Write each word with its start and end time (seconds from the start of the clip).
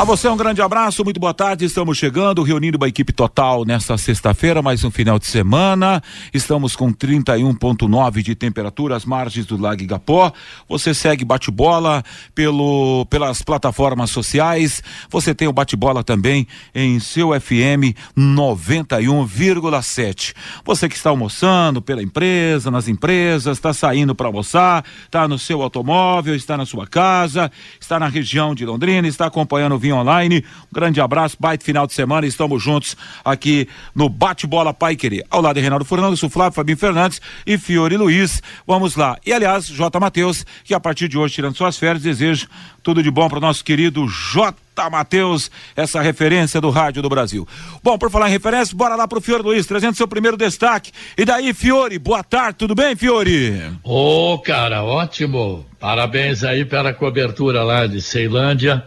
A 0.00 0.04
você 0.04 0.26
um 0.30 0.36
grande 0.36 0.62
abraço, 0.62 1.04
muito 1.04 1.20
boa 1.20 1.34
tarde. 1.34 1.66
Estamos 1.66 1.98
chegando, 1.98 2.42
reunindo 2.42 2.82
a 2.82 2.88
equipe 2.88 3.12
total 3.12 3.66
nesta 3.66 3.98
sexta-feira, 3.98 4.62
mais 4.62 4.82
um 4.82 4.90
final 4.90 5.18
de 5.18 5.26
semana. 5.26 6.02
Estamos 6.32 6.74
com 6.74 6.90
31,9 6.90 8.22
de 8.22 8.34
temperatura 8.34 8.96
às 8.96 9.04
margens 9.04 9.44
do 9.44 9.60
Lago 9.60 9.82
Igapó. 9.82 10.32
Você 10.66 10.94
segue 10.94 11.22
bate-bola 11.22 12.02
pelo 12.34 13.04
pelas 13.10 13.42
plataformas 13.42 14.08
sociais. 14.08 14.82
Você 15.10 15.34
tem 15.34 15.46
o 15.46 15.52
bate-bola 15.52 16.02
também 16.02 16.48
em 16.74 16.98
seu 16.98 17.38
FM 17.38 17.92
91,7. 18.16 20.34
Você 20.64 20.88
que 20.88 20.96
está 20.96 21.10
almoçando 21.10 21.82
pela 21.82 22.02
empresa, 22.02 22.70
nas 22.70 22.88
empresas, 22.88 23.58
está 23.58 23.74
saindo 23.74 24.14
para 24.14 24.28
almoçar, 24.28 24.82
está 25.04 25.28
no 25.28 25.38
seu 25.38 25.60
automóvel, 25.60 26.34
está 26.34 26.56
na 26.56 26.64
sua 26.64 26.86
casa, 26.86 27.52
está 27.90 27.98
na 27.98 28.06
região 28.06 28.54
de 28.54 28.64
Londrina, 28.64 29.08
está 29.08 29.26
acompanhando 29.26 29.74
o 29.74 29.78
Vinho 29.78 29.96
Online. 29.96 30.44
Um 30.70 30.72
grande 30.72 31.00
abraço, 31.00 31.36
baita 31.40 31.64
final 31.64 31.88
de 31.88 31.92
semana. 31.92 32.24
Estamos 32.24 32.62
juntos 32.62 32.96
aqui 33.24 33.66
no 33.92 34.08
Bate-Bola 34.08 34.72
Pai 34.72 34.94
Querer. 34.94 35.26
Ao 35.28 35.40
lado 35.40 35.56
de 35.56 35.60
Reinaldo 35.60 35.84
Fernandes, 35.84 36.22
o 36.22 36.30
Flávio 36.30 36.52
Fabinho 36.52 36.78
Fernandes 36.78 37.20
e 37.44 37.58
Fiore 37.58 37.96
Luiz. 37.96 38.40
Vamos 38.64 38.94
lá. 38.94 39.18
E 39.26 39.32
aliás, 39.32 39.66
J. 39.66 39.98
Matheus, 39.98 40.46
que 40.62 40.72
a 40.72 40.78
partir 40.78 41.08
de 41.08 41.18
hoje, 41.18 41.34
tirando 41.34 41.56
suas 41.56 41.76
férias, 41.76 42.04
desejo 42.04 42.46
tudo 42.80 43.02
de 43.02 43.10
bom 43.10 43.28
para 43.28 43.38
o 43.38 43.40
nosso 43.40 43.64
querido 43.64 44.06
J. 44.06 44.54
Matheus, 44.90 45.50
essa 45.76 46.00
referência 46.00 46.60
do 46.60 46.70
rádio 46.70 47.02
do 47.02 47.08
Brasil. 47.08 47.46
Bom, 47.82 47.98
por 47.98 48.10
falar 48.10 48.28
em 48.28 48.32
referência, 48.32 48.76
bora 48.76 48.94
lá 48.94 49.06
pro 49.06 49.20
Fiore 49.20 49.42
Luiz, 49.42 49.66
trazendo 49.66 49.96
seu 49.96 50.08
primeiro 50.08 50.36
destaque. 50.36 50.92
E 51.18 51.24
daí, 51.24 51.52
Fiore, 51.52 51.98
boa 51.98 52.22
tarde, 52.22 52.58
tudo 52.58 52.74
bem, 52.74 52.96
Fiore? 52.96 53.60
Ô, 53.82 54.34
oh, 54.34 54.38
cara, 54.38 54.82
ótimo. 54.82 55.66
Parabéns 55.78 56.44
aí 56.44 56.64
pela 56.64 56.94
cobertura 56.94 57.62
lá 57.62 57.86
de 57.86 58.00
Ceilândia. 58.00 58.84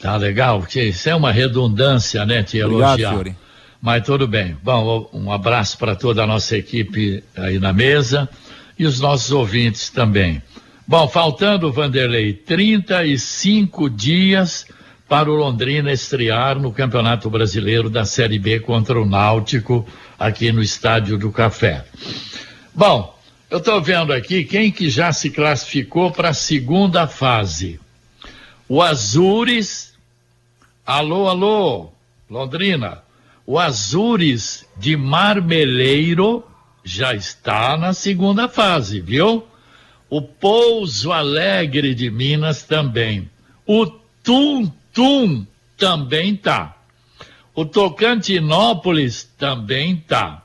Tá 0.00 0.16
legal, 0.16 0.60
porque 0.60 0.82
isso 0.82 1.08
é 1.08 1.14
uma 1.14 1.30
redundância, 1.30 2.24
né, 2.26 2.42
te 2.42 2.60
Obrigado, 2.62 2.98
elogiar. 2.98 3.10
Fiore. 3.10 3.36
Mas 3.80 4.04
tudo 4.04 4.26
bem. 4.26 4.56
Bom, 4.62 5.08
um 5.12 5.30
abraço 5.30 5.76
para 5.76 5.94
toda 5.94 6.22
a 6.22 6.26
nossa 6.26 6.56
equipe 6.56 7.22
aí 7.36 7.58
na 7.58 7.72
mesa 7.72 8.28
e 8.78 8.86
os 8.86 9.00
nossos 9.00 9.30
ouvintes 9.30 9.90
também. 9.90 10.42
Bom, 10.86 11.06
faltando, 11.08 11.72
Vanderlei, 11.72 12.32
35 12.32 13.88
dias 13.88 14.66
para 15.12 15.30
o 15.30 15.34
Londrina 15.34 15.92
estrear 15.92 16.58
no 16.58 16.72
Campeonato 16.72 17.28
Brasileiro 17.28 17.90
da 17.90 18.02
Série 18.02 18.38
B 18.38 18.60
contra 18.60 18.98
o 18.98 19.04
Náutico, 19.04 19.86
aqui 20.18 20.50
no 20.50 20.62
Estádio 20.62 21.18
do 21.18 21.30
Café. 21.30 21.84
Bom, 22.74 23.14
eu 23.50 23.58
estou 23.58 23.78
vendo 23.82 24.10
aqui 24.10 24.42
quem 24.42 24.72
que 24.72 24.88
já 24.88 25.12
se 25.12 25.28
classificou 25.28 26.10
para 26.10 26.30
a 26.30 26.32
segunda 26.32 27.06
fase. 27.06 27.78
O 28.66 28.80
Azures, 28.80 29.92
alô, 30.86 31.28
alô, 31.28 31.92
Londrina, 32.30 33.02
o 33.46 33.58
Azures 33.58 34.64
de 34.78 34.96
Marmeleiro 34.96 36.42
já 36.82 37.12
está 37.12 37.76
na 37.76 37.92
segunda 37.92 38.48
fase, 38.48 38.98
viu? 38.98 39.46
O 40.08 40.22
Pouso 40.22 41.12
Alegre 41.12 41.94
de 41.94 42.10
Minas 42.10 42.62
também. 42.62 43.28
O 43.66 43.84
Tum 44.24 44.72
Tum 44.92 45.46
também 45.76 46.36
tá. 46.36 46.76
O 47.54 47.64
Tocantinópolis 47.64 49.24
também 49.38 49.96
tá. 49.96 50.42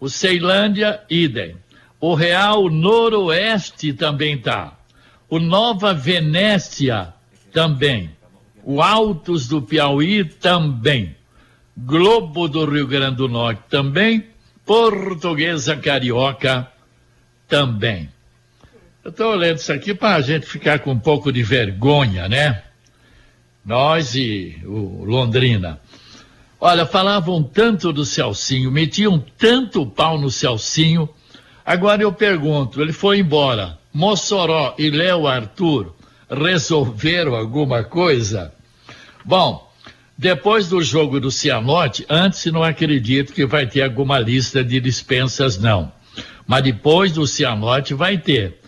O 0.00 0.08
Ceilândia, 0.08 1.00
idem. 1.10 1.56
O 2.00 2.14
Real 2.14 2.70
Noroeste 2.70 3.92
também 3.92 4.38
tá. 4.38 4.78
O 5.28 5.38
Nova 5.38 5.92
Venécia 5.92 7.12
também. 7.52 8.10
O 8.62 8.80
Altos 8.80 9.48
do 9.48 9.60
Piauí 9.60 10.24
também. 10.24 11.16
Globo 11.76 12.48
do 12.48 12.64
Rio 12.64 12.86
Grande 12.86 13.16
do 13.16 13.28
Norte 13.28 13.62
também. 13.68 14.24
Portuguesa 14.64 15.76
Carioca 15.76 16.70
também. 17.48 18.10
Eu 19.04 19.10
estou 19.10 19.32
olhando 19.32 19.56
isso 19.56 19.72
aqui 19.72 19.94
para 19.94 20.16
a 20.16 20.20
gente 20.20 20.46
ficar 20.46 20.80
com 20.80 20.92
um 20.92 20.98
pouco 20.98 21.32
de 21.32 21.42
vergonha, 21.42 22.28
né? 22.28 22.62
Nós 23.64 24.14
e 24.14 24.60
o 24.64 25.04
Londrina. 25.04 25.80
Olha, 26.60 26.86
falavam 26.86 27.42
tanto 27.42 27.92
do 27.92 28.04
Celcinho, 28.04 28.70
metiam 28.70 29.22
tanto 29.38 29.86
pau 29.86 30.18
no 30.18 30.30
Celcinho. 30.30 31.08
Agora 31.64 32.02
eu 32.02 32.12
pergunto, 32.12 32.80
ele 32.80 32.92
foi 32.92 33.18
embora. 33.18 33.78
Mossoró 33.92 34.74
e 34.78 34.90
Léo 34.90 35.26
Arthur 35.26 35.94
resolveram 36.30 37.34
alguma 37.34 37.84
coisa? 37.84 38.52
Bom, 39.24 39.70
depois 40.16 40.68
do 40.68 40.82
jogo 40.82 41.20
do 41.20 41.30
Cianorte, 41.30 42.04
antes 42.08 42.44
não 42.46 42.64
acredito 42.64 43.32
que 43.32 43.46
vai 43.46 43.66
ter 43.66 43.82
alguma 43.82 44.18
lista 44.18 44.64
de 44.64 44.80
dispensas, 44.80 45.58
não. 45.58 45.92
Mas 46.46 46.64
depois 46.64 47.12
do 47.12 47.26
Cianorte 47.26 47.94
vai 47.94 48.18
ter. 48.18 48.58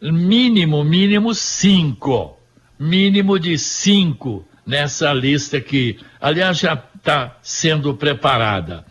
Mínimo, 0.00 0.84
mínimo 0.84 1.34
cinco. 1.34 2.38
Mínimo 2.82 3.38
de 3.38 3.56
cinco 3.56 4.44
nessa 4.66 5.12
lista 5.12 5.60
que, 5.60 6.00
aliás, 6.20 6.58
já 6.58 6.82
está 6.96 7.36
sendo 7.40 7.94
preparada. 7.94 8.84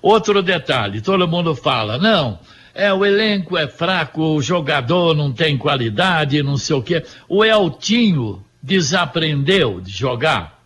Outro 0.00 0.40
detalhe, 0.42 1.00
todo 1.00 1.26
mundo 1.26 1.52
fala, 1.52 1.98
não, 1.98 2.38
é 2.72 2.92
o 2.92 3.04
elenco 3.04 3.58
é 3.58 3.66
fraco, 3.66 4.22
o 4.22 4.40
jogador 4.40 5.12
não 5.16 5.32
tem 5.32 5.58
qualidade, 5.58 6.40
não 6.40 6.56
sei 6.56 6.76
o 6.76 6.82
quê. 6.82 7.02
O 7.28 7.44
Eltinho 7.44 8.44
desaprendeu 8.62 9.80
de 9.80 9.90
jogar. 9.90 10.62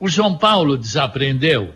O 0.00 0.08
João 0.08 0.34
Paulo 0.34 0.78
desaprendeu. 0.78 1.74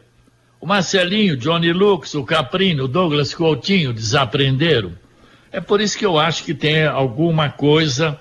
O 0.58 0.66
Marcelinho, 0.66 1.36
Johnny 1.36 1.74
Lux, 1.74 2.14
o 2.14 2.24
Caprino, 2.24 2.84
o 2.84 2.88
Douglas 2.88 3.34
Coutinho 3.34 3.92
desaprenderam. 3.92 4.92
É 5.52 5.60
por 5.60 5.78
isso 5.82 5.98
que 5.98 6.06
eu 6.06 6.18
acho 6.18 6.42
que 6.42 6.54
tem 6.54 6.86
alguma 6.86 7.50
coisa 7.50 8.18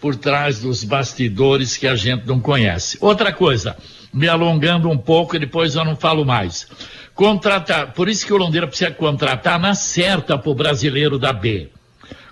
por 0.00 0.16
trás 0.16 0.60
dos 0.60 0.84
bastidores 0.84 1.76
que 1.76 1.86
a 1.86 1.96
gente 1.96 2.26
não 2.26 2.40
conhece. 2.40 2.98
Outra 3.00 3.32
coisa, 3.32 3.76
me 4.12 4.28
alongando 4.28 4.88
um 4.88 4.98
pouco 4.98 5.36
e 5.36 5.38
depois 5.38 5.74
eu 5.74 5.84
não 5.84 5.96
falo 5.96 6.24
mais. 6.24 6.66
Contratar, 7.14 7.92
por 7.92 8.08
isso 8.08 8.26
que 8.26 8.32
o 8.32 8.36
Londrina 8.36 8.66
precisa 8.66 8.90
contratar 8.90 9.58
na 9.58 9.74
certa 9.74 10.36
para 10.36 10.50
o 10.50 10.54
brasileiro 10.54 11.18
da 11.18 11.32
B. 11.32 11.70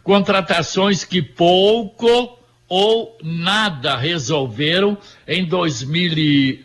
Contratações 0.03 1.05
que 1.05 1.23
pouco 1.23 2.39
ou 2.69 3.17
nada 3.23 3.97
resolveram 3.97 4.99
em 5.27 5.45
2000 5.45 6.65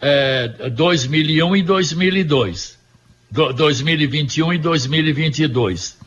eh, 0.00 0.70
2001 0.70 1.56
e 1.56 1.62
2002. 1.62 2.78
Do, 3.30 3.52
2021 3.52 4.54
e 4.54 4.58
2022. 4.58 5.98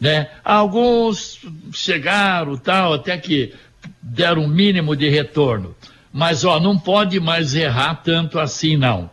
Né? 0.00 0.30
Alguns 0.42 1.40
chegaram 1.72 2.56
tal, 2.56 2.94
até 2.94 3.16
que 3.18 3.52
deram 4.04 4.42
um 4.42 4.48
mínimo 4.48 4.94
de 4.94 5.08
retorno. 5.08 5.74
Mas, 6.12 6.44
ó, 6.44 6.60
não 6.60 6.78
pode 6.78 7.18
mais 7.18 7.54
errar 7.54 7.96
tanto 7.96 8.38
assim, 8.38 8.76
não. 8.76 9.10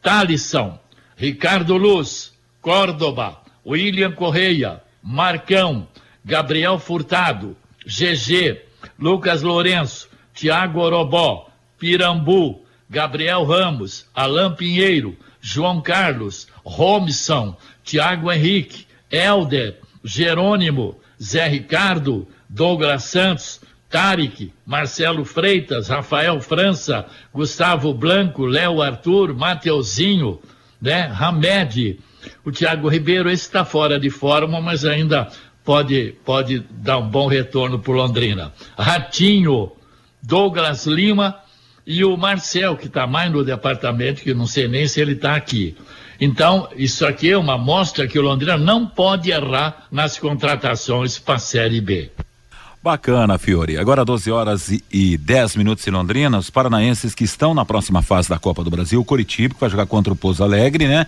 Talisson, 0.00 0.78
Ricardo 1.16 1.76
Luz, 1.76 2.32
Córdoba, 2.62 3.42
William 3.66 4.12
Correia, 4.12 4.80
Marcão, 5.02 5.88
Gabriel 6.24 6.78
Furtado, 6.78 7.56
GG, 7.84 8.62
Lucas 8.98 9.42
Lourenço, 9.42 10.08
Tiago 10.32 10.80
Orobó, 10.80 11.48
Pirambu, 11.78 12.64
Gabriel 12.88 13.44
Ramos, 13.44 14.06
Alain 14.14 14.54
Pinheiro, 14.54 15.16
João 15.40 15.80
Carlos, 15.80 16.46
Romson, 16.64 17.56
Tiago 17.82 18.30
Henrique, 18.30 18.86
Helder, 19.10 19.80
Jerônimo, 20.04 20.98
Zé 21.20 21.48
Ricardo, 21.48 22.26
Douglas 22.48 23.04
Santos, 23.04 23.60
Tarek, 23.88 24.52
Marcelo 24.66 25.24
Freitas, 25.24 25.88
Rafael 25.88 26.40
França, 26.40 27.06
Gustavo 27.32 27.94
Blanco, 27.94 28.44
Léo 28.44 28.82
Arthur, 28.82 29.34
Mateuzinho, 29.34 30.40
né? 30.80 31.10
Hamed, 31.18 31.98
o 32.44 32.52
Thiago 32.52 32.88
Ribeiro, 32.88 33.30
esse 33.30 33.44
está 33.44 33.64
fora 33.64 33.98
de 33.98 34.10
forma, 34.10 34.60
mas 34.60 34.84
ainda 34.84 35.28
pode, 35.64 36.14
pode 36.24 36.64
dar 36.70 36.98
um 36.98 37.08
bom 37.08 37.26
retorno 37.26 37.78
para 37.78 37.94
Londrina. 37.94 38.52
Ratinho, 38.76 39.72
Douglas 40.22 40.86
Lima 40.86 41.36
e 41.86 42.04
o 42.04 42.16
Marcel, 42.16 42.76
que 42.76 42.86
está 42.86 43.06
mais 43.06 43.32
no 43.32 43.44
departamento, 43.44 44.22
que 44.22 44.34
não 44.34 44.46
sei 44.46 44.68
nem 44.68 44.86
se 44.86 45.00
ele 45.00 45.12
está 45.12 45.34
aqui. 45.34 45.74
Então, 46.20 46.68
isso 46.76 47.06
aqui 47.06 47.30
é 47.30 47.38
uma 47.38 47.56
mostra 47.56 48.06
que 48.06 48.18
o 48.18 48.22
Londrina 48.22 48.58
não 48.58 48.86
pode 48.86 49.30
errar 49.30 49.86
nas 49.90 50.18
contratações 50.18 51.18
para 51.18 51.36
a 51.36 51.38
Série 51.38 51.80
B. 51.80 52.10
Bacana, 52.88 53.36
Fiore. 53.36 53.76
Agora 53.76 54.02
12 54.02 54.30
horas 54.30 54.70
e, 54.70 54.82
e 54.90 55.18
10 55.18 55.56
minutos 55.56 55.86
em 55.86 55.90
Londrina. 55.90 56.38
Os 56.38 56.48
paranaenses 56.48 57.14
que 57.14 57.22
estão 57.22 57.52
na 57.52 57.62
próxima 57.62 58.00
fase 58.00 58.30
da 58.30 58.38
Copa 58.38 58.64
do 58.64 58.70
Brasil, 58.70 58.98
o 58.98 59.04
Coritiba, 59.04 59.52
que 59.52 59.60
vai 59.60 59.68
jogar 59.68 59.84
contra 59.84 60.10
o 60.10 60.16
Pouso 60.16 60.42
Alegre, 60.42 60.88
né? 60.88 61.06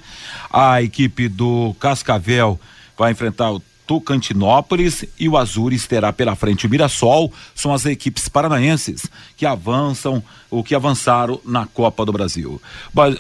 A 0.53 0.83
equipe 0.83 1.27
do 1.27 1.75
Cascavel 1.81 2.61
vai 2.99 3.13
enfrentar 3.13 3.51
o 3.51 3.63
Tocantinópolis 3.87 5.07
e 5.19 5.27
o 5.27 5.39
Azures 5.39 5.87
terá 5.87 6.13
pela 6.13 6.37
frente 6.37 6.67
o 6.67 6.69
Mirassol. 6.69 7.33
São 7.55 7.73
as 7.73 7.87
equipes 7.87 8.29
paranaenses 8.29 9.07
que 9.35 9.47
avançam 9.47 10.23
ou 10.51 10.65
que 10.65 10.75
avançaram 10.75 11.41
na 11.45 11.67
Copa 11.67 12.05
do 12.05 12.13
Brasil. 12.13 12.61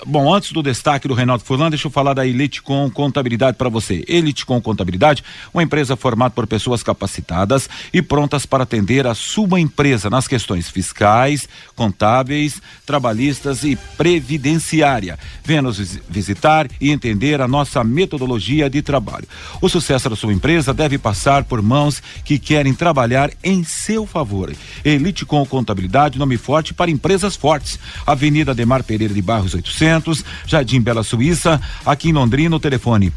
Bom, 0.06 0.34
antes 0.34 0.52
do 0.52 0.62
destaque 0.62 1.06
do 1.06 1.14
Reinaldo 1.14 1.44
Furlan, 1.44 1.70
deixa 1.70 1.86
eu 1.86 1.92
falar 1.92 2.14
da 2.14 2.26
Eliticom 2.26 2.90
Contabilidade 2.90 3.56
para 3.56 3.68
você. 3.68 4.04
Eliticom 4.08 4.60
Contabilidade, 4.60 5.22
uma 5.52 5.62
empresa 5.62 5.96
formada 5.96 6.32
por 6.32 6.46
pessoas 6.46 6.82
capacitadas 6.82 7.68
e 7.92 8.02
prontas 8.02 8.46
para 8.46 8.64
atender 8.64 9.06
a 9.06 9.14
sua 9.14 9.60
empresa 9.60 10.10
nas 10.10 10.26
questões 10.26 10.68
fiscais, 10.68 11.48
contábeis, 11.76 12.60
trabalhistas 12.84 13.62
e 13.62 13.76
previdenciária. 13.96 15.18
Venha 15.44 15.62
nos 15.62 15.78
visitar 16.08 16.68
e 16.80 16.90
entender 16.90 17.40
a 17.40 17.48
nossa 17.48 17.84
metodologia 17.84 18.68
de 18.68 18.82
trabalho. 18.82 19.28
O 19.60 19.68
sucesso 19.68 20.10
da 20.10 20.16
sua 20.16 20.32
empresa 20.32 20.74
deve 20.74 20.98
passar 20.98 21.44
por 21.44 21.62
mãos 21.62 22.02
que 22.24 22.38
querem 22.38 22.74
trabalhar 22.74 23.30
em 23.44 23.62
seu 23.62 24.06
favor. 24.06 24.52
Elite 24.84 25.24
com 25.24 25.44
Contabilidade, 25.44 26.18
nome 26.18 26.36
forte 26.36 26.72
para 26.72 26.90
empresas 26.90 27.19
fortes. 27.36 27.78
Avenida 28.06 28.54
Demar 28.54 28.82
Pereira 28.82 29.12
de 29.12 29.22
Barros 29.22 29.54
800, 29.54 30.24
Jardim 30.46 30.80
Bela 30.80 31.02
Suíça, 31.02 31.60
aqui 31.84 32.10
em 32.10 32.12
Londrina, 32.12 32.56
o 32.56 32.60
telefone 32.60 33.12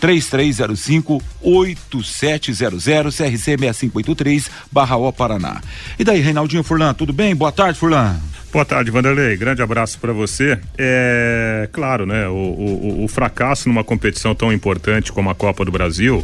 3305 0.00 1.22
8700 1.40 2.84
CRC 2.84 3.38
6583 3.38 4.50
Barra 4.70 4.96
O 4.96 5.12
Paraná. 5.12 5.60
E 5.96 6.02
daí, 6.02 6.20
Reinaldinho 6.20 6.64
Furlan, 6.64 6.92
tudo 6.92 7.12
bem? 7.12 7.36
Boa 7.36 7.52
tarde, 7.52 7.78
Furlan. 7.78 8.16
Boa 8.52 8.64
tarde, 8.64 8.90
Vanderlei. 8.90 9.36
Grande 9.36 9.62
abraço 9.62 9.98
para 9.98 10.12
você. 10.12 10.58
É 10.76 11.68
claro, 11.72 12.04
né? 12.04 12.28
O, 12.28 12.32
o, 12.32 13.04
o, 13.04 13.08
fracasso 13.08 13.68
numa 13.68 13.82
competição 13.82 14.34
tão 14.34 14.52
importante 14.52 15.10
como 15.10 15.30
a 15.30 15.34
Copa 15.34 15.64
do 15.64 15.70
Brasil 15.70 16.22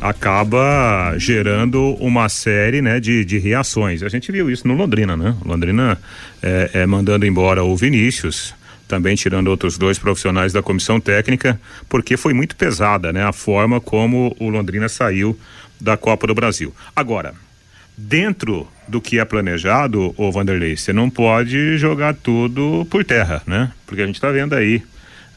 acaba 0.00 1.14
gerando 1.18 1.94
uma 1.94 2.28
série 2.28 2.80
né, 2.80 3.00
de, 3.00 3.24
de 3.24 3.38
reações. 3.38 4.02
A 4.02 4.08
gente 4.08 4.30
viu 4.30 4.50
isso 4.50 4.66
no 4.66 4.74
Londrina, 4.74 5.16
né? 5.16 5.36
Londrina 5.44 5.98
é, 6.42 6.70
é, 6.74 6.86
mandando 6.86 7.26
embora 7.26 7.64
o 7.64 7.76
Vinícius, 7.76 8.54
também 8.86 9.16
tirando 9.16 9.48
outros 9.48 9.76
dois 9.76 9.98
profissionais 9.98 10.52
da 10.52 10.62
comissão 10.62 11.00
técnica, 11.00 11.60
porque 11.88 12.16
foi 12.16 12.32
muito 12.32 12.56
pesada 12.56 13.12
né, 13.12 13.22
a 13.24 13.32
forma 13.32 13.80
como 13.80 14.34
o 14.38 14.48
Londrina 14.48 14.88
saiu 14.88 15.38
da 15.80 15.96
Copa 15.96 16.26
do 16.26 16.34
Brasil. 16.34 16.74
Agora, 16.94 17.34
dentro 17.96 18.66
do 18.86 19.00
que 19.00 19.18
é 19.18 19.24
planejado, 19.24 20.14
o 20.16 20.32
Vanderlei, 20.32 20.76
você 20.76 20.92
não 20.92 21.10
pode 21.10 21.76
jogar 21.76 22.14
tudo 22.14 22.86
por 22.90 23.04
terra, 23.04 23.42
né? 23.46 23.70
Porque 23.86 24.02
a 24.02 24.06
gente 24.06 24.14
está 24.14 24.30
vendo 24.30 24.54
aí 24.54 24.82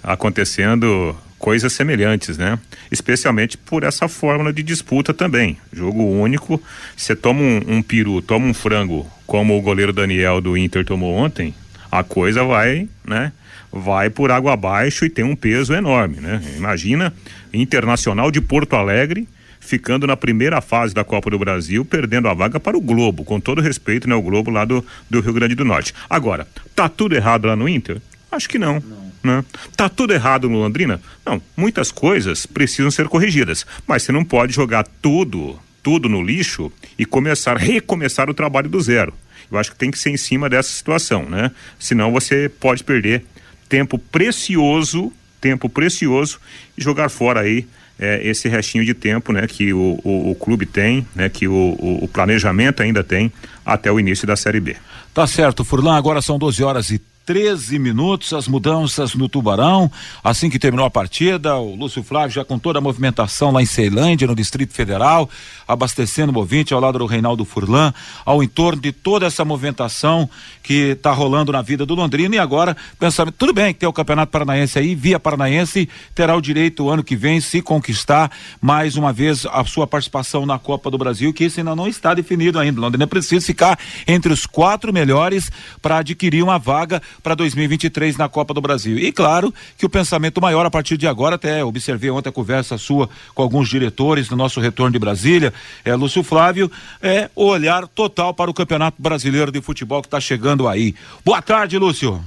acontecendo 0.03 1.15
coisas 1.41 1.73
semelhantes, 1.73 2.37
né? 2.37 2.57
Especialmente 2.91 3.57
por 3.57 3.83
essa 3.83 4.07
fórmula 4.07 4.53
de 4.53 4.61
disputa 4.61 5.11
também. 5.11 5.57
Jogo 5.73 6.03
único, 6.03 6.61
você 6.95 7.15
toma 7.15 7.41
um, 7.41 7.61
um 7.67 7.81
peru, 7.81 8.21
toma 8.21 8.45
um 8.45 8.53
frango, 8.53 9.09
como 9.25 9.57
o 9.57 9.61
goleiro 9.61 9.91
Daniel 9.91 10.39
do 10.39 10.55
Inter 10.55 10.85
tomou 10.85 11.13
ontem, 11.15 11.53
a 11.91 12.03
coisa 12.03 12.43
vai, 12.43 12.87
né? 13.03 13.33
Vai 13.73 14.09
por 14.09 14.29
água 14.31 14.53
abaixo 14.53 15.03
e 15.03 15.09
tem 15.09 15.25
um 15.25 15.35
peso 15.35 15.73
enorme, 15.73 16.17
né? 16.17 16.41
Imagina 16.55 17.11
Internacional 17.51 18.29
de 18.29 18.39
Porto 18.39 18.75
Alegre 18.75 19.27
ficando 19.59 20.05
na 20.05 20.17
primeira 20.17 20.59
fase 20.61 20.93
da 20.93 21.03
Copa 21.03 21.29
do 21.29 21.39
Brasil, 21.39 21.85
perdendo 21.85 22.27
a 22.27 22.33
vaga 22.33 22.59
para 22.59 22.77
o 22.77 22.81
Globo, 22.81 23.23
com 23.23 23.39
todo 23.39 23.61
respeito, 23.61 24.07
né? 24.07 24.13
O 24.13 24.21
Globo 24.21 24.51
lá 24.51 24.65
do, 24.65 24.85
do 25.09 25.21
Rio 25.21 25.33
Grande 25.33 25.55
do 25.55 25.65
Norte. 25.65 25.93
Agora, 26.09 26.47
tá 26.75 26.87
tudo 26.87 27.15
errado 27.15 27.45
lá 27.45 27.55
no 27.55 27.67
Inter? 27.67 28.01
Acho 28.31 28.49
que 28.49 28.59
não. 28.59 28.75
não. 28.75 29.00
Né? 29.23 29.43
Tá 29.75 29.87
tudo 29.87 30.13
errado 30.13 30.49
no 30.49 30.57
Londrina? 30.59 31.01
Não, 31.25 31.41
muitas 31.55 31.91
coisas 31.91 32.45
precisam 32.45 32.89
ser 32.89 33.07
corrigidas, 33.07 33.65
mas 33.85 34.03
você 34.03 34.11
não 34.11 34.23
pode 34.23 34.53
jogar 34.53 34.87
tudo, 35.01 35.59
tudo 35.83 36.09
no 36.09 36.23
lixo 36.23 36.71
e 36.97 37.05
começar, 37.05 37.57
recomeçar 37.57 38.29
o 38.29 38.33
trabalho 38.33 38.69
do 38.69 38.81
zero. 38.81 39.13
Eu 39.51 39.57
acho 39.57 39.71
que 39.71 39.77
tem 39.77 39.91
que 39.91 39.99
ser 39.99 40.09
em 40.09 40.17
cima 40.17 40.49
dessa 40.49 40.69
situação, 40.69 41.29
né? 41.29 41.51
Senão 41.77 42.11
você 42.11 42.49
pode 42.49 42.83
perder 42.83 43.23
tempo 43.67 43.97
precioso, 43.97 45.11
tempo 45.39 45.69
precioso 45.69 46.39
e 46.77 46.81
jogar 46.81 47.09
fora 47.09 47.41
aí 47.41 47.67
é, 47.99 48.27
esse 48.27 48.49
restinho 48.49 48.83
de 48.83 48.93
tempo, 48.93 49.31
né? 49.31 49.45
Que 49.45 49.73
o, 49.73 49.99
o, 50.03 50.31
o 50.31 50.35
clube 50.35 50.65
tem, 50.65 51.05
né? 51.13 51.29
Que 51.29 51.47
o, 51.47 51.77
o, 52.01 52.07
planejamento 52.07 52.81
ainda 52.81 53.03
tem 53.03 53.31
até 53.65 53.91
o 53.91 53.99
início 53.99 54.25
da 54.25 54.35
Série 54.35 54.59
B. 54.59 54.75
Tá 55.13 55.27
certo, 55.27 55.63
Furlan, 55.63 55.95
agora 55.95 56.21
são 56.21 56.39
12 56.39 56.63
horas 56.63 56.89
e 56.89 57.01
13 57.25 57.77
minutos, 57.77 58.33
as 58.33 58.47
mudanças 58.47 59.13
no 59.15 59.29
Tubarão. 59.29 59.91
Assim 60.23 60.49
que 60.49 60.57
terminou 60.57 60.85
a 60.85 60.89
partida, 60.89 61.55
o 61.55 61.75
Lúcio 61.75 62.03
Flávio 62.03 62.31
já 62.31 62.43
com 62.43 62.57
toda 62.57 62.79
a 62.79 62.81
movimentação 62.81 63.51
lá 63.51 63.61
em 63.61 63.65
Ceilândia, 63.65 64.27
no 64.27 64.35
Distrito 64.35 64.73
Federal, 64.73 65.29
abastecendo 65.67 66.33
o 66.33 66.37
ouvinte 66.37 66.73
ao 66.73 66.79
lado 66.79 66.99
do 66.99 67.05
Reinaldo 67.05 67.45
Furlan, 67.45 67.93
ao 68.25 68.41
entorno 68.41 68.81
de 68.81 68.91
toda 68.91 69.25
essa 69.25 69.45
movimentação 69.45 70.29
que 70.63 70.91
está 70.91 71.11
rolando 71.11 71.51
na 71.51 71.61
vida 71.61 71.85
do 71.85 71.95
Londrina. 71.95 72.35
E 72.35 72.39
agora, 72.39 72.75
pensamento, 72.99 73.35
tudo 73.37 73.53
bem 73.53 73.73
que 73.73 73.79
tem 73.79 73.89
o 73.89 73.93
Campeonato 73.93 74.31
Paranaense 74.31 74.79
aí, 74.79 74.95
via 74.95 75.19
Paranaense, 75.19 75.87
terá 76.15 76.35
o 76.35 76.41
direito 76.41 76.85
o 76.85 76.89
ano 76.89 77.03
que 77.03 77.15
vem, 77.15 77.39
se 77.39 77.61
conquistar 77.61 78.31
mais 78.59 78.95
uma 78.95 79.13
vez 79.13 79.45
a 79.45 79.63
sua 79.65 79.85
participação 79.85 80.45
na 80.45 80.57
Copa 80.57 80.89
do 80.89 80.97
Brasil, 80.97 81.33
que 81.33 81.45
isso 81.45 81.59
ainda 81.59 81.75
não 81.75 81.87
está 81.87 82.13
definido 82.13 82.59
ainda. 82.59 82.81
Londrina 82.81 83.07
precisa 83.07 83.45
ficar 83.45 83.77
entre 84.07 84.33
os 84.33 84.45
quatro 84.45 84.91
melhores 84.91 85.51
para 85.81 85.97
adquirir 85.97 86.43
uma 86.43 86.57
vaga 86.57 87.01
para 87.21 87.35
2023 87.35 88.17
na 88.17 88.27
Copa 88.27 88.53
do 88.53 88.61
Brasil. 88.61 88.97
E 88.97 89.11
claro 89.11 89.53
que 89.77 89.85
o 89.85 89.89
pensamento 89.89 90.41
maior 90.41 90.65
a 90.65 90.71
partir 90.71 90.97
de 90.97 91.07
agora, 91.07 91.35
até 91.35 91.63
observei 91.63 92.09
ontem 92.09 92.29
a 92.29 92.31
conversa 92.31 92.77
sua 92.77 93.09
com 93.33 93.41
alguns 93.41 93.69
diretores 93.69 94.27
do 94.27 94.35
nosso 94.35 94.59
retorno 94.59 94.91
de 94.91 94.99
Brasília, 94.99 95.53
é, 95.83 95.95
Lúcio 95.95 96.23
Flávio, 96.23 96.71
é 97.01 97.29
o 97.35 97.45
olhar 97.45 97.87
total 97.87 98.33
para 98.33 98.49
o 98.49 98.53
Campeonato 98.53 99.01
Brasileiro 99.01 99.51
de 99.51 99.61
Futebol 99.61 100.01
que 100.01 100.07
está 100.07 100.19
chegando 100.19 100.67
aí. 100.67 100.95
Boa 101.23 101.41
tarde, 101.41 101.77
Lúcio. 101.77 102.21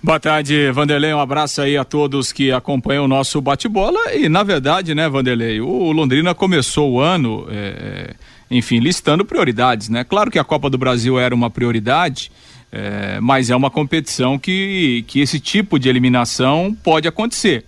Boa 0.00 0.20
tarde, 0.20 0.70
Vanderlei. 0.70 1.12
Um 1.12 1.18
abraço 1.18 1.60
aí 1.60 1.76
a 1.76 1.84
todos 1.84 2.30
que 2.32 2.52
acompanham 2.52 3.04
o 3.04 3.08
nosso 3.08 3.40
bate-bola. 3.40 4.14
E, 4.14 4.28
na 4.28 4.44
verdade, 4.44 4.94
né, 4.94 5.08
Vanderlei, 5.08 5.60
o 5.60 5.90
Londrina 5.90 6.34
começou 6.36 6.92
o 6.92 7.00
ano, 7.00 7.46
é, 7.50 8.14
enfim, 8.48 8.78
listando 8.78 9.24
prioridades, 9.24 9.88
né? 9.88 10.04
Claro 10.04 10.30
que 10.30 10.38
a 10.38 10.44
Copa 10.44 10.70
do 10.70 10.78
Brasil 10.78 11.18
era 11.18 11.34
uma 11.34 11.50
prioridade, 11.50 12.30
é, 12.70 13.18
mas 13.20 13.50
é 13.50 13.56
uma 13.56 13.70
competição 13.70 14.38
que, 14.38 15.04
que 15.06 15.20
esse 15.20 15.40
tipo 15.40 15.78
de 15.78 15.88
eliminação 15.88 16.76
pode 16.82 17.08
acontecer. 17.08 17.64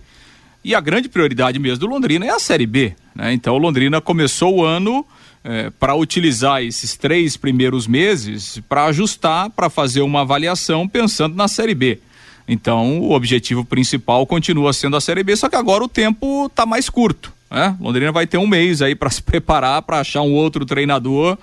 E 0.63 0.75
a 0.75 0.79
grande 0.79 1.09
prioridade 1.09 1.57
mesmo 1.57 1.79
do 1.79 1.87
Londrina 1.87 2.25
é 2.25 2.29
a 2.29 2.39
Série 2.39 2.67
B. 2.67 2.93
Né? 3.15 3.33
Então 3.33 3.55
o 3.55 3.57
Londrina 3.57 3.99
começou 3.99 4.57
o 4.57 4.63
ano 4.63 5.05
é, 5.43 5.71
para 5.71 5.95
utilizar 5.95 6.61
esses 6.61 6.95
três 6.95 7.35
primeiros 7.35 7.87
meses 7.87 8.61
para 8.69 8.85
ajustar, 8.85 9.49
para 9.49 9.69
fazer 9.69 10.01
uma 10.01 10.21
avaliação 10.21 10.87
pensando 10.87 11.35
na 11.35 11.47
Série 11.47 11.73
B. 11.73 11.99
Então 12.47 12.99
o 12.99 13.13
objetivo 13.13 13.65
principal 13.65 14.25
continua 14.27 14.71
sendo 14.71 14.95
a 14.95 15.01
Série 15.01 15.23
B, 15.23 15.35
só 15.35 15.49
que 15.49 15.55
agora 15.55 15.83
o 15.83 15.89
tempo 15.89 16.45
está 16.45 16.65
mais 16.65 16.89
curto. 16.89 17.33
Né? 17.49 17.75
Londrina 17.79 18.11
vai 18.11 18.27
ter 18.27 18.37
um 18.37 18.47
mês 18.47 18.83
aí 18.83 18.93
para 18.93 19.09
se 19.09 19.21
preparar, 19.21 19.81
para 19.81 19.99
achar 19.99 20.21
um 20.21 20.33
outro 20.33 20.63
treinador 20.63 21.39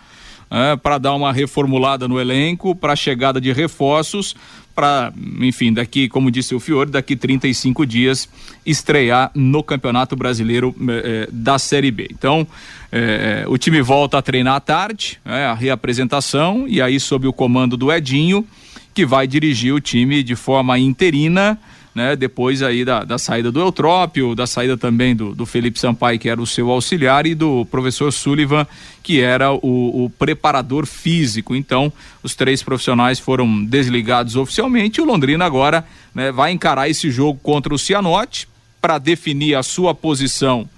é, 0.50 0.76
para 0.76 0.98
dar 0.98 1.14
uma 1.14 1.32
reformulada 1.32 2.08
no 2.08 2.20
elenco, 2.20 2.74
para 2.74 2.96
chegada 2.96 3.40
de 3.40 3.52
reforços, 3.52 4.34
para, 4.78 5.12
enfim, 5.40 5.72
daqui, 5.72 6.08
como 6.08 6.30
disse 6.30 6.54
o 6.54 6.60
Fiore, 6.60 6.88
daqui 6.88 7.16
35 7.16 7.84
dias 7.84 8.28
estrear 8.64 9.28
no 9.34 9.60
Campeonato 9.60 10.14
Brasileiro 10.14 10.72
eh, 10.88 11.28
da 11.32 11.58
Série 11.58 11.90
B. 11.90 12.08
Então, 12.12 12.46
eh, 12.92 13.44
o 13.48 13.58
time 13.58 13.82
volta 13.82 14.18
a 14.18 14.22
treinar 14.22 14.54
à 14.54 14.60
tarde, 14.60 15.18
é, 15.24 15.46
a 15.46 15.52
reapresentação, 15.54 16.64
e 16.68 16.80
aí 16.80 17.00
sob 17.00 17.26
o 17.26 17.32
comando 17.32 17.76
do 17.76 17.90
Edinho, 17.90 18.46
que 18.94 19.04
vai 19.04 19.26
dirigir 19.26 19.74
o 19.74 19.80
time 19.80 20.22
de 20.22 20.36
forma 20.36 20.78
interina 20.78 21.58
né? 21.98 22.14
Depois 22.14 22.62
aí 22.62 22.84
da, 22.84 23.02
da 23.02 23.18
saída 23.18 23.50
do 23.50 23.58
Eutrópio, 23.58 24.32
da 24.32 24.46
saída 24.46 24.76
também 24.76 25.16
do, 25.16 25.34
do 25.34 25.44
Felipe 25.44 25.80
Sampaio, 25.80 26.18
que 26.18 26.28
era 26.28 26.40
o 26.40 26.46
seu 26.46 26.70
auxiliar, 26.70 27.26
e 27.26 27.34
do 27.34 27.66
professor 27.66 28.12
Sullivan, 28.12 28.64
que 29.02 29.20
era 29.20 29.52
o, 29.52 30.04
o 30.04 30.10
preparador 30.16 30.86
físico. 30.86 31.56
Então, 31.56 31.92
os 32.22 32.36
três 32.36 32.62
profissionais 32.62 33.18
foram 33.18 33.64
desligados 33.64 34.36
oficialmente. 34.36 35.00
E 35.00 35.02
o 35.02 35.04
Londrina 35.04 35.44
agora 35.44 35.84
né, 36.14 36.30
vai 36.30 36.52
encarar 36.52 36.88
esse 36.88 37.10
jogo 37.10 37.40
contra 37.42 37.74
o 37.74 37.78
Cianorte 37.78 38.48
para 38.80 38.96
definir 38.98 39.56
a 39.56 39.62
sua 39.64 39.92
posição 39.92 40.68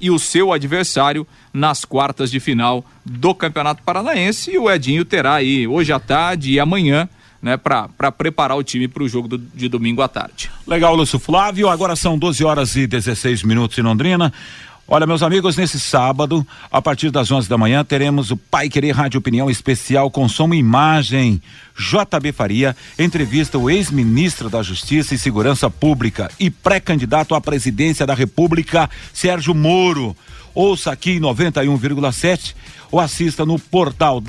e 0.00 0.12
o 0.12 0.18
seu 0.18 0.52
adversário 0.52 1.26
nas 1.52 1.84
quartas 1.84 2.30
de 2.30 2.38
final 2.38 2.84
do 3.04 3.34
Campeonato 3.34 3.82
Paranaense. 3.82 4.52
E 4.52 4.58
o 4.58 4.70
Edinho 4.70 5.04
terá 5.04 5.34
aí 5.34 5.66
hoje 5.66 5.92
à 5.92 5.98
tarde 5.98 6.52
e 6.52 6.60
amanhã 6.60 7.08
né, 7.40 7.56
para 7.56 8.12
preparar 8.12 8.56
o 8.56 8.62
time 8.62 8.88
para 8.88 9.02
o 9.02 9.08
jogo 9.08 9.28
do, 9.28 9.38
de 9.38 9.68
domingo 9.68 10.02
à 10.02 10.08
tarde. 10.08 10.50
Legal, 10.66 10.94
Lúcio 10.94 11.18
Flávio. 11.18 11.68
Agora 11.68 11.94
são 11.94 12.18
12 12.18 12.44
horas 12.44 12.76
e 12.76 12.86
16 12.86 13.42
minutos 13.42 13.78
em 13.78 13.82
Londrina. 13.82 14.32
Olha, 14.90 15.06
meus 15.06 15.22
amigos, 15.22 15.54
nesse 15.54 15.78
sábado, 15.78 16.46
a 16.72 16.80
partir 16.80 17.10
das 17.10 17.30
11 17.30 17.46
da 17.46 17.58
manhã, 17.58 17.84
teremos 17.84 18.30
o 18.30 18.38
Pai 18.38 18.70
Querer 18.70 18.92
Rádio 18.92 19.18
Opinião 19.18 19.50
Especial 19.50 20.10
com 20.10 20.26
som 20.26 20.54
e 20.54 20.56
imagem. 20.56 21.42
JB 21.76 22.32
Faria 22.32 22.74
entrevista 22.98 23.58
o 23.58 23.68
ex-ministro 23.68 24.48
da 24.48 24.62
Justiça 24.62 25.14
e 25.14 25.18
Segurança 25.18 25.68
Pública 25.68 26.30
e 26.40 26.48
pré-candidato 26.48 27.34
à 27.34 27.40
presidência 27.40 28.06
da 28.06 28.14
República, 28.14 28.88
Sérgio 29.12 29.54
Moro. 29.54 30.16
Ouça 30.54 30.90
aqui 30.90 31.12
em 31.12 31.20
91,7 31.20 32.54
ou 32.90 32.98
assista 32.98 33.44
no 33.44 33.58
portal 33.58 34.22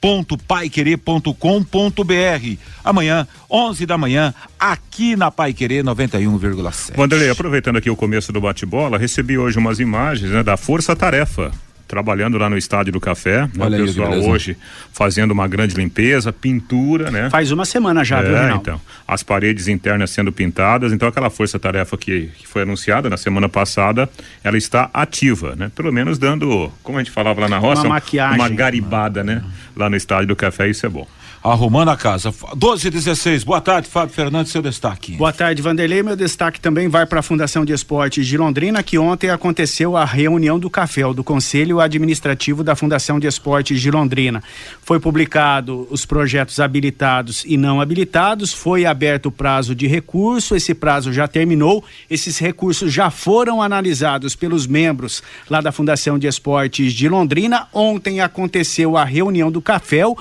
www.paiquerer.com.br. 0.00 2.56
Amanhã, 2.82 3.28
11 3.50 3.86
da 3.86 3.98
manhã, 3.98 4.34
aqui 4.58 5.14
na 5.14 5.30
Pai 5.30 5.52
Querer 5.52 5.84
91,7. 5.84 6.98
Wanderlei, 6.98 7.30
aproveitando 7.30 7.76
aqui 7.76 7.90
o 7.90 7.96
começo 7.96 8.32
do 8.32 8.40
bate-bola, 8.40 8.98
recebi 8.98 9.36
hoje 9.36 9.58
umas 9.58 9.78
imagens 9.78 10.30
né, 10.30 10.42
da 10.42 10.56
Força 10.56 10.96
Tarefa 10.96 11.52
trabalhando 11.90 12.38
lá 12.38 12.48
no 12.48 12.56
Estádio 12.56 12.92
do 12.92 13.00
Café, 13.00 13.48
né? 13.52 13.66
o 13.66 13.70
pessoal 13.70 14.12
hoje 14.12 14.56
fazendo 14.92 15.32
uma 15.32 15.48
grande 15.48 15.74
limpeza, 15.74 16.32
pintura, 16.32 17.10
né? 17.10 17.28
Faz 17.30 17.50
uma 17.50 17.64
semana 17.64 18.04
já, 18.04 18.20
é, 18.20 18.46
viu, 18.46 18.56
então. 18.56 18.80
As 19.08 19.24
paredes 19.24 19.66
internas 19.66 20.10
sendo 20.10 20.30
pintadas, 20.30 20.92
então 20.92 21.08
aquela 21.08 21.28
força-tarefa 21.28 21.98
que, 21.98 22.30
que 22.38 22.46
foi 22.46 22.62
anunciada 22.62 23.10
na 23.10 23.16
semana 23.16 23.48
passada, 23.48 24.08
ela 24.44 24.56
está 24.56 24.88
ativa, 24.94 25.56
né? 25.56 25.72
Pelo 25.74 25.92
menos 25.92 26.16
dando, 26.16 26.72
como 26.80 26.98
a 26.98 27.02
gente 27.02 27.10
falava 27.10 27.40
lá 27.40 27.48
na 27.48 27.58
roça, 27.58 27.82
uma, 27.82 27.96
maquiagem, 27.96 28.38
uma 28.38 28.48
garibada, 28.48 29.24
né? 29.24 29.42
Lá 29.74 29.90
no 29.90 29.96
Estádio 29.96 30.28
do 30.28 30.36
Café, 30.36 30.68
isso 30.68 30.86
é 30.86 30.88
bom 30.88 31.08
arrumando 31.42 31.88
a 31.88 31.96
casa. 31.96 32.32
12 32.54 32.88
e 32.88 32.90
16. 32.90 33.44
Boa 33.44 33.60
tarde, 33.60 33.88
Fábio 33.88 34.14
Fernandes, 34.14 34.52
seu 34.52 34.60
destaque. 34.60 35.12
Boa 35.12 35.32
tarde, 35.32 35.62
Vanderlei. 35.62 36.02
Meu 36.02 36.16
destaque 36.16 36.60
também 36.60 36.88
vai 36.88 37.06
para 37.06 37.20
a 37.20 37.22
Fundação 37.22 37.64
de 37.64 37.72
Esportes 37.72 38.26
de 38.26 38.36
Londrina, 38.36 38.82
que 38.82 38.98
ontem 38.98 39.30
aconteceu 39.30 39.96
a 39.96 40.04
reunião 40.04 40.58
do 40.58 40.68
CAFEL, 40.68 41.14
do 41.14 41.24
Conselho 41.24 41.80
Administrativo 41.80 42.62
da 42.62 42.76
Fundação 42.76 43.18
de 43.18 43.26
Esportes 43.26 43.80
de 43.80 43.90
Londrina. 43.90 44.42
Foi 44.82 45.00
publicado 45.00 45.86
os 45.90 46.04
projetos 46.04 46.60
habilitados 46.60 47.44
e 47.46 47.56
não 47.56 47.80
habilitados, 47.80 48.52
foi 48.52 48.84
aberto 48.84 49.26
o 49.26 49.32
prazo 49.32 49.74
de 49.74 49.86
recurso, 49.86 50.54
esse 50.54 50.74
prazo 50.74 51.12
já 51.12 51.26
terminou, 51.26 51.82
esses 52.08 52.38
recursos 52.38 52.92
já 52.92 53.10
foram 53.10 53.62
analisados 53.62 54.36
pelos 54.36 54.66
membros 54.66 55.22
lá 55.48 55.60
da 55.60 55.72
Fundação 55.72 56.18
de 56.18 56.26
Esportes 56.26 56.92
de 56.92 57.08
Londrina. 57.08 57.66
Ontem 57.72 58.20
aconteceu 58.20 58.96
a 58.96 59.04
reunião 59.04 59.50
do 59.50 59.62
CAFEL 59.62 60.16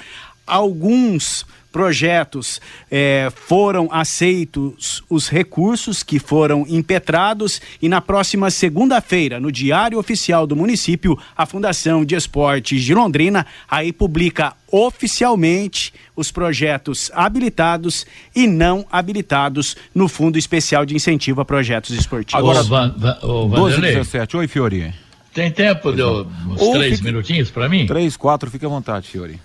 alguns 0.50 1.46
projetos 1.72 2.60
eh, 2.90 3.32
foram 3.36 3.90
aceitos 3.92 5.04
os 5.10 5.30
recursos 5.30 6.04
que 6.04 6.20
foram 6.20 6.66
impetrados 6.68 7.62
e 7.82 7.88
na 7.88 8.02
próxima 8.02 8.50
segunda-feira, 8.50 9.40
no 9.40 9.52
Diário 9.52 10.00
Oficial 10.00 10.48
do 10.48 10.56
Município, 10.56 11.18
a 11.38 11.46
Fundação 11.46 12.04
de 12.04 12.16
Esportes 12.16 12.84
de 12.84 12.94
Londrina 12.94 13.46
aí 13.70 13.94
publica 13.94 14.54
oficialmente 14.72 15.94
os 16.16 16.32
projetos 16.32 17.12
habilitados 17.14 18.06
e 18.36 18.46
não 18.48 18.86
habilitados 18.92 19.76
no 19.94 20.08
Fundo 20.08 20.38
Especial 20.38 20.86
de 20.86 20.96
Incentivo 20.96 21.42
a 21.42 21.46
Projetos 21.46 21.92
Esportivos. 21.92 22.40
Agora, 22.40 22.64
Van, 22.64 22.94
Van, 22.98 23.18
12 23.22 23.82
17. 23.82 24.38
Oi, 24.38 24.48
Fiori. 24.48 24.94
Tem 25.34 25.52
tempo 25.52 25.92
de 25.94 26.04
uns 26.04 26.70
três 26.72 26.98
fica... 26.98 27.12
minutinhos 27.12 27.52
para 27.52 27.70
mim? 27.70 27.86
Três, 27.86 28.18
quatro, 28.18 28.50
fica 28.50 28.66
à 28.66 28.70
vontade, 28.70 29.08
Fiori. 29.08 29.40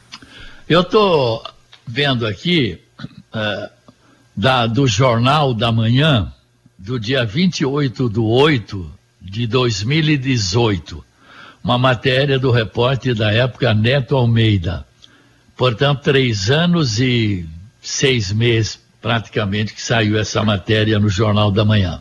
Eu 0.66 0.80
estou 0.80 1.44
vendo 1.86 2.26
aqui 2.26 2.80
uh, 3.34 3.70
da, 4.34 4.66
do 4.66 4.86
Jornal 4.86 5.52
da 5.52 5.70
Manhã, 5.70 6.32
do 6.78 6.98
dia 6.98 7.22
28 7.22 8.08
de 8.08 8.18
8 8.18 8.90
de 9.20 9.46
2018, 9.46 11.04
uma 11.62 11.76
matéria 11.76 12.38
do 12.38 12.50
repórter 12.50 13.14
da 13.14 13.30
época 13.30 13.74
Neto 13.74 14.16
Almeida. 14.16 14.86
Portanto, 15.54 16.00
três 16.00 16.50
anos 16.50 16.98
e 16.98 17.46
seis 17.82 18.32
meses, 18.32 18.80
praticamente, 19.02 19.74
que 19.74 19.82
saiu 19.82 20.18
essa 20.18 20.42
matéria 20.42 20.98
no 20.98 21.10
Jornal 21.10 21.50
da 21.50 21.62
Manhã. 21.62 22.00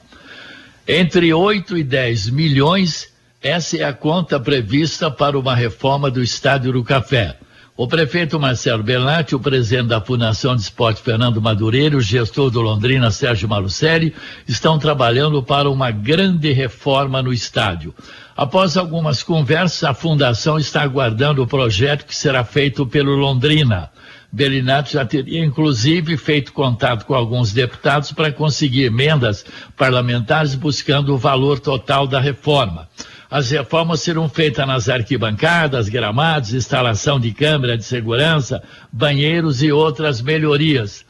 Entre 0.88 1.34
8 1.34 1.78
e 1.78 1.84
10 1.84 2.30
milhões, 2.30 3.10
essa 3.42 3.76
é 3.76 3.84
a 3.84 3.92
conta 3.92 4.40
prevista 4.40 5.12
para 5.12 5.38
uma 5.38 5.54
reforma 5.54 6.10
do 6.10 6.24
Estádio 6.24 6.72
do 6.72 6.82
Café. 6.82 7.38
O 7.76 7.88
prefeito 7.88 8.40
Marcelo 8.40 8.84
Bernatti, 8.84 9.34
o 9.34 9.40
presidente 9.40 9.88
da 9.88 10.00
Fundação 10.00 10.56
de 10.56 10.62
Esporte 10.62 11.02
Fernando 11.02 11.42
Madureira, 11.42 11.98
o 11.98 12.02
gestor 12.02 12.52
do 12.52 12.62
Londrina 12.62 13.10
Sérgio 13.10 13.50
Malucelli, 13.50 14.14
estão 14.48 14.78
trabalhando 14.78 15.42
para 15.42 15.68
uma 15.68 15.90
grande 15.90 16.52
reforma 16.52 17.20
no 17.24 17.34
estádio. 17.34 17.92
Após 18.38 18.78
algumas 18.78 19.24
conversas, 19.24 19.84
a 19.84 19.94
fundação 19.96 20.60
está 20.60 20.84
aguardando 20.84 21.42
o 21.42 21.48
projeto 21.48 22.06
que 22.06 22.16
será 22.16 22.44
feito 22.44 22.86
pelo 22.86 23.16
Londrina. 23.16 23.90
Belinato 24.32 24.92
já 24.92 25.04
teria, 25.04 25.44
inclusive, 25.44 26.16
feito 26.16 26.54
contato 26.54 27.08
com 27.08 27.16
alguns 27.16 27.54
deputados 27.54 28.12
para 28.12 28.32
conseguir 28.32 28.84
emendas 28.84 29.44
parlamentares 29.76 30.54
buscando 30.54 31.12
o 31.12 31.18
valor 31.18 31.60
total 31.60 32.06
da 32.06 32.20
reforma. 32.20 32.88
As 33.34 33.50
reformas 33.50 34.02
serão 34.02 34.30
feitas 34.30 34.68
nas 34.68 34.88
arquibancadas, 34.88 35.90
gramados, 35.90 36.54
instalação 36.54 37.20
de 37.20 37.34
câmera 37.34 37.76
de 37.76 37.84
segurança, 37.84 38.62
banheiros 38.92 39.64
e 39.64 39.72
outras 39.72 40.22
melhorias. 40.22 41.04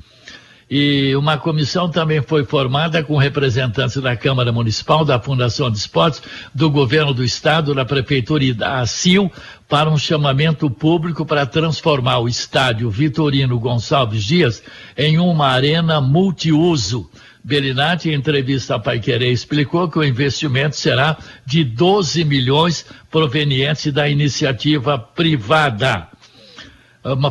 E 0.71 1.13
uma 1.17 1.37
comissão 1.37 1.89
também 1.89 2.21
foi 2.21 2.45
formada 2.45 3.03
com 3.03 3.17
representantes 3.17 3.97
da 3.97 4.15
Câmara 4.15 4.53
Municipal, 4.53 5.03
da 5.03 5.19
Fundação 5.19 5.69
de 5.69 5.77
Esportes, 5.77 6.21
do 6.55 6.71
Governo 6.71 7.13
do 7.13 7.25
Estado, 7.25 7.75
da 7.75 7.83
Prefeitura 7.83 8.45
e 8.45 8.53
da 8.53 8.79
ACIL, 8.79 9.29
para 9.67 9.89
um 9.89 9.97
chamamento 9.97 10.69
público 10.69 11.25
para 11.25 11.45
transformar 11.45 12.19
o 12.19 12.29
estádio 12.29 12.89
Vitorino 12.89 13.59
Gonçalves 13.59 14.23
Dias 14.23 14.63
em 14.97 15.19
uma 15.19 15.47
arena 15.47 15.99
multiuso 15.99 17.09
Belinati, 17.43 18.09
em 18.09 18.13
entrevista 18.13 18.75
à 18.75 18.99
Querer, 18.99 19.31
explicou 19.31 19.89
que 19.89 19.99
o 19.99 20.03
investimento 20.03 20.75
será 20.77 21.17
de 21.45 21.63
12 21.63 22.23
milhões 22.23 22.85
provenientes 23.11 23.91
da 23.91 24.07
iniciativa 24.07 24.97
privada. 24.97 26.07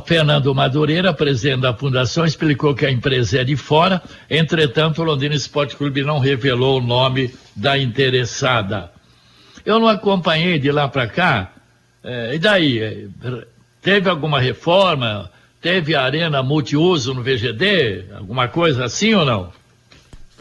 Fernando 0.04 0.54
Madureira, 0.54 1.14
presidente 1.14 1.62
da 1.62 1.72
fundação, 1.72 2.26
explicou 2.26 2.74
que 2.74 2.84
a 2.84 2.90
empresa 2.90 3.40
é 3.40 3.44
de 3.44 3.56
fora, 3.56 4.02
entretanto, 4.28 5.00
o 5.00 5.04
Londrina 5.04 5.34
Esporte 5.34 5.76
Clube 5.76 6.02
não 6.02 6.18
revelou 6.18 6.78
o 6.78 6.82
nome 6.84 7.32
da 7.56 7.78
interessada. 7.78 8.92
Eu 9.64 9.80
não 9.80 9.88
acompanhei 9.88 10.58
de 10.58 10.70
lá 10.70 10.88
para 10.88 11.06
cá, 11.06 11.52
é, 12.04 12.34
e 12.34 12.38
daí? 12.38 13.08
Teve 13.80 14.10
alguma 14.10 14.40
reforma? 14.40 15.30
Teve 15.60 15.94
arena 15.94 16.42
multiuso 16.42 17.14
no 17.14 17.22
VGD? 17.22 18.06
Alguma 18.14 18.48
coisa 18.48 18.84
assim 18.84 19.14
ou 19.14 19.24
não? 19.24 19.61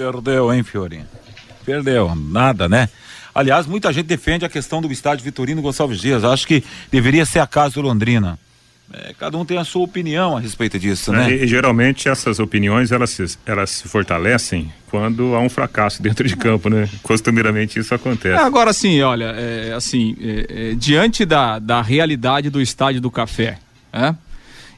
Perdeu, 0.02 0.52
hein, 0.52 0.64
Fiorinho? 0.64 1.06
Perdeu, 1.64 2.16
nada, 2.16 2.68
né? 2.68 2.90
Aliás, 3.36 3.68
muita 3.68 3.94
gente 3.94 4.08
defende 4.08 4.44
a 4.44 4.50
questão 4.50 4.82
do 4.82 4.92
estádio 4.92 5.24
Vitorino 5.24 5.62
Gonçalves 5.62 6.02
Dias. 6.02 6.24
Acho 6.24 6.48
que 6.48 6.64
deveria 6.90 7.24
ser 7.24 7.38
a 7.38 7.46
casa 7.46 7.76
do 7.76 7.82
Londrina. 7.82 8.40
É, 8.92 9.14
cada 9.14 9.38
um 9.38 9.46
tem 9.46 9.60
a 9.60 9.64
sua 9.64 9.84
opinião 9.84 10.36
a 10.36 10.40
respeito 10.40 10.80
disso, 10.80 11.12
né? 11.12 11.32
E, 11.32 11.44
e, 11.44 11.48
geralmente 11.48 12.10
essas 12.10 12.40
opiniões 12.40 12.92
elas 12.92 13.12
se, 13.12 13.38
elas 13.46 13.70
se 13.70 13.88
fortalecem 13.88 14.74
quando 14.90 15.36
há 15.36 15.40
um 15.40 15.50
fracasso 15.50 16.02
dentro 16.04 16.28
de 16.28 16.36
campo, 16.36 16.68
né? 16.68 16.90
Costumeiramente 17.04 17.78
isso 17.78 17.94
acontece. 17.94 18.42
É, 18.42 18.44
agora 18.44 18.74
sim, 18.74 19.00
olha, 19.04 19.36
é, 19.38 19.72
assim, 19.74 20.18
é, 20.20 20.72
é, 20.72 20.74
diante 20.74 21.26
da, 21.26 21.60
da 21.60 21.80
realidade 21.84 22.50
do 22.50 22.60
estádio 22.60 23.00
do 23.00 23.12
café, 23.12 23.60
né? 23.94 24.18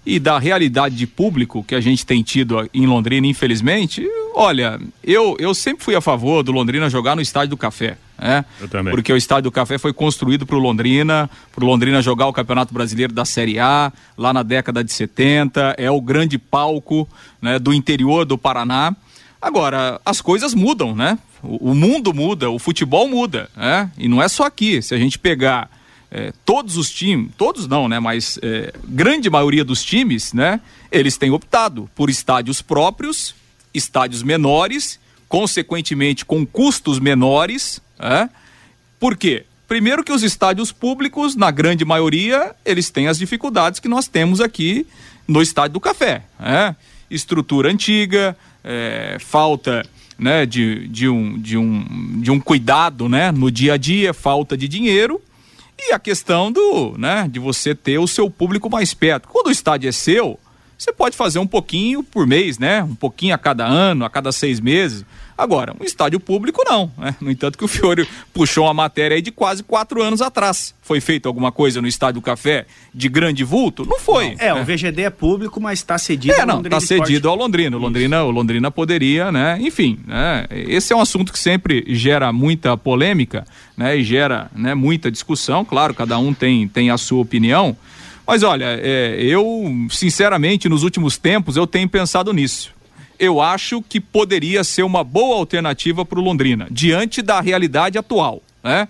e 0.05 0.19
da 0.19 0.37
realidade 0.37 0.95
de 0.95 1.07
público 1.07 1.63
que 1.63 1.73
a 1.73 1.79
gente 1.79 2.05
tem 2.05 2.21
tido 2.21 2.69
em 2.73 2.85
Londrina, 2.85 3.25
infelizmente, 3.25 4.05
olha, 4.33 4.79
eu, 5.03 5.35
eu 5.39 5.53
sempre 5.53 5.83
fui 5.83 5.95
a 5.95 6.01
favor 6.01 6.43
do 6.43 6.51
Londrina 6.51 6.89
jogar 6.89 7.15
no 7.15 7.21
Estádio 7.21 7.51
do 7.51 7.57
Café. 7.57 7.97
Né? 8.17 8.45
Eu 8.59 8.67
também. 8.67 8.93
Porque 8.93 9.11
o 9.11 9.17
Estádio 9.17 9.43
do 9.43 9.51
Café 9.51 9.77
foi 9.77 9.93
construído 9.93 10.45
para 10.45 10.55
o 10.55 10.59
Londrina, 10.59 11.29
para 11.53 11.63
o 11.63 11.67
Londrina 11.67 12.01
jogar 12.01 12.27
o 12.27 12.33
Campeonato 12.33 12.73
Brasileiro 12.73 13.13
da 13.13 13.25
Série 13.25 13.59
A, 13.59 13.91
lá 14.17 14.33
na 14.33 14.43
década 14.43 14.83
de 14.83 14.91
70, 14.91 15.75
é 15.77 15.89
o 15.89 16.01
grande 16.01 16.37
palco 16.37 17.07
né, 17.41 17.59
do 17.59 17.73
interior 17.73 18.25
do 18.25 18.37
Paraná. 18.37 18.95
Agora, 19.41 19.99
as 20.05 20.21
coisas 20.21 20.53
mudam, 20.53 20.95
né? 20.95 21.19
O, 21.41 21.71
o 21.71 21.75
mundo 21.75 22.13
muda, 22.13 22.49
o 22.49 22.57
futebol 22.57 23.09
muda, 23.09 23.49
né? 23.57 23.91
E 23.97 24.07
não 24.07 24.21
é 24.21 24.29
só 24.29 24.45
aqui. 24.45 24.81
Se 24.81 24.95
a 24.95 24.97
gente 24.97 25.19
pegar 25.19 25.69
é, 26.09 26.31
todos 26.45 26.77
os 26.77 26.89
times, 26.89 27.31
todos 27.37 27.67
não, 27.67 27.89
né? 27.89 27.99
Mas 27.99 28.39
é, 28.41 28.71
grande 28.87 29.29
maioria 29.29 29.65
dos 29.65 29.83
times, 29.83 30.31
né? 30.31 30.61
Eles 30.91 31.17
têm 31.17 31.31
optado 31.31 31.89
por 31.95 32.09
estádios 32.09 32.61
próprios, 32.61 33.35
estádios 33.73 34.23
menores, 34.23 34.99
consequentemente 35.27 36.25
com 36.25 36.45
custos 36.45 36.99
menores. 36.99 37.81
É? 37.99 38.29
Por 38.99 39.17
quê? 39.17 39.45
Primeiro 39.67 40.03
que 40.03 40.11
os 40.11 40.23
estádios 40.23 40.71
públicos, 40.71 41.35
na 41.35 41.49
grande 41.49 41.83
maioria, 41.83 42.55
eles 42.63 42.89
têm 42.89 43.07
as 43.07 43.17
dificuldades 43.17 43.79
que 43.79 43.87
nós 43.87 44.07
temos 44.07 44.39
aqui 44.39 44.85
no 45.27 45.41
Estádio 45.41 45.73
do 45.73 45.79
Café. 45.79 46.23
É? 46.39 46.75
Estrutura 47.09 47.71
antiga, 47.71 48.37
é, 48.63 49.17
falta 49.19 49.85
né, 50.17 50.45
de, 50.45 50.87
de, 50.87 51.07
um, 51.09 51.39
de, 51.39 51.57
um, 51.57 52.21
de 52.21 52.31
um 52.31 52.39
cuidado 52.39 53.09
né, 53.09 53.31
no 53.31 53.49
dia 53.49 53.73
a 53.73 53.77
dia, 53.77 54.13
falta 54.13 54.55
de 54.55 54.67
dinheiro 54.67 55.21
e 55.77 55.91
a 55.91 55.99
questão 55.99 56.51
do, 56.51 56.95
né, 56.97 57.27
de 57.29 57.39
você 57.39 57.75
ter 57.75 57.97
o 57.97 58.07
seu 58.07 58.29
público 58.29 58.69
mais 58.69 58.93
perto. 58.93 59.27
Quando 59.27 59.47
o 59.47 59.51
estádio 59.51 59.89
é 59.89 59.91
seu, 59.91 60.39
você 60.83 60.93
pode 60.93 61.15
fazer 61.15 61.39
um 61.39 61.47
pouquinho 61.47 62.03
por 62.03 62.27
mês, 62.27 62.59
né? 62.59 62.83
Um 62.83 62.95
pouquinho 62.95 63.33
a 63.33 63.37
cada 63.37 63.65
ano, 63.65 64.03
a 64.03 64.09
cada 64.09 64.31
seis 64.31 64.59
meses. 64.59 65.05
Agora, 65.35 65.73
um 65.79 65.83
estádio 65.83 66.19
público 66.19 66.61
não, 66.63 66.91
né? 66.97 67.15
No 67.19 67.31
entanto 67.31 67.57
que 67.57 67.65
o 67.65 67.67
Fiore 67.67 68.07
puxou 68.33 68.65
uma 68.65 68.73
matéria 68.73 69.15
aí 69.15 69.21
de 69.21 69.31
quase 69.31 69.63
quatro 69.63 70.01
anos 70.03 70.21
atrás. 70.21 70.75
Foi 70.81 71.01
feita 71.01 71.27
alguma 71.27 71.51
coisa 71.51 71.81
no 71.81 71.87
Estádio 71.87 72.21
Café 72.21 72.65
de 72.93 73.09
grande 73.09 73.43
vulto? 73.43 73.85
Não 73.85 73.99
foi. 73.99 74.35
É, 74.37 74.53
né? 74.53 74.61
o 74.61 74.63
VGD 74.63 75.03
é 75.03 75.09
público, 75.09 75.59
mas 75.59 75.79
está 75.79 75.97
cedido 75.97 76.35
é, 76.35 76.41
ao 76.41 76.47
não, 76.47 76.55
Londrina. 76.57 76.77
Está 76.77 76.95
cedido 76.95 77.29
ao 77.29 77.35
Londrina. 77.35 77.77
O 77.77 77.79
Londrina, 77.79 78.23
o 78.23 78.29
Londrina 78.29 78.69
poderia, 78.69 79.31
né? 79.31 79.57
Enfim, 79.59 79.99
né? 80.05 80.45
esse 80.51 80.93
é 80.93 80.95
um 80.95 81.01
assunto 81.01 81.33
que 81.33 81.39
sempre 81.39 81.83
gera 81.87 82.31
muita 82.31 82.77
polêmica, 82.77 83.45
né? 83.75 83.97
E 83.97 84.03
gera 84.03 84.51
né, 84.55 84.75
muita 84.75 85.09
discussão. 85.09 85.65
Claro, 85.65 85.93
cada 85.95 86.17
um 86.19 86.33
tem, 86.33 86.67
tem 86.67 86.91
a 86.91 86.97
sua 86.97 87.21
opinião. 87.21 87.75
Mas 88.25 88.43
olha, 88.43 88.79
é, 88.81 89.17
eu, 89.19 89.65
sinceramente, 89.89 90.69
nos 90.69 90.83
últimos 90.83 91.17
tempos, 91.17 91.57
eu 91.57 91.67
tenho 91.67 91.89
pensado 91.89 92.31
nisso 92.31 92.73
eu 93.19 93.41
acho 93.41 93.81
que 93.81 93.99
poderia 93.99 94.63
ser 94.63 94.83
uma 94.83 95.03
boa 95.03 95.37
alternativa 95.37 96.03
para 96.05 96.19
o 96.19 96.21
Londrina, 96.21 96.67
diante 96.69 97.21
da 97.21 97.39
realidade 97.39 97.97
atual, 97.97 98.41
né? 98.63 98.87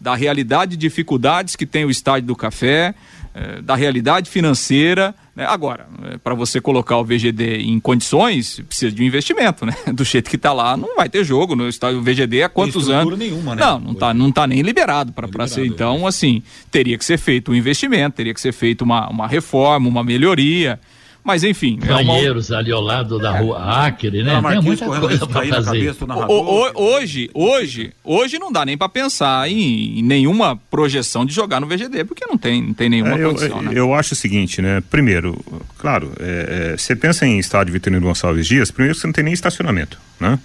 Da 0.00 0.14
realidade 0.14 0.72
de 0.72 0.76
dificuldades 0.76 1.56
que 1.56 1.64
tem 1.64 1.84
o 1.84 1.90
estádio 1.90 2.26
do 2.26 2.36
café, 2.36 2.94
eh, 3.34 3.62
da 3.62 3.74
realidade 3.76 4.28
financeira. 4.28 5.14
Né? 5.36 5.44
Agora, 5.46 5.86
para 6.24 6.34
você 6.34 6.62
colocar 6.62 6.96
o 6.96 7.04
VGD 7.04 7.58
em 7.58 7.78
condições, 7.78 8.60
precisa 8.66 8.90
de 8.90 9.02
um 9.02 9.04
investimento, 9.04 9.66
né? 9.66 9.74
Do 9.92 10.02
jeito 10.02 10.30
que 10.30 10.36
está 10.36 10.50
lá, 10.50 10.78
não 10.78 10.96
vai 10.96 11.10
ter 11.10 11.22
jogo 11.22 11.54
no 11.54 11.68
estádio. 11.68 11.98
O 11.98 12.02
VGD 12.02 12.42
há 12.42 12.48
quantos 12.48 12.88
anos? 12.88 13.18
Nenhuma, 13.18 13.54
né? 13.54 13.62
Não, 13.62 13.78
não 13.78 13.92
está 13.92 14.14
não 14.14 14.32
tá 14.32 14.46
nem 14.46 14.62
liberado 14.62 15.12
para 15.12 15.46
ser. 15.46 15.66
Então, 15.66 16.06
é. 16.06 16.08
assim, 16.08 16.42
teria 16.70 16.96
que 16.96 17.04
ser 17.04 17.18
feito 17.18 17.52
um 17.52 17.54
investimento, 17.54 18.16
teria 18.16 18.32
que 18.32 18.40
ser 18.40 18.52
feito 18.52 18.80
uma, 18.82 19.10
uma 19.10 19.28
reforma, 19.28 19.86
uma 19.86 20.02
melhoria. 20.02 20.80
Mas 21.26 21.42
enfim. 21.42 21.76
Banheiros 21.84 22.50
é 22.50 22.54
uma... 22.54 22.60
ali 22.60 22.70
ao 22.70 22.80
lado 22.80 23.18
da 23.18 23.36
rua 23.36 23.84
Acre, 23.84 24.22
né? 24.22 24.40
Tem 24.40 24.62
muita 24.62 24.86
coisa 24.86 25.26
para 25.26 25.44
fazer. 25.44 25.96
O, 26.28 26.32
o, 26.32 26.94
hoje, 26.94 27.28
hoje, 27.34 27.92
hoje 28.04 28.38
não 28.38 28.52
dá 28.52 28.64
nem 28.64 28.78
para 28.78 28.88
pensar 28.88 29.50
em, 29.50 29.98
em, 29.98 30.02
nenhuma 30.02 30.54
projeção 30.70 31.26
de 31.26 31.34
jogar 31.34 31.60
no 31.60 31.66
VGD, 31.66 32.04
porque 32.04 32.24
não 32.24 32.38
tem, 32.38 32.62
não 32.62 32.72
tem 32.72 32.88
nenhuma 32.88 33.18
é, 33.18 33.24
condição. 33.24 33.56
Eu, 33.56 33.62
né? 33.62 33.72
eu 33.74 33.92
acho 33.92 34.12
o 34.14 34.16
seguinte, 34.16 34.62
né? 34.62 34.80
Primeiro, 34.88 35.36
claro, 35.78 36.12
é, 36.20 36.72
é, 36.74 36.76
você 36.76 36.94
pensa 36.94 37.26
em 37.26 37.40
estádio 37.40 37.72
Vitorino 37.72 38.00
Gonçalves 38.00 38.46
Dias, 38.46 38.70
primeiro 38.70 38.96
você 38.96 39.04
não 39.08 39.12
tem 39.12 39.24
nem 39.24 39.34
estacionamento, 39.34 39.98
né? 40.20 40.38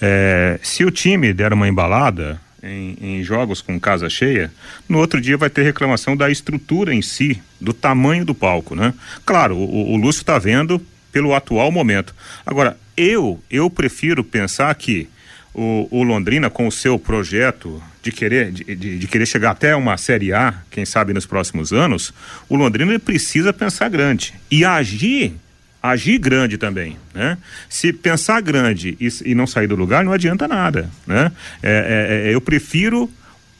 É, 0.00 0.60
se 0.62 0.84
o 0.84 0.92
time 0.92 1.32
der 1.32 1.52
uma 1.52 1.66
embalada, 1.66 2.40
em, 2.62 2.96
em, 3.00 3.22
jogos 3.22 3.60
com 3.60 3.78
casa 3.78 4.08
cheia, 4.08 4.52
no 4.88 4.98
outro 4.98 5.20
dia 5.20 5.36
vai 5.36 5.50
ter 5.50 5.62
reclamação 5.62 6.16
da 6.16 6.30
estrutura 6.30 6.94
em 6.94 7.02
si, 7.02 7.40
do 7.60 7.72
tamanho 7.72 8.24
do 8.24 8.34
palco, 8.34 8.74
né? 8.74 8.94
Claro, 9.24 9.56
o, 9.56 9.92
o 9.92 9.96
Lúcio 9.96 10.20
está 10.20 10.38
vendo 10.38 10.80
pelo 11.12 11.34
atual 11.34 11.70
momento. 11.72 12.14
Agora, 12.44 12.78
eu, 12.96 13.42
eu 13.50 13.68
prefiro 13.70 14.22
pensar 14.22 14.74
que 14.74 15.08
o, 15.54 15.88
o 15.90 16.02
Londrina, 16.02 16.48
com 16.48 16.66
o 16.66 16.72
seu 16.72 16.98
projeto 16.98 17.82
de 18.02 18.12
querer, 18.12 18.52
de, 18.52 18.64
de, 18.64 18.98
de, 18.98 19.06
querer 19.08 19.26
chegar 19.26 19.50
até 19.50 19.74
uma 19.74 19.96
Série 19.96 20.32
A, 20.32 20.54
quem 20.70 20.84
sabe 20.84 21.12
nos 21.12 21.26
próximos 21.26 21.72
anos, 21.72 22.14
o 22.48 22.56
Londrina 22.56 22.98
precisa 22.98 23.52
pensar 23.52 23.88
grande 23.88 24.34
e 24.50 24.64
agir 24.64 25.34
agir 25.82 26.18
grande 26.18 26.58
também, 26.58 26.96
né? 27.14 27.38
Se 27.68 27.92
pensar 27.92 28.40
grande 28.42 28.96
e, 29.00 29.08
e 29.30 29.34
não 29.34 29.46
sair 29.46 29.66
do 29.66 29.76
lugar, 29.76 30.04
não 30.04 30.12
adianta 30.12 30.46
nada, 30.46 30.90
né? 31.06 31.32
É, 31.62 32.26
é, 32.26 32.30
é, 32.30 32.34
eu 32.34 32.40
prefiro 32.40 33.10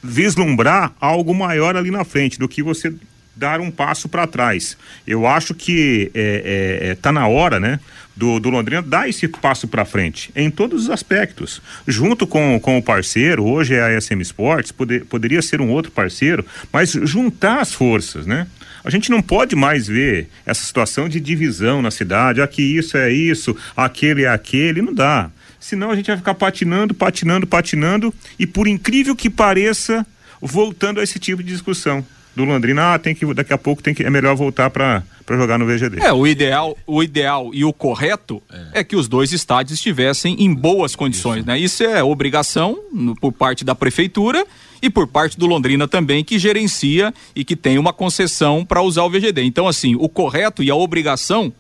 vislumbrar 0.03 0.93
algo 1.01 1.35
maior 1.35 1.77
ali 1.77 1.91
na 1.91 2.05
frente 2.05 2.39
do 2.39 2.49
que 2.49 2.63
você 2.63 2.93
dar 3.35 3.61
um 3.61 3.71
passo 3.71 4.09
para 4.09 4.27
trás. 4.27 4.77
Eu 5.07 5.27
acho 5.27 5.55
que 5.55 6.11
é, 6.15 6.81
é, 6.83 6.89
é, 6.91 6.95
tá 6.95 7.11
na 7.11 7.27
hora, 7.27 7.59
né? 7.59 7.81
Do, 8.15 8.39
do 8.39 8.51
Londrina 8.51 8.83
dar 8.83 9.09
esse 9.09 9.27
passo 9.27 9.67
para 9.67 9.83
frente 9.87 10.31
em 10.37 10.51
todos 10.51 10.83
os 10.83 10.91
aspectos, 10.91 11.63
junto 11.89 12.27
com, 12.27 12.61
com 12.61 12.77
o 12.77 12.83
parceiro. 12.83 13.45
Hoje 13.45 13.75
é 13.75 13.97
a 13.97 13.99
SM 13.99 14.21
Sports, 14.21 14.73
poder, 14.73 15.07
poderia 15.07 15.41
ser 15.41 15.63
um 15.63 15.71
outro 15.71 15.91
parceiro, 15.91 16.45
mas 16.71 16.91
juntar 16.91 17.61
as 17.61 17.73
forças, 17.73 18.27
né? 18.27 18.47
A 18.85 18.91
gente 18.91 19.11
não 19.11 19.21
pode 19.21 19.55
mais 19.55 19.87
ver 19.87 20.29
essa 20.47 20.65
situação 20.65 21.09
de 21.09 21.21
divisão 21.21 21.83
na 21.83 21.91
cidade, 21.91 22.41
aqui 22.41 22.63
isso 22.63 22.97
é 22.97 23.13
isso, 23.13 23.57
aquele 23.77 24.25
é 24.25 24.29
aquele, 24.29 24.81
não 24.83 24.95
dá. 24.95 25.31
Senão 25.59 25.91
a 25.91 25.97
gente 25.97 26.07
vai 26.07 26.17
ficar 26.17 26.35
patinando, 26.35 26.95
patinando, 26.95 27.47
patinando 27.47 28.15
e 28.39 28.47
por 28.47 28.67
incrível 28.67 29.15
que 29.15 29.29
pareça, 29.29 30.07
voltando 30.41 31.01
a 31.01 31.03
esse 31.03 31.19
tipo 31.19 31.43
de 31.43 31.51
discussão 31.51 32.05
do 32.35 32.45
Londrina, 32.45 32.95
ah, 32.95 32.99
tem 32.99 33.15
que 33.15 33.33
daqui 33.35 33.53
a 33.53 33.59
pouco 33.59 33.83
tem 33.83 33.95
que 33.95 34.03
é 34.03 34.11
melhor 34.11 34.37
voltar 34.37 34.71
para 34.71 35.03
jogar 35.31 35.59
no 35.59 35.67
VGD. 35.67 36.01
É, 36.01 36.13
o 36.13 36.27
ideal, 36.27 36.77
o 36.87 37.03
ideal 37.03 37.51
e 37.53 37.65
o 37.65 37.73
correto 37.73 38.43
é, 38.51 38.81
é 38.81 38.85
que 38.85 38.97
os 38.97 39.09
dois 39.09 39.33
estádios 39.33 39.79
estivessem 39.79 40.37
em 40.43 40.55
boas 40.55 40.95
condições, 40.95 41.39
Isso. 41.39 41.47
né? 41.47 41.59
Isso 41.59 41.83
é 41.83 42.03
obrigação 42.03 42.79
no, 42.93 43.15
por 43.15 43.33
parte 43.33 43.65
da 43.65 43.75
prefeitura 43.75 44.47
e 44.83 44.89
por 44.89 45.07
parte 45.07 45.39
do 45.39 45.47
Londrina 45.47 45.87
também, 45.87 46.25
que 46.25 46.39
gerencia 46.39 47.13
e 47.35 47.45
que 47.45 47.55
tem 47.55 47.79
uma 47.79 47.93
concessão 47.93 48.65
para 48.65 48.83
usar 48.83 49.05
o 49.05 49.11
VGD. 49.11 49.43
Então, 49.43 49.69
assim, 49.69 49.95
o 49.95 50.09
correto 50.09 50.63
e 50.63 50.71
a 50.71 50.75
obrigação 50.75 51.53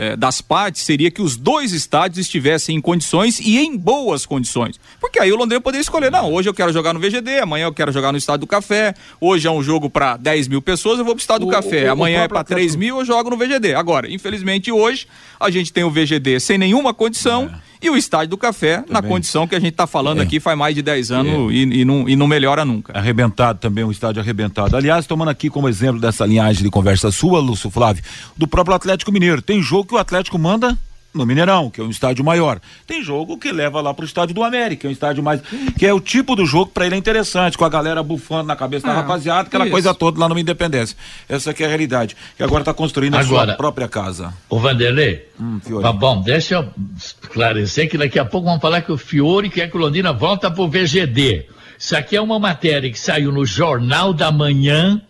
eh, 0.00 0.14
das 0.14 0.40
partes 0.40 0.82
seria 0.82 1.10
que 1.10 1.20
os 1.20 1.36
dois 1.36 1.72
estádios 1.72 2.18
estivessem 2.18 2.76
em 2.76 2.80
condições 2.80 3.40
e 3.40 3.58
em 3.58 3.76
boas 3.76 4.24
condições. 4.24 4.78
Porque 5.00 5.18
aí 5.18 5.32
o 5.32 5.36
Londrina 5.36 5.60
poderia 5.60 5.82
escolher, 5.82 6.08
não, 6.08 6.32
hoje 6.32 6.48
eu 6.48 6.54
quero 6.54 6.72
jogar 6.72 6.94
no 6.94 7.00
VGD, 7.00 7.40
amanhã 7.40 7.64
eu 7.64 7.74
quero 7.74 7.90
jogar 7.90 8.12
no 8.12 8.18
Estádio 8.18 8.42
do 8.42 8.46
Café, 8.46 8.94
hoje 9.20 9.48
é 9.48 9.50
um 9.50 9.60
jogo 9.60 9.90
para 9.90 10.16
10 10.16 10.46
mil 10.46 10.62
pessoas, 10.62 11.00
eu 11.00 11.04
vou 11.04 11.16
pro 11.16 11.20
Estádio 11.20 11.46
do 11.46 11.52
Café, 11.52 11.88
o, 11.88 11.92
amanhã 11.94 12.22
é 12.22 12.28
para 12.28 12.44
3 12.44 12.76
mil, 12.76 13.00
eu 13.00 13.04
jogo 13.04 13.28
no 13.28 13.36
VGD. 13.36 13.74
Agora, 13.74 14.08
infelizmente 14.08 14.70
hoje, 14.70 15.08
a 15.40 15.50
gente 15.50 15.72
tem 15.72 15.82
o 15.82 15.90
VGD 15.90 16.38
sem 16.38 16.56
nenhuma 16.56 16.94
condição. 16.94 17.50
É 17.52 17.67
e 17.80 17.90
o 17.90 17.96
Estádio 17.96 18.30
do 18.30 18.36
Café, 18.36 18.78
também. 18.78 18.92
na 18.92 19.02
condição 19.02 19.46
que 19.46 19.54
a 19.54 19.60
gente 19.60 19.72
está 19.72 19.86
falando 19.86 20.20
é. 20.20 20.22
aqui 20.22 20.40
faz 20.40 20.58
mais 20.58 20.74
de 20.74 20.82
10 20.82 21.10
anos 21.10 21.52
é. 21.52 21.54
e, 21.54 21.80
e, 21.80 21.84
não, 21.84 22.08
e 22.08 22.16
não 22.16 22.26
melhora 22.26 22.64
nunca. 22.64 22.96
Arrebentado 22.96 23.58
também, 23.58 23.84
um 23.84 23.90
estádio 23.90 24.20
arrebentado. 24.20 24.76
Aliás, 24.76 25.06
tomando 25.06 25.28
aqui 25.28 25.48
como 25.48 25.68
exemplo 25.68 26.00
dessa 26.00 26.26
linhagem 26.26 26.62
de 26.62 26.70
conversa 26.70 27.10
sua, 27.10 27.40
Lúcio 27.40 27.70
Flávio, 27.70 28.02
do 28.36 28.46
próprio 28.46 28.74
Atlético 28.74 29.12
Mineiro. 29.12 29.40
Tem 29.40 29.62
jogo 29.62 29.88
que 29.88 29.94
o 29.94 29.98
Atlético 29.98 30.38
manda 30.38 30.76
no 31.18 31.26
Mineirão, 31.26 31.68
que 31.68 31.80
é 31.80 31.84
um 31.84 31.90
estádio 31.90 32.24
maior. 32.24 32.60
Tem 32.86 33.02
jogo 33.02 33.36
que 33.36 33.52
leva 33.52 33.80
lá 33.80 33.92
pro 33.92 34.04
estádio 34.04 34.34
do 34.34 34.42
América, 34.42 34.80
que 34.80 34.86
é 34.86 34.90
um 34.90 34.92
estádio 34.92 35.22
mais. 35.22 35.40
que 35.76 35.86
é 35.86 35.92
o 35.92 36.00
tipo 36.00 36.34
do 36.34 36.46
jogo 36.46 36.70
para 36.72 36.86
ele 36.86 36.94
é 36.94 36.98
interessante, 36.98 37.58
com 37.58 37.64
a 37.64 37.68
galera 37.68 38.02
bufando 38.02 38.44
na 38.44 38.56
cabeça 38.56 38.86
da 38.86 38.92
ah, 38.92 38.96
rapaziada, 38.96 39.48
aquela 39.48 39.64
isso. 39.64 39.72
coisa 39.72 39.92
toda 39.92 40.18
lá 40.18 40.28
no 40.28 40.38
Independência. 40.38 40.96
Essa 41.28 41.50
aqui 41.50 41.62
é 41.62 41.66
a 41.66 41.68
realidade. 41.68 42.16
Que 42.36 42.42
agora 42.42 42.64
tá 42.64 42.72
construindo 42.72 43.16
agora, 43.16 43.42
a 43.42 43.46
sua 43.46 43.56
própria 43.56 43.88
casa. 43.88 44.32
O 44.48 44.58
Vanderlei. 44.58 45.28
Hum, 45.40 45.60
tá 45.82 45.92
bom, 45.92 46.22
deixa 46.22 46.54
eu 46.54 46.68
esclarecer 46.96 47.90
que 47.90 47.98
daqui 47.98 48.18
a 48.18 48.24
pouco 48.24 48.46
vamos 48.46 48.60
falar 48.60 48.82
que 48.82 48.92
o 48.92 48.96
Fiore 48.96 49.50
quer 49.50 49.70
que 49.70 49.76
o 49.76 49.80
Londrina 49.80 50.12
volta 50.12 50.50
pro 50.50 50.68
VGD. 50.68 51.46
Isso 51.78 51.96
aqui 51.96 52.16
é 52.16 52.20
uma 52.20 52.38
matéria 52.38 52.90
que 52.90 52.98
saiu 52.98 53.30
no 53.30 53.44
Jornal 53.44 54.12
da 54.12 54.32
Manhã 54.32 55.00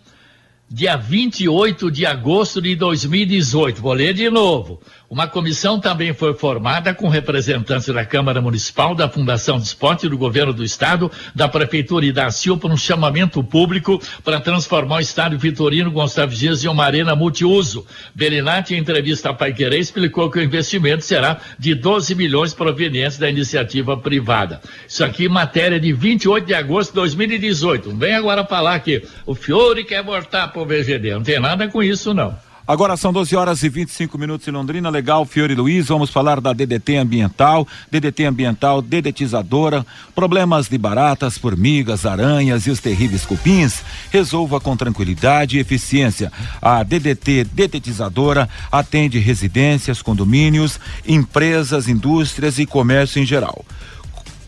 dia 0.70 0.96
28 0.96 1.90
de 1.90 2.04
agosto 2.04 2.60
de 2.60 2.76
2018. 2.76 3.80
Vou 3.80 3.92
ler 3.92 4.12
de 4.12 4.28
novo. 4.28 4.80
Uma 5.10 5.26
comissão 5.26 5.80
também 5.80 6.12
foi 6.12 6.34
formada 6.34 6.92
com 6.92 7.08
representantes 7.08 7.86
da 7.86 8.04
Câmara 8.04 8.42
Municipal, 8.42 8.94
da 8.94 9.08
Fundação 9.08 9.56
de 9.56 9.64
Esporte, 9.64 10.06
do 10.06 10.18
Governo 10.18 10.52
do 10.52 10.62
Estado, 10.62 11.10
da 11.34 11.48
Prefeitura 11.48 12.04
e 12.04 12.12
da 12.12 12.30
CIL 12.30 12.58
para 12.58 12.70
um 12.70 12.76
chamamento 12.76 13.42
público 13.42 13.98
para 14.22 14.38
transformar 14.38 14.96
o 14.96 15.00
Estádio 15.00 15.38
Vitorino 15.38 15.90
Gonçalves 15.90 16.38
Dias 16.38 16.62
em 16.62 16.68
uma 16.68 16.84
arena 16.84 17.16
multiuso. 17.16 17.86
Belinati, 18.14 18.74
em 18.74 18.78
entrevista 18.78 19.30
a 19.30 19.34
Paiquerê, 19.34 19.78
explicou 19.78 20.30
que 20.30 20.40
o 20.40 20.42
investimento 20.42 21.02
será 21.02 21.40
de 21.58 21.74
12 21.74 22.14
milhões 22.14 22.52
provenientes 22.52 23.16
da 23.16 23.30
iniciativa 23.30 23.96
privada. 23.96 24.60
Isso 24.86 25.02
aqui, 25.02 25.26
matéria 25.26 25.80
de 25.80 25.90
28 25.90 26.44
de 26.44 26.52
agosto 26.52 26.90
de 26.90 26.96
2018. 26.96 27.96
Vem 27.96 28.14
agora 28.14 28.44
falar 28.44 28.78
que 28.80 29.02
o 29.24 29.34
Fiore 29.34 29.84
quer 29.84 30.02
voltar 30.02 30.48
para 30.48 30.60
o 30.60 30.66
VGD. 30.66 31.14
Não 31.14 31.22
tem 31.22 31.40
nada 31.40 31.66
com 31.66 31.82
isso, 31.82 32.12
não. 32.12 32.46
Agora 32.68 32.98
são 32.98 33.10
12 33.14 33.34
horas 33.34 33.62
e 33.62 33.68
25 33.70 34.18
minutos 34.18 34.46
em 34.46 34.50
Londrina. 34.50 34.90
Legal, 34.90 35.24
Fiore 35.24 35.54
Luiz. 35.54 35.88
Vamos 35.88 36.10
falar 36.10 36.38
da 36.38 36.52
DDT 36.52 36.96
ambiental. 36.96 37.66
DDT 37.90 38.26
ambiental, 38.26 38.82
dedetizadora. 38.82 39.86
Problemas 40.14 40.68
de 40.68 40.76
baratas, 40.76 41.38
formigas, 41.38 42.04
aranhas 42.04 42.66
e 42.66 42.70
os 42.70 42.78
terríveis 42.78 43.24
cupins. 43.24 43.80
Resolva 44.10 44.60
com 44.60 44.76
tranquilidade 44.76 45.56
e 45.56 45.60
eficiência. 45.60 46.30
A 46.60 46.82
DDT 46.82 47.44
dedetizadora 47.44 48.46
atende 48.70 49.18
residências, 49.18 50.02
condomínios, 50.02 50.78
empresas, 51.06 51.88
indústrias 51.88 52.58
e 52.58 52.66
comércio 52.66 53.18
em 53.18 53.24
geral. 53.24 53.64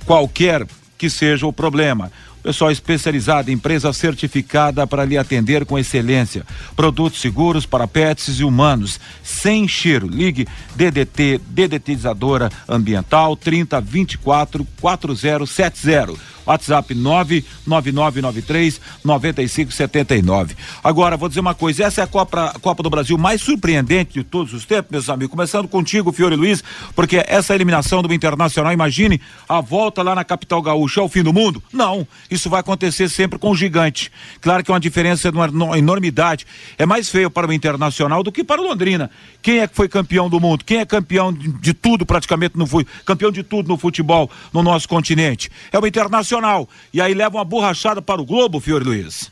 Qualquer 0.04 0.66
que 0.98 1.08
seja 1.08 1.46
o 1.46 1.52
problema 1.54 2.12
Pessoal 2.42 2.70
especializado, 2.70 3.50
empresa 3.50 3.92
certificada 3.92 4.86
para 4.86 5.04
lhe 5.04 5.18
atender 5.18 5.66
com 5.66 5.78
excelência. 5.78 6.44
Produtos 6.74 7.20
seguros 7.20 7.66
para 7.66 7.86
pets 7.86 8.40
e 8.40 8.44
humanos, 8.44 8.98
sem 9.22 9.68
cheiro. 9.68 10.06
Ligue 10.06 10.48
DDT, 10.74 11.40
dedetizadora 11.48 12.50
ambiental 12.66 13.36
3024 13.36 14.66
4070. 14.80 16.14
WhatsApp 16.50 16.94
99993 16.94 18.80
9579. 19.04 20.56
Agora, 20.82 21.16
vou 21.16 21.28
dizer 21.28 21.40
uma 21.40 21.54
coisa: 21.54 21.84
essa 21.84 22.00
é 22.00 22.04
a 22.04 22.06
Copa, 22.06 22.54
Copa 22.60 22.82
do 22.82 22.90
Brasil 22.90 23.16
mais 23.16 23.40
surpreendente 23.40 24.14
de 24.14 24.24
todos 24.24 24.52
os 24.52 24.64
tempos, 24.64 24.90
meus 24.90 25.08
amigos. 25.08 25.30
Começando 25.30 25.68
contigo, 25.68 26.12
Fiore 26.12 26.34
Luiz, 26.34 26.62
porque 26.94 27.22
essa 27.26 27.54
eliminação 27.54 28.02
do 28.02 28.12
Internacional, 28.12 28.72
imagine 28.72 29.20
a 29.48 29.60
volta 29.60 30.02
lá 30.02 30.14
na 30.14 30.24
capital 30.24 30.60
gaúcha 30.60 31.00
ao 31.00 31.08
fim 31.08 31.22
do 31.22 31.32
mundo? 31.32 31.62
Não, 31.72 32.06
isso 32.30 32.50
vai 32.50 32.60
acontecer 32.60 33.08
sempre 33.08 33.38
com 33.38 33.50
o 33.50 33.56
gigante. 33.56 34.10
Claro 34.40 34.64
que 34.64 34.70
é 34.70 34.74
uma 34.74 34.80
diferença 34.80 35.30
de 35.30 35.38
uma 35.38 35.78
enormidade. 35.78 36.46
É 36.76 36.84
mais 36.84 37.08
feio 37.08 37.30
para 37.30 37.46
o 37.46 37.52
Internacional 37.52 38.22
do 38.22 38.32
que 38.32 38.42
para 38.42 38.60
o 38.60 38.64
Londrina. 38.64 39.10
Quem 39.40 39.60
é 39.60 39.68
que 39.68 39.76
foi 39.76 39.88
campeão 39.88 40.28
do 40.28 40.40
mundo? 40.40 40.64
Quem 40.64 40.78
é 40.78 40.84
campeão 40.84 41.32
de, 41.32 41.52
de 41.52 41.72
tudo 41.72 42.04
praticamente 42.04 42.58
no 42.58 42.66
campeão 43.04 43.30
de 43.30 43.42
tudo 43.42 43.68
no 43.68 43.76
futebol 43.76 44.30
no 44.52 44.62
nosso 44.62 44.88
continente? 44.88 45.50
É 45.72 45.78
o 45.78 45.86
Internacional. 45.86 46.39
E 46.92 47.00
aí 47.00 47.14
leva 47.14 47.38
uma 47.38 47.44
borrachada 47.44 48.00
para 48.00 48.20
o 48.20 48.24
Globo, 48.24 48.60
Fiore 48.60 48.84
Luiz. 48.84 49.30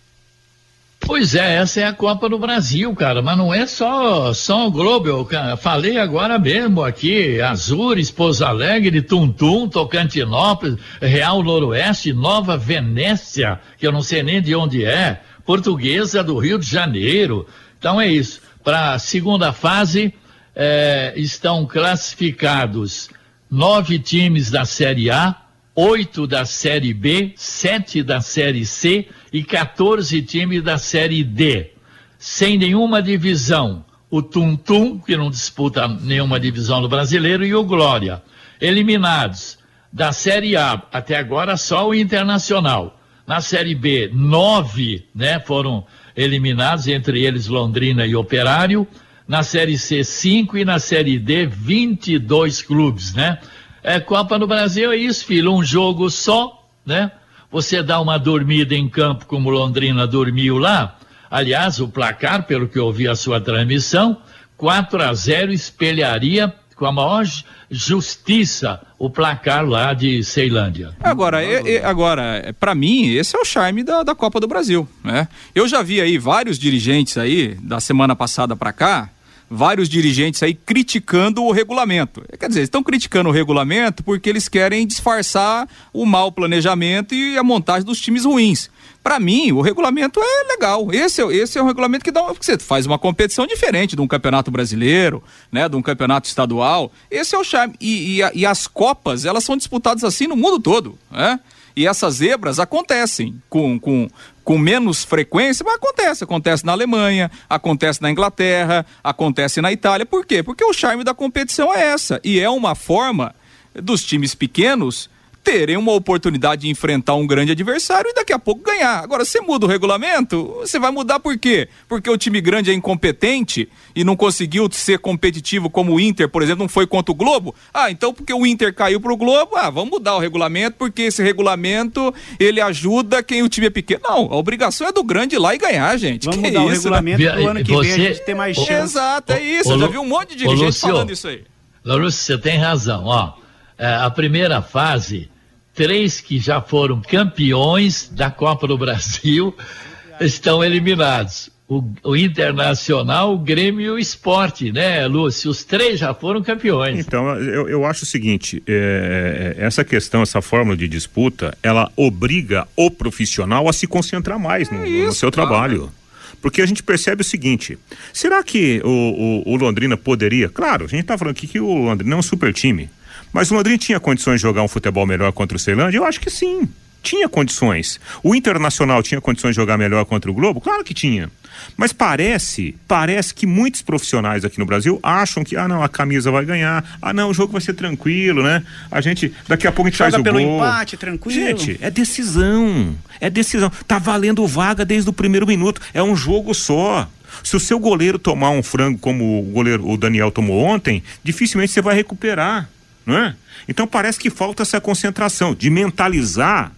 Pois 1.00 1.34
é, 1.34 1.54
essa 1.54 1.80
é 1.80 1.84
a 1.86 1.92
Copa 1.92 2.28
do 2.28 2.38
Brasil, 2.38 2.94
cara, 2.94 3.22
mas 3.22 3.38
não 3.38 3.54
é 3.54 3.66
só, 3.66 4.34
só 4.34 4.66
o 4.66 4.70
Globo, 4.70 5.08
eu 5.08 5.28
falei 5.56 5.96
agora 5.96 6.38
mesmo 6.38 6.82
aqui, 6.82 7.40
Azures, 7.40 8.10
Pouso 8.10 8.44
Alegre, 8.44 9.00
Tuntum, 9.00 9.68
Tocantinópolis, 9.68 10.78
Real 11.00 11.42
Noroeste, 11.42 12.12
Nova 12.12 12.58
Venécia, 12.58 13.60
que 13.78 13.86
eu 13.86 13.92
não 13.92 14.02
sei 14.02 14.22
nem 14.22 14.42
de 14.42 14.54
onde 14.54 14.84
é, 14.84 15.22
Portuguesa 15.46 16.22
do 16.22 16.36
Rio 16.36 16.58
de 16.58 16.66
Janeiro, 16.68 17.46
então 17.78 18.00
é 18.00 18.06
isso. 18.08 18.42
Para 18.62 18.92
a 18.92 18.98
segunda 18.98 19.52
fase, 19.52 20.12
eh, 20.54 21.14
estão 21.16 21.64
classificados 21.64 23.08
nove 23.50 23.98
times 23.98 24.50
da 24.50 24.64
Série 24.64 25.10
A, 25.10 25.34
oito 25.80 26.26
da 26.26 26.44
Série 26.44 26.92
B, 26.92 27.34
sete 27.36 28.02
da 28.02 28.20
Série 28.20 28.66
C 28.66 29.06
e 29.32 29.44
14 29.44 30.20
times 30.22 30.60
da 30.60 30.76
Série 30.76 31.22
D. 31.22 31.70
Sem 32.18 32.58
nenhuma 32.58 33.00
divisão. 33.00 33.84
O 34.10 34.20
Tum 34.20 34.56
Tum, 34.56 34.98
que 34.98 35.16
não 35.16 35.30
disputa 35.30 35.86
nenhuma 35.86 36.40
divisão 36.40 36.82
do 36.82 36.88
brasileiro, 36.88 37.46
e 37.46 37.54
o 37.54 37.62
Glória. 37.62 38.20
Eliminados 38.60 39.56
da 39.92 40.10
Série 40.10 40.56
A, 40.56 40.82
até 40.92 41.16
agora 41.16 41.56
só 41.56 41.88
o 41.88 41.94
Internacional. 41.94 43.00
Na 43.24 43.40
Série 43.40 43.76
B, 43.76 44.10
nove 44.12 45.06
né, 45.14 45.38
foram 45.38 45.86
eliminados, 46.16 46.88
entre 46.88 47.24
eles 47.24 47.46
Londrina 47.46 48.04
e 48.04 48.16
Operário. 48.16 48.84
Na 49.28 49.44
Série 49.44 49.78
C, 49.78 50.02
cinco 50.02 50.58
e 50.58 50.64
na 50.64 50.80
Série 50.80 51.20
D, 51.20 51.46
22 51.46 52.62
clubes, 52.62 53.14
né? 53.14 53.38
É, 53.82 54.00
Copa 54.00 54.38
no 54.38 54.46
Brasil 54.46 54.92
é 54.92 54.96
isso, 54.96 55.24
filho, 55.24 55.54
um 55.54 55.64
jogo 55.64 56.10
só, 56.10 56.66
né? 56.84 57.12
Você 57.50 57.82
dá 57.82 58.00
uma 58.00 58.18
dormida 58.18 58.74
em 58.74 58.88
campo 58.88 59.26
como 59.26 59.50
Londrina 59.50 60.06
dormiu 60.06 60.58
lá. 60.58 60.98
Aliás, 61.30 61.80
o 61.80 61.88
placar, 61.88 62.44
pelo 62.44 62.68
que 62.68 62.78
eu 62.78 62.86
ouvi 62.86 63.08
a 63.08 63.14
sua 63.14 63.40
transmissão, 63.40 64.18
4 64.56 65.02
a 65.02 65.14
0 65.14 65.52
espelharia 65.52 66.52
com 66.74 66.86
a 66.86 66.92
maior 66.92 67.24
justiça 67.70 68.80
o 68.98 69.10
placar 69.10 69.64
lá 69.66 69.92
de 69.92 70.22
Ceilândia. 70.22 70.94
Agora, 71.00 71.42
é, 71.42 71.76
é, 71.76 71.84
agora, 71.84 72.54
para 72.58 72.74
mim, 72.74 73.08
esse 73.08 73.36
é 73.36 73.38
o 73.38 73.44
charme 73.44 73.82
da, 73.82 74.02
da 74.02 74.14
Copa 74.14 74.40
do 74.40 74.46
Brasil, 74.46 74.88
né? 75.04 75.28
Eu 75.54 75.66
já 75.66 75.82
vi 75.82 76.00
aí 76.00 76.18
vários 76.18 76.58
dirigentes 76.58 77.18
aí 77.18 77.56
da 77.62 77.80
semana 77.80 78.14
passada 78.14 78.56
para 78.56 78.72
cá 78.72 79.10
vários 79.50 79.88
dirigentes 79.88 80.42
aí 80.42 80.54
criticando 80.54 81.42
o 81.42 81.50
regulamento. 81.52 82.22
Quer 82.38 82.48
dizer, 82.48 82.62
estão 82.62 82.82
criticando 82.82 83.28
o 83.28 83.32
regulamento 83.32 84.02
porque 84.02 84.28
eles 84.28 84.48
querem 84.48 84.86
disfarçar 84.86 85.68
o 85.92 86.04
mau 86.04 86.30
planejamento 86.30 87.14
e 87.14 87.38
a 87.38 87.42
montagem 87.42 87.84
dos 87.84 88.00
times 88.00 88.24
ruins. 88.24 88.70
Para 89.02 89.18
mim, 89.18 89.52
o 89.52 89.60
regulamento 89.60 90.20
é 90.20 90.48
legal. 90.48 90.92
Esse, 90.92 91.22
é, 91.22 91.26
esse 91.34 91.58
é 91.58 91.62
um 91.62 91.66
regulamento 91.66 92.04
que 92.04 92.10
dá, 92.10 92.22
você 92.32 92.58
faz 92.58 92.84
uma 92.84 92.98
competição 92.98 93.46
diferente 93.46 93.96
de 93.96 94.02
um 94.02 94.08
campeonato 94.08 94.50
brasileiro, 94.50 95.22
né, 95.50 95.68
de 95.68 95.76
um 95.76 95.82
campeonato 95.82 96.28
estadual. 96.28 96.92
Esse 97.10 97.34
é 97.34 97.38
o 97.38 97.44
charme. 97.44 97.74
E, 97.80 98.20
e, 98.20 98.40
e 98.40 98.46
as 98.46 98.66
copas, 98.66 99.24
elas 99.24 99.44
são 99.44 99.56
disputadas 99.56 100.04
assim 100.04 100.26
no 100.26 100.36
mundo 100.36 100.60
todo, 100.60 100.98
né? 101.10 101.40
E 101.78 101.86
essas 101.86 102.14
zebras 102.14 102.58
acontecem 102.58 103.40
com, 103.48 103.78
com, 103.78 104.08
com 104.48 104.56
menos 104.56 105.04
frequência, 105.04 105.62
mas 105.62 105.74
acontece. 105.74 106.24
Acontece 106.24 106.64
na 106.64 106.72
Alemanha, 106.72 107.30
acontece 107.50 108.00
na 108.00 108.10
Inglaterra, 108.10 108.86
acontece 109.04 109.60
na 109.60 109.70
Itália. 109.70 110.06
Por 110.06 110.24
quê? 110.24 110.42
Porque 110.42 110.64
o 110.64 110.72
charme 110.72 111.04
da 111.04 111.12
competição 111.12 111.70
é 111.70 111.82
essa. 111.82 112.18
E 112.24 112.40
é 112.40 112.48
uma 112.48 112.74
forma 112.74 113.34
dos 113.74 114.02
times 114.02 114.34
pequenos 114.34 115.10
terem 115.42 115.76
uma 115.76 115.92
oportunidade 115.92 116.62
de 116.62 116.68
enfrentar 116.68 117.14
um 117.14 117.26
grande 117.26 117.52
adversário 117.52 118.10
e 118.10 118.14
daqui 118.14 118.32
a 118.32 118.38
pouco 118.38 118.62
ganhar. 118.62 119.02
Agora, 119.02 119.24
você 119.24 119.40
muda 119.40 119.66
o 119.66 119.68
regulamento, 119.68 120.44
você 120.60 120.78
vai 120.78 120.90
mudar 120.90 121.20
por 121.20 121.38
quê? 121.38 121.68
Porque 121.88 122.10
o 122.10 122.18
time 122.18 122.40
grande 122.40 122.70
é 122.70 122.74
incompetente 122.74 123.68
e 123.94 124.04
não 124.04 124.16
conseguiu 124.16 124.68
ser 124.70 124.98
competitivo 124.98 125.70
como 125.70 125.94
o 125.94 126.00
Inter, 126.00 126.28
por 126.28 126.42
exemplo, 126.42 126.64
não 126.64 126.68
foi 126.68 126.86
contra 126.86 127.12
o 127.12 127.14
Globo? 127.14 127.54
Ah, 127.72 127.90
então 127.90 128.12
porque 128.12 128.32
o 128.32 128.46
Inter 128.46 128.74
caiu 128.74 129.00
pro 129.00 129.16
Globo, 129.16 129.56
ah, 129.56 129.70
vamos 129.70 129.90
mudar 129.90 130.16
o 130.16 130.18
regulamento, 130.18 130.76
porque 130.78 131.02
esse 131.02 131.22
regulamento, 131.22 132.14
ele 132.38 132.60
ajuda 132.60 133.22
quem 133.22 133.42
o 133.42 133.48
time 133.48 133.68
é 133.68 133.70
pequeno. 133.70 134.00
Não, 134.04 134.32
a 134.32 134.36
obrigação 134.36 134.86
é 134.86 134.92
do 134.92 135.02
grande 135.02 135.36
ir 135.36 135.38
lá 135.38 135.54
e 135.54 135.58
ganhar, 135.58 135.96
gente. 135.96 136.24
Vamos 136.24 136.40
que 136.40 136.48
mudar 136.48 136.60
isso, 136.72 136.88
o 136.88 136.92
regulamento 136.92 137.22
né? 137.22 137.32
pro 137.32 137.48
ano 137.48 137.64
que 137.64 137.72
você... 137.72 137.88
vem 137.88 138.06
a 138.06 138.08
gente 138.08 138.24
ter 138.24 138.34
mais 138.34 138.56
chance. 138.56 138.72
Exato, 138.72 139.32
é 139.32 139.42
isso. 139.42 139.72
Eu 139.72 139.78
já 139.78 139.86
vi 139.86 139.98
um 139.98 140.06
monte 140.06 140.30
de 140.30 140.44
dirigentes 140.44 140.80
falando 140.80 141.10
isso 141.10 141.28
aí. 141.28 141.44
Lúcio, 141.84 142.20
você 142.20 142.38
tem 142.38 142.58
razão, 142.58 143.04
ó. 143.06 143.32
É, 143.78 143.86
a 143.94 144.10
primeira 144.10 144.60
fase 144.60 145.30
três 145.78 146.20
que 146.20 146.40
já 146.40 146.60
foram 146.60 147.00
campeões 147.00 148.10
da 148.12 148.32
Copa 148.32 148.66
do 148.66 148.76
Brasil 148.76 149.56
estão 150.20 150.64
eliminados. 150.64 151.50
O, 151.68 151.84
o, 152.02 152.16
Internacional, 152.16 153.34
o 153.34 153.38
Grêmio 153.38 153.82
e 153.82 153.90
o 153.90 153.98
Esporte, 153.98 154.72
né, 154.72 155.06
Lúcio? 155.06 155.50
Os 155.50 155.62
três 155.64 156.00
já 156.00 156.14
foram 156.14 156.42
campeões. 156.42 156.98
Então, 156.98 157.28
eu, 157.36 157.68
eu 157.68 157.84
acho 157.84 158.04
o 158.04 158.06
seguinte: 158.06 158.62
é, 158.66 159.54
é 159.56 159.64
essa 159.64 159.84
questão, 159.84 160.22
essa 160.22 160.40
fórmula 160.40 160.74
de 160.76 160.88
disputa, 160.88 161.56
ela 161.62 161.92
obriga 161.94 162.66
o 162.74 162.90
profissional 162.90 163.68
a 163.68 163.72
se 163.72 163.86
concentrar 163.86 164.38
mais 164.38 164.70
no, 164.70 164.82
é 164.82 164.88
isso, 164.88 165.06
no 165.06 165.12
seu 165.12 165.30
trabalho. 165.30 165.92
Porque 166.40 166.62
a 166.62 166.66
gente 166.66 166.82
percebe 166.82 167.20
o 167.20 167.24
seguinte: 167.24 167.78
será 168.14 168.42
que 168.42 168.80
o, 168.82 169.44
o, 169.46 169.52
o 169.52 169.56
Londrina 169.56 169.96
poderia? 169.96 170.48
Claro, 170.48 170.86
a 170.86 170.88
gente 170.88 171.02
está 171.02 171.18
falando 171.18 171.36
aqui 171.36 171.46
que 171.46 171.60
o 171.60 171.84
Londrina 171.84 172.14
é 172.14 172.18
um 172.18 172.22
super 172.22 172.52
time. 172.52 172.88
Mas 173.32 173.50
o 173.50 173.54
Londrina 173.54 173.78
tinha 173.78 174.00
condições 174.00 174.36
de 174.36 174.42
jogar 174.42 174.62
um 174.62 174.68
futebol 174.68 175.06
melhor 175.06 175.32
contra 175.32 175.56
o 175.56 175.60
Ceilândia? 175.60 175.98
Eu 175.98 176.04
acho 176.04 176.20
que 176.20 176.30
sim. 176.30 176.68
Tinha 177.02 177.28
condições. 177.28 178.00
O 178.22 178.34
Internacional 178.34 179.02
tinha 179.02 179.20
condições 179.20 179.50
de 179.52 179.56
jogar 179.56 179.78
melhor 179.78 180.04
contra 180.04 180.30
o 180.30 180.34
Globo? 180.34 180.60
Claro 180.60 180.82
que 180.82 180.92
tinha. 180.92 181.30
Mas 181.76 181.92
parece, 181.92 182.76
parece 182.86 183.34
que 183.34 183.46
muitos 183.46 183.82
profissionais 183.82 184.44
aqui 184.44 184.58
no 184.58 184.66
Brasil 184.66 184.98
acham 185.02 185.44
que, 185.44 185.56
ah, 185.56 185.66
não, 185.66 185.82
a 185.82 185.88
camisa 185.88 186.30
vai 186.30 186.44
ganhar, 186.44 186.84
ah, 187.00 187.12
não, 187.12 187.30
o 187.30 187.34
jogo 187.34 187.52
vai 187.52 187.60
ser 187.60 187.74
tranquilo, 187.74 188.42
né? 188.42 188.62
A 188.90 189.00
gente, 189.00 189.32
daqui 189.46 189.66
a 189.66 189.72
pouco 189.72 189.88
a 189.88 189.90
gente 189.90 189.98
Joga 189.98 190.10
faz 190.10 190.20
o 190.20 190.24
pelo 190.24 190.40
gol. 190.40 190.56
empate, 190.56 190.96
tranquilo. 190.96 191.40
Gente, 191.40 191.78
é 191.80 191.90
decisão. 191.90 192.94
É 193.20 193.30
decisão. 193.30 193.70
Tá 193.86 193.98
valendo 193.98 194.46
vaga 194.46 194.84
desde 194.84 195.08
o 195.10 195.12
primeiro 195.12 195.46
minuto. 195.46 195.80
É 195.92 196.02
um 196.02 196.16
jogo 196.16 196.54
só. 196.54 197.08
Se 197.44 197.56
o 197.56 197.60
seu 197.60 197.78
goleiro 197.78 198.18
tomar 198.18 198.50
um 198.50 198.62
frango 198.62 198.98
como 198.98 199.40
o 199.40 199.42
goleiro 199.44 199.88
o 199.88 199.96
Daniel 199.96 200.30
tomou 200.30 200.62
ontem, 200.62 201.02
dificilmente 201.22 201.72
você 201.72 201.82
vai 201.82 201.94
recuperar 201.94 202.68
é? 203.16 203.36
Então 203.68 203.86
parece 203.86 204.18
que 204.18 204.30
falta 204.30 204.62
essa 204.62 204.80
concentração 204.80 205.54
de 205.54 205.70
mentalizar 205.70 206.72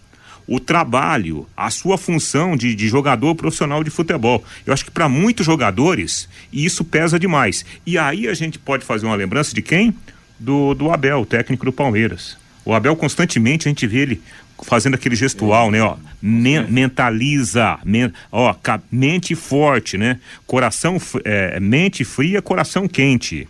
o 0.47 0.59
trabalho, 0.59 1.47
a 1.55 1.69
sua 1.69 1.97
função 1.97 2.57
de, 2.57 2.75
de 2.75 2.87
jogador 2.87 3.35
profissional 3.35 3.83
de 3.83 3.89
futebol. 3.89 4.43
Eu 4.65 4.73
acho 4.73 4.83
que 4.85 4.91
para 4.91 5.07
muitos 5.07 5.45
jogadores 5.45 6.27
isso 6.51 6.83
pesa 6.83 7.19
demais. 7.19 7.65
E 7.85 7.97
aí 7.97 8.27
a 8.27 8.33
gente 8.33 8.59
pode 8.59 8.83
fazer 8.83 9.05
uma 9.05 9.15
lembrança 9.15 9.53
de 9.53 9.61
quem? 9.61 9.95
Do, 10.39 10.73
do 10.73 10.91
Abel, 10.91 11.25
técnico 11.25 11.65
do 11.65 11.71
Palmeiras. 11.71 12.37
O 12.65 12.73
Abel 12.73 12.95
constantemente 12.95 13.67
a 13.67 13.69
gente 13.69 13.87
vê 13.87 13.99
ele 13.99 14.21
fazendo 14.63 14.95
aquele 14.95 15.15
gestual, 15.15 15.71
né, 15.71 15.81
ó, 15.81 15.95
men 16.21 16.67
mentaliza, 16.69 17.79
men 17.83 18.11
ó, 18.31 18.53
mente 18.91 19.33
forte, 19.33 19.97
né, 19.97 20.19
coração, 20.45 21.01
é, 21.23 21.59
mente 21.59 22.03
fria, 22.03 22.41
coração 22.41 22.87
quente. 22.87 23.47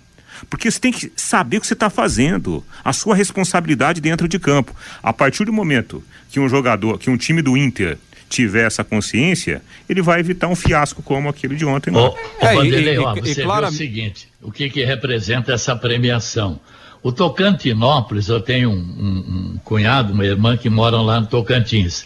Porque 0.50 0.70
você 0.70 0.80
tem 0.80 0.92
que 0.92 1.12
saber 1.16 1.58
o 1.58 1.62
que 1.62 1.68
você 1.68 1.74
está 1.74 1.90
fazendo, 1.90 2.64
a 2.84 2.94
sua 2.94 3.16
responsabilidade 3.16 4.02
dentro 4.02 4.28
de 4.28 4.40
campo. 4.40 4.76
A 5.02 5.14
partir 5.14 5.46
do 5.46 5.54
momento 5.54 6.04
que 6.30 6.40
um 6.40 6.50
jogador, 6.50 6.98
que 6.98 7.10
um 7.10 7.18
time 7.18 7.42
do 7.42 7.58
Inter 7.58 7.98
tiver 8.32 8.66
essa 8.66 8.84
consciência, 8.84 9.62
ele 9.90 10.02
vai 10.02 10.22
evitar 10.22 10.48
um 10.48 10.56
fiasco 10.56 11.04
como 11.04 11.28
aquele 11.28 11.56
de 11.56 11.66
ontem. 11.66 11.94
Ô, 11.94 12.10
ô, 12.10 12.16
é, 12.40 12.56
Vanderlei, 12.56 12.96
e, 12.96 12.98
ó, 12.98 13.16
e, 13.16 13.20
você 13.20 13.42
e, 13.42 13.44
claro... 13.44 13.68
o 13.68 13.72
seguinte, 13.72 14.30
o 14.42 14.52
que, 14.52 14.70
que 14.70 14.86
representa 14.86 15.52
essa 15.54 15.76
premiação? 15.76 16.60
O 17.04 17.12
Tocantinópolis, 17.12 18.30
eu 18.30 18.40
tenho 18.40 18.70
um, 18.70 18.74
um, 18.74 19.54
um, 19.56 19.60
cunhado, 19.64 20.14
uma 20.14 20.26
irmã 20.26 20.56
que 20.56 20.70
moram 20.70 21.04
lá 21.04 21.20
no 21.20 21.28
Tocantins. 21.28 22.06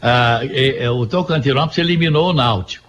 Ah, 0.00 0.40
e, 0.44 0.82
e, 0.82 0.88
o 0.88 1.06
Tocantinópolis 1.06 1.78
eliminou 1.78 2.30
o 2.30 2.32
Náutico. 2.32 2.86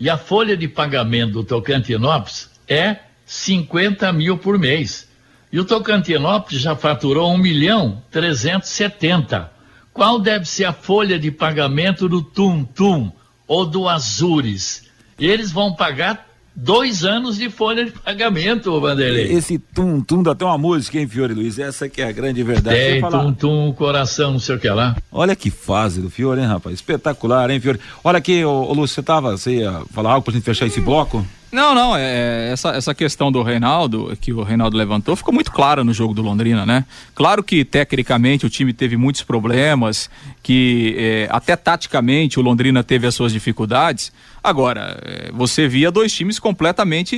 E 0.00 0.10
a 0.10 0.18
folha 0.18 0.56
de 0.56 0.66
pagamento 0.66 1.32
do 1.32 1.44
Tocantinópolis 1.44 2.50
é 2.66 2.96
50 3.26 4.12
mil 4.12 4.38
por 4.38 4.58
mês. 4.58 5.08
E 5.52 5.58
o 5.60 5.64
Tocantinópolis 5.64 6.60
já 6.60 6.74
faturou 6.74 7.32
1 7.32 7.38
milhão 7.38 8.02
370. 8.10 9.52
Qual 9.92 10.18
deve 10.18 10.44
ser 10.46 10.64
a 10.64 10.72
folha 10.72 11.18
de 11.18 11.30
pagamento 11.30 12.08
do 12.08 12.20
Tum 12.20 12.64
Tum 12.64 13.12
ou 13.46 13.64
do 13.64 13.88
Azures? 13.88 14.84
Eles 15.18 15.52
vão 15.52 15.72
pagar 15.72 16.26
dois 16.54 17.04
anos 17.04 17.36
de 17.36 17.50
folha 17.50 17.84
de 17.84 17.92
pagamento, 17.92 18.80
Vanderlei. 18.80 19.32
Esse 19.32 19.58
tum 19.58 20.00
tum 20.00 20.22
dá 20.22 20.32
até 20.32 20.44
uma 20.44 20.58
música, 20.58 20.98
hein, 20.98 21.08
Fiore 21.08 21.34
Luiz? 21.34 21.58
Essa 21.58 21.88
que 21.88 22.02
é 22.02 22.08
a 22.08 22.12
grande 22.12 22.42
verdade. 22.42 22.76
Tem 22.76 23.00
tum 23.00 23.32
tum, 23.32 23.72
coração, 23.72 24.32
não 24.32 24.40
sei 24.40 24.56
o 24.56 24.58
que 24.58 24.68
lá. 24.68 24.96
Olha 25.10 25.34
que 25.34 25.50
fase 25.50 26.00
do 26.00 26.10
Fiore, 26.10 26.40
hein, 26.40 26.46
rapaz? 26.46 26.74
Espetacular, 26.74 27.50
hein, 27.50 27.60
Fiore? 27.60 27.80
Olha 28.02 28.18
aqui, 28.18 28.44
ô, 28.44 28.64
ô 28.64 28.72
Lúcio, 28.72 28.94
você 28.94 29.02
tava, 29.02 29.36
você 29.36 29.58
ia 29.58 29.82
falar 29.92 30.12
algo 30.12 30.24
pra 30.24 30.34
gente 30.34 30.44
fechar 30.44 30.66
esse 30.66 30.80
bloco? 30.80 31.24
Não, 31.54 31.72
não, 31.72 31.96
é, 31.96 32.50
essa, 32.50 32.70
essa 32.70 32.92
questão 32.92 33.30
do 33.30 33.40
Reinaldo, 33.40 34.18
que 34.20 34.32
o 34.32 34.42
Reinaldo 34.42 34.76
levantou, 34.76 35.14
ficou 35.14 35.32
muito 35.32 35.52
clara 35.52 35.84
no 35.84 35.92
jogo 35.92 36.12
do 36.12 36.20
Londrina, 36.20 36.66
né? 36.66 36.84
Claro 37.14 37.44
que 37.44 37.64
tecnicamente 37.64 38.44
o 38.44 38.50
time 38.50 38.72
teve 38.72 38.96
muitos 38.96 39.22
problemas, 39.22 40.10
que 40.42 40.96
é, 40.98 41.28
até 41.30 41.54
taticamente 41.54 42.40
o 42.40 42.42
Londrina 42.42 42.82
teve 42.82 43.06
as 43.06 43.14
suas 43.14 43.32
dificuldades. 43.32 44.12
Agora, 44.42 45.00
é, 45.04 45.30
você 45.32 45.68
via 45.68 45.92
dois 45.92 46.12
times 46.12 46.40
completamente 46.40 47.14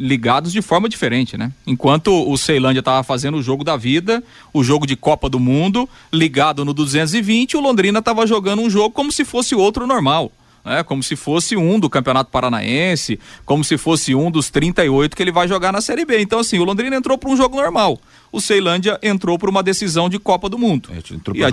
ligados 0.00 0.50
de 0.50 0.60
forma 0.60 0.88
diferente, 0.88 1.38
né? 1.38 1.52
Enquanto 1.64 2.28
o 2.28 2.36
Ceilândia 2.36 2.80
estava 2.80 3.04
fazendo 3.04 3.36
o 3.36 3.42
jogo 3.42 3.62
da 3.62 3.76
vida, 3.76 4.20
o 4.52 4.64
jogo 4.64 4.84
de 4.84 4.96
Copa 4.96 5.28
do 5.28 5.38
Mundo, 5.38 5.88
ligado 6.12 6.64
no 6.64 6.74
220, 6.74 7.56
o 7.56 7.60
Londrina 7.60 8.00
estava 8.00 8.26
jogando 8.26 8.62
um 8.62 8.68
jogo 8.68 8.90
como 8.90 9.12
se 9.12 9.24
fosse 9.24 9.54
outro 9.54 9.86
normal 9.86 10.32
né? 10.66 10.82
Como 10.82 11.02
se 11.02 11.14
fosse 11.14 11.56
um 11.56 11.78
do 11.78 11.88
Campeonato 11.88 12.30
Paranaense, 12.30 13.18
como 13.44 13.62
se 13.62 13.78
fosse 13.78 14.14
um 14.14 14.30
dos 14.30 14.50
38 14.50 15.16
que 15.16 15.22
ele 15.22 15.32
vai 15.32 15.46
jogar 15.46 15.72
na 15.72 15.80
Série 15.80 16.04
B. 16.04 16.20
Então, 16.20 16.40
assim, 16.40 16.58
o 16.58 16.64
Londrina 16.64 16.96
entrou 16.96 17.16
para 17.16 17.30
um 17.30 17.36
jogo 17.36 17.56
normal. 17.56 17.98
O 18.32 18.40
Ceilândia 18.40 18.98
entrou 19.02 19.38
para 19.38 19.48
uma 19.48 19.62
decisão 19.62 20.08
de 20.08 20.18
Copa 20.18 20.48
do 20.48 20.58
Mundo. 20.58 20.90
É, 20.92 20.98
e, 21.34 21.44
a 21.44 21.48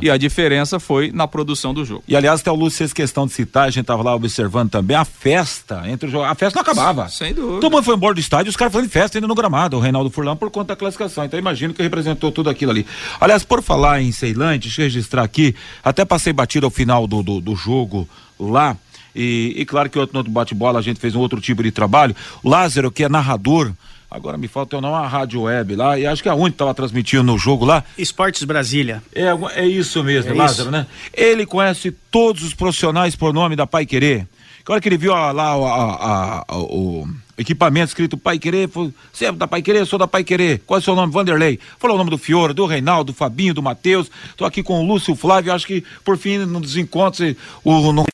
e, 0.00 0.10
a 0.10 0.16
diferença 0.16 0.78
foi 0.78 1.10
na 1.10 1.26
produção 1.26 1.74
do 1.74 1.84
jogo. 1.84 2.04
E 2.06 2.16
aliás, 2.16 2.40
até 2.40 2.50
o 2.50 2.54
Lúcio 2.54 2.78
fez 2.78 2.92
questão 2.92 3.26
de 3.26 3.32
citar, 3.32 3.64
a 3.64 3.70
gente 3.70 3.82
estava 3.82 4.02
lá 4.02 4.14
observando 4.14 4.70
também 4.70 4.96
a 4.96 5.04
festa 5.04 5.82
entre 5.86 6.08
os 6.08 6.14
A 6.14 6.34
festa 6.34 6.56
não 6.56 6.62
acabava. 6.62 7.08
Sem 7.08 7.34
dúvida. 7.34 7.60
Todo 7.60 7.72
mundo 7.72 7.82
foi 7.82 7.96
embora 7.96 8.14
do 8.14 8.20
estádio, 8.20 8.48
os 8.48 8.56
caras 8.56 8.72
fazendo 8.72 8.90
festa 8.90 9.18
ainda 9.18 9.26
no 9.26 9.34
gramado, 9.34 9.76
o 9.76 9.80
Reinaldo 9.80 10.08
Furlan, 10.08 10.36
por 10.36 10.50
conta 10.50 10.68
da 10.68 10.76
classificação. 10.76 11.24
Então 11.24 11.38
imagino 11.38 11.74
que 11.74 11.82
representou 11.82 12.30
tudo 12.30 12.48
aquilo 12.48 12.70
ali. 12.70 12.86
Aliás, 13.20 13.42
por 13.42 13.62
falar 13.62 14.00
em 14.00 14.12
Ceilândia, 14.12 14.68
deixa 14.68 14.82
eu 14.82 14.84
registrar 14.84 15.24
aqui, 15.24 15.54
até 15.82 16.04
passei 16.04 16.32
batido 16.32 16.66
ao 16.66 16.70
final 16.70 17.06
do, 17.06 17.22
do, 17.22 17.40
do 17.40 17.56
jogo 17.56 18.08
lá. 18.38 18.76
E, 19.14 19.54
e, 19.56 19.64
claro 19.64 19.90
que 19.90 19.98
outro, 19.98 20.16
outro 20.16 20.32
bate-bola 20.32 20.78
a 20.78 20.82
gente 20.82 20.98
fez 20.98 21.14
um 21.14 21.20
outro 21.20 21.40
tipo 21.40 21.62
de 21.62 21.70
trabalho. 21.70 22.16
O 22.42 22.48
Lázaro, 22.48 22.90
que 22.90 23.04
é 23.04 23.08
narrador, 23.08 23.72
agora 24.10 24.38
me 24.38 24.48
falta 24.48 24.80
não 24.80 24.94
a 24.94 25.06
rádio 25.06 25.42
web 25.42 25.76
lá, 25.76 25.98
e 25.98 26.06
acho 26.06 26.22
que 26.22 26.28
é 26.28 26.32
a 26.32 26.34
única 26.34 26.54
estava 26.54 26.74
transmitindo 26.74 27.22
no 27.22 27.38
jogo 27.38 27.64
lá. 27.64 27.84
Esportes 27.96 28.44
Brasília. 28.44 29.02
É, 29.14 29.26
é 29.54 29.66
isso 29.66 30.02
mesmo, 30.02 30.30
é 30.30 30.34
Lázaro, 30.34 30.62
isso. 30.62 30.70
né? 30.70 30.86
Ele 31.12 31.44
conhece 31.44 31.90
todos 32.10 32.42
os 32.42 32.54
profissionais 32.54 33.14
por 33.14 33.32
nome 33.34 33.54
da 33.54 33.66
Pai 33.66 33.84
Querer. 33.84 34.26
Que 34.64 34.70
hora 34.70 34.80
que 34.80 34.88
ele 34.88 34.96
viu 34.96 35.12
lá 35.12 35.54
a, 35.54 36.44
a, 36.48 36.56
o 36.56 37.08
equipamento 37.36 37.88
escrito 37.88 38.16
Pai 38.16 38.38
Querer, 38.38 38.68
falou, 38.68 38.92
você 39.12 39.26
é 39.26 39.32
da 39.32 39.48
Pai 39.48 39.60
Querer? 39.60 39.84
Sou 39.86 39.98
da 39.98 40.06
Pai 40.06 40.22
Querer. 40.22 40.62
Qual 40.64 40.78
é 40.78 40.80
o 40.80 40.84
seu 40.84 40.94
nome? 40.94 41.12
Vanderlei. 41.12 41.58
Falou 41.80 41.96
o 41.96 41.98
nome 41.98 42.10
do 42.10 42.18
Fiore, 42.18 42.54
do 42.54 42.64
Reinaldo, 42.64 43.12
do 43.12 43.16
Fabinho, 43.16 43.54
do 43.54 43.62
Matheus. 43.62 44.08
Tô 44.36 44.44
aqui 44.44 44.62
com 44.62 44.80
o 44.80 44.86
Lúcio 44.86 45.16
Flávio, 45.16 45.52
acho 45.52 45.66
que 45.66 45.82
por 46.04 46.16
fim, 46.16 46.38
nos 46.38 46.76
encontros, 46.76 47.34
o, 47.64 47.92
no 47.92 48.04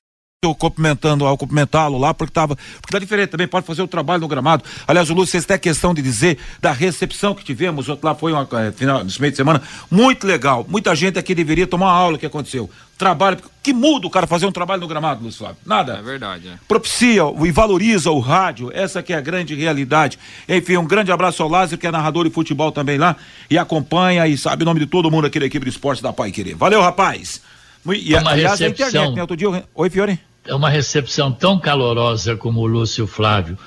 eu 0.45 0.55
cumprimentando 0.55 1.27
ao 1.27 1.37
cumprimentá-lo 1.37 1.99
lá, 1.99 2.15
porque 2.15 2.33
tava, 2.33 2.55
porque 2.55 2.93
tá 2.93 3.01
diferente 3.01 3.31
também, 3.31 3.49
pode 3.49 3.67
fazer 3.67 3.83
o 3.83 3.89
trabalho 3.89 4.21
no 4.21 4.29
gramado. 4.29 4.63
Aliás, 4.87 5.11
o 5.11 5.13
Lúcio, 5.15 5.33
vocês 5.33 5.45
têm 5.45 5.59
questão 5.59 5.93
de 5.93 6.01
dizer 6.01 6.39
da 6.61 6.71
recepção 6.71 7.35
que 7.35 7.45
tivemos, 7.45 7.89
outro 7.89 8.07
lá 8.07 8.15
foi 8.15 8.33
uma, 8.33 8.49
é, 8.53 8.71
final, 8.71 9.03
nesse 9.03 9.21
meio 9.21 9.33
de 9.33 9.37
semana, 9.37 9.61
muito 9.91 10.25
legal. 10.25 10.65
Muita 10.69 10.95
gente 10.95 11.19
aqui 11.19 11.35
deveria 11.35 11.67
tomar 11.67 11.87
uma 11.87 11.93
aula 11.93 12.19
que 12.19 12.25
aconteceu. 12.25 12.71
Trabalho, 12.97 13.39
que 13.61 13.73
muda 13.73 14.07
o 14.07 14.11
cara 14.11 14.29
fazer 14.29 14.47
um 14.47 14.53
trabalho 14.53 14.81
no 14.81 14.87
gramado, 14.87 15.25
Lúcio 15.25 15.41
Flávio? 15.41 15.59
Nada. 15.67 15.97
É 15.99 16.03
verdade. 16.03 16.47
É. 16.47 16.53
Propicia 16.69 17.23
e 17.45 17.51
valoriza 17.51 18.13
o 18.13 18.21
rádio, 18.21 18.71
essa 18.73 19.03
que 19.03 19.13
é 19.13 19.17
a 19.17 19.21
grande 19.21 19.57
realidade. 19.57 20.21
Enfim, 20.49 20.77
um 20.77 20.87
grande 20.87 21.11
abraço 21.11 21.43
ao 21.43 21.49
Lázaro, 21.49 21.79
que 21.79 21.87
é 21.87 21.91
narrador 21.91 22.23
de 22.23 22.31
futebol 22.31 22.71
também 22.71 22.97
lá, 22.97 23.17
e 23.51 23.59
acompanha 23.59 24.25
e 24.29 24.39
sabe 24.39 24.63
o 24.63 24.67
nome 24.67 24.79
de 24.79 24.87
todo 24.87 25.11
mundo 25.11 25.27
aqui 25.27 25.41
da 25.41 25.47
equipe 25.47 25.65
de 25.65 25.71
esporte 25.71 26.01
da 26.01 26.13
Pai 26.13 26.31
Querer. 26.31 26.55
Valeu, 26.55 26.81
rapaz! 26.81 27.43
E, 27.93 28.15
é 28.15 28.21
uma 28.21 28.31
aliás, 28.31 28.61
recepção. 28.61 28.87
a 28.87 28.91
internet, 28.91 29.15
né? 29.17 29.21
Outro 29.21 29.37
dia, 29.37 29.65
oi, 29.75 29.91
Fiore 29.91 30.28
é 30.49 30.55
uma 30.55 30.71
recepção 30.71 31.31
tão 31.31 31.61
calorosa 31.61 32.35
como 32.35 32.61
o 32.61 32.67
Lúcio 32.67 33.07
Flávio 33.07 33.59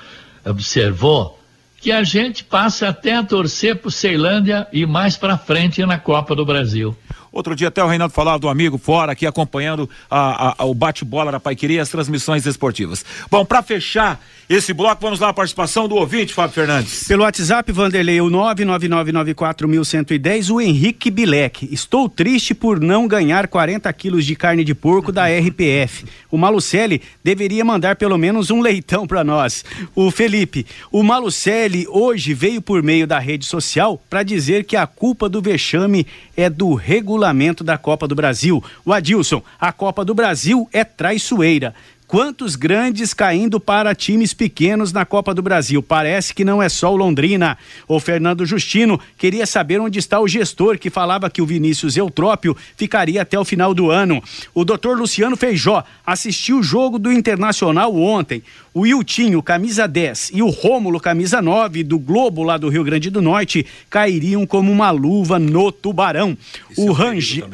observou, 0.44 1.38
que 1.80 1.92
a 1.92 2.02
gente 2.02 2.44
passa 2.44 2.88
até 2.88 3.14
a 3.14 3.22
torcer 3.22 3.76
por 3.76 3.90
Ceilândia 3.90 4.66
e 4.72 4.84
mais 4.84 5.16
para 5.16 5.38
frente 5.38 5.84
na 5.86 5.98
Copa 5.98 6.34
do 6.34 6.44
Brasil. 6.44 6.96
Outro 7.32 7.56
dia 7.56 7.68
até 7.68 7.82
o 7.82 7.86
Reinaldo 7.86 8.12
falava 8.12 8.38
do 8.38 8.48
amigo 8.48 8.76
fora 8.76 9.12
aqui 9.12 9.26
acompanhando 9.26 9.88
a, 10.10 10.62
a, 10.62 10.64
o 10.66 10.74
bate-bola 10.74 11.32
da 11.32 11.40
Paiqueria 11.40 11.78
e 11.78 11.80
as 11.80 11.88
transmissões 11.88 12.44
esportivas. 12.44 13.04
Bom, 13.30 13.44
para 13.44 13.62
fechar 13.62 14.20
esse 14.54 14.72
bloco, 14.72 15.00
vamos 15.00 15.20
lá 15.20 15.30
a 15.30 15.32
participação 15.32 15.88
do 15.88 15.96
ouvinte, 15.96 16.34
Fábio 16.34 16.54
Fernandes. 16.54 17.08
Pelo 17.08 17.22
WhatsApp, 17.22 17.72
Vanderlei, 17.72 18.20
o 18.20 18.28
99994110, 18.30 20.50
o 20.50 20.60
Henrique 20.60 21.10
Bilek. 21.10 21.66
Estou 21.72 22.06
triste 22.08 22.54
por 22.54 22.80
não 22.80 23.08
ganhar 23.08 23.48
40 23.48 23.92
quilos 23.92 24.24
de 24.26 24.36
carne 24.36 24.62
de 24.64 24.74
porco 24.74 25.10
da 25.10 25.26
RPF. 25.26 26.04
O 26.30 26.36
Malucelli 26.36 27.00
deveria 27.24 27.64
mandar 27.64 27.96
pelo 27.96 28.18
menos 28.18 28.50
um 28.50 28.60
leitão 28.60 29.06
para 29.06 29.24
nós. 29.24 29.64
O 29.94 30.10
Felipe, 30.10 30.66
o 30.90 31.02
Malucelli 31.02 31.86
hoje 31.88 32.34
veio 32.34 32.60
por 32.60 32.82
meio 32.82 33.06
da 33.06 33.18
rede 33.18 33.46
social 33.46 33.98
para 34.10 34.22
dizer 34.22 34.64
que 34.64 34.76
a 34.76 34.86
culpa 34.86 35.26
do 35.28 35.40
vexame 35.40 36.06
é 36.36 36.50
do 36.50 36.74
regulamento 36.74 37.64
da 37.64 37.78
Copa 37.78 38.06
do 38.06 38.14
Brasil. 38.14 38.62
O 38.84 38.92
Adilson, 38.92 39.42
a 39.60 39.72
Copa 39.72 40.04
do 40.04 40.14
Brasil 40.14 40.68
é 40.72 40.84
traiçoeira. 40.84 41.74
Quantos 42.12 42.56
grandes 42.56 43.14
caindo 43.14 43.58
para 43.58 43.94
times 43.94 44.34
pequenos 44.34 44.92
na 44.92 45.02
Copa 45.02 45.32
do 45.32 45.40
Brasil? 45.40 45.82
Parece 45.82 46.34
que 46.34 46.44
não 46.44 46.62
é 46.62 46.68
só 46.68 46.92
o 46.92 46.96
Londrina. 46.96 47.56
O 47.88 47.98
Fernando 47.98 48.44
Justino 48.44 49.00
queria 49.16 49.46
saber 49.46 49.80
onde 49.80 49.98
está 49.98 50.20
o 50.20 50.28
gestor 50.28 50.78
que 50.78 50.90
falava 50.90 51.30
que 51.30 51.40
o 51.40 51.46
Vinícius 51.46 51.96
Eutrópio 51.96 52.54
ficaria 52.76 53.22
até 53.22 53.38
o 53.38 53.46
final 53.46 53.72
do 53.72 53.90
ano. 53.90 54.22
O 54.54 54.62
doutor 54.62 54.98
Luciano 54.98 55.38
Feijó 55.38 55.82
assistiu 56.06 56.58
o 56.58 56.62
jogo 56.62 56.98
do 56.98 57.10
Internacional 57.10 57.96
ontem. 57.96 58.42
O 58.74 58.86
Iltinho, 58.86 59.42
camisa 59.42 59.88
10, 59.88 60.32
e 60.34 60.42
o 60.42 60.50
Rômulo, 60.50 61.00
camisa 61.00 61.40
9, 61.40 61.82
do 61.82 61.98
Globo 61.98 62.42
lá 62.42 62.58
do 62.58 62.68
Rio 62.68 62.84
Grande 62.84 63.08
do 63.08 63.22
Norte, 63.22 63.64
cairiam 63.88 64.44
como 64.44 64.70
uma 64.70 64.90
luva 64.90 65.38
no 65.38 65.72
tubarão. 65.72 66.36
o, 66.76 66.90
é 66.90 66.92
Range... 66.92 67.44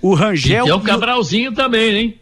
o 0.00 0.14
Rangel. 0.14 0.66
E 0.66 0.68
tem 0.68 0.72
o 0.72 0.80
Cabralzinho 0.80 1.52
também, 1.52 1.96
hein? 1.96 2.20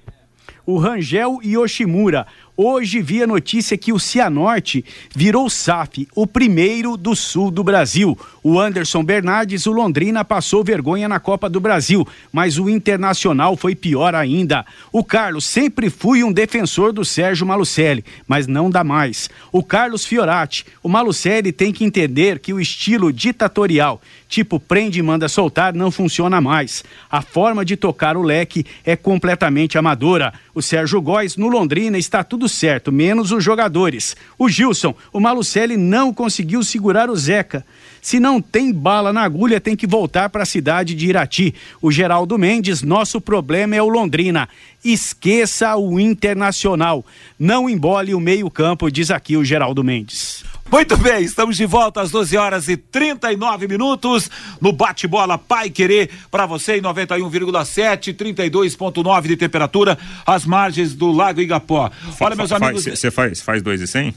O 0.66 0.78
Rangel 0.78 1.38
Yoshimura. 1.42 2.26
Hoje 2.54 3.00
vi 3.00 3.22
a 3.22 3.26
notícia 3.26 3.78
que 3.78 3.94
o 3.94 3.98
Cianorte 3.98 4.84
virou 5.14 5.48
SAF, 5.48 6.06
o 6.14 6.26
primeiro 6.26 6.98
do 6.98 7.16
sul 7.16 7.50
do 7.50 7.64
Brasil. 7.64 8.16
O 8.42 8.60
Anderson 8.60 9.02
Bernardes, 9.02 9.64
o 9.64 9.72
Londrina, 9.72 10.22
passou 10.22 10.62
vergonha 10.62 11.08
na 11.08 11.18
Copa 11.18 11.48
do 11.48 11.58
Brasil, 11.58 12.06
mas 12.30 12.58
o 12.58 12.68
Internacional 12.68 13.56
foi 13.56 13.74
pior 13.74 14.14
ainda. 14.14 14.66
O 14.92 15.02
Carlos 15.02 15.46
sempre 15.46 15.88
fui 15.88 16.22
um 16.22 16.30
defensor 16.30 16.92
do 16.92 17.06
Sérgio 17.06 17.46
Malucelli, 17.46 18.04
mas 18.28 18.46
não 18.46 18.68
dá 18.68 18.84
mais. 18.84 19.30
O 19.50 19.64
Carlos 19.64 20.04
Fiorati, 20.04 20.66
o 20.82 20.90
Malucelli 20.90 21.52
tem 21.52 21.72
que 21.72 21.84
entender 21.84 22.38
que 22.38 22.52
o 22.52 22.60
estilo 22.60 23.10
ditatorial 23.10 24.00
tipo 24.32 24.58
prende 24.58 24.98
e 24.98 25.02
manda 25.02 25.28
soltar, 25.28 25.74
não 25.74 25.90
funciona 25.90 26.40
mais. 26.40 26.82
A 27.10 27.20
forma 27.20 27.66
de 27.66 27.76
tocar 27.76 28.16
o 28.16 28.22
leque 28.22 28.64
é 28.82 28.96
completamente 28.96 29.76
amadora. 29.76 30.32
O 30.54 30.62
Sérgio 30.62 31.02
Góes, 31.02 31.36
no 31.36 31.48
Londrina, 31.48 31.98
está 31.98 32.24
tudo 32.24 32.48
certo, 32.48 32.90
menos 32.90 33.30
os 33.30 33.44
jogadores. 33.44 34.16
O 34.38 34.48
Gilson, 34.48 34.94
o 35.12 35.20
Malucelli 35.20 35.76
não 35.76 36.14
conseguiu 36.14 36.64
segurar 36.64 37.10
o 37.10 37.16
Zeca. 37.16 37.62
Se 38.00 38.18
não 38.18 38.40
tem 38.40 38.72
bala 38.72 39.12
na 39.12 39.22
agulha, 39.22 39.60
tem 39.60 39.76
que 39.76 39.86
voltar 39.86 40.30
para 40.30 40.44
a 40.44 40.46
cidade 40.46 40.94
de 40.94 41.08
Irati. 41.08 41.54
O 41.80 41.92
Geraldo 41.92 42.38
Mendes, 42.38 42.82
nosso 42.82 43.20
problema 43.20 43.76
é 43.76 43.82
o 43.82 43.88
Londrina. 43.88 44.48
Esqueça 44.82 45.76
o 45.76 46.00
Internacional. 46.00 47.04
Não 47.38 47.68
embole 47.68 48.14
o 48.14 48.20
meio-campo, 48.20 48.90
diz 48.90 49.10
aqui 49.10 49.36
o 49.36 49.44
Geraldo 49.44 49.84
Mendes. 49.84 50.51
Muito 50.70 50.96
bem, 50.96 51.22
estamos 51.22 51.56
de 51.56 51.66
volta 51.66 52.00
às 52.00 52.10
12 52.10 52.36
horas 52.36 52.68
e 52.68 52.76
39 52.76 53.68
minutos 53.68 54.30
no 54.60 54.72
bate-bola 54.72 55.36
Pai 55.36 55.68
Querer 55.68 56.10
para 56.30 56.46
você 56.46 56.78
em 56.78 56.80
91,7, 56.80 58.14
32,9 58.14 59.22
de 59.28 59.36
temperatura, 59.36 59.98
às 60.24 60.46
margens 60.46 60.94
do 60.94 61.12
Lago 61.12 61.40
Igapó. 61.40 61.90
Olha, 62.18 62.34
meus 62.34 62.52
amigos. 62.52 62.84
Você 62.84 63.10
faz, 63.10 63.42
faz 63.42 63.60
dois 63.60 63.80
e 63.82 63.86
cem? 63.86 64.14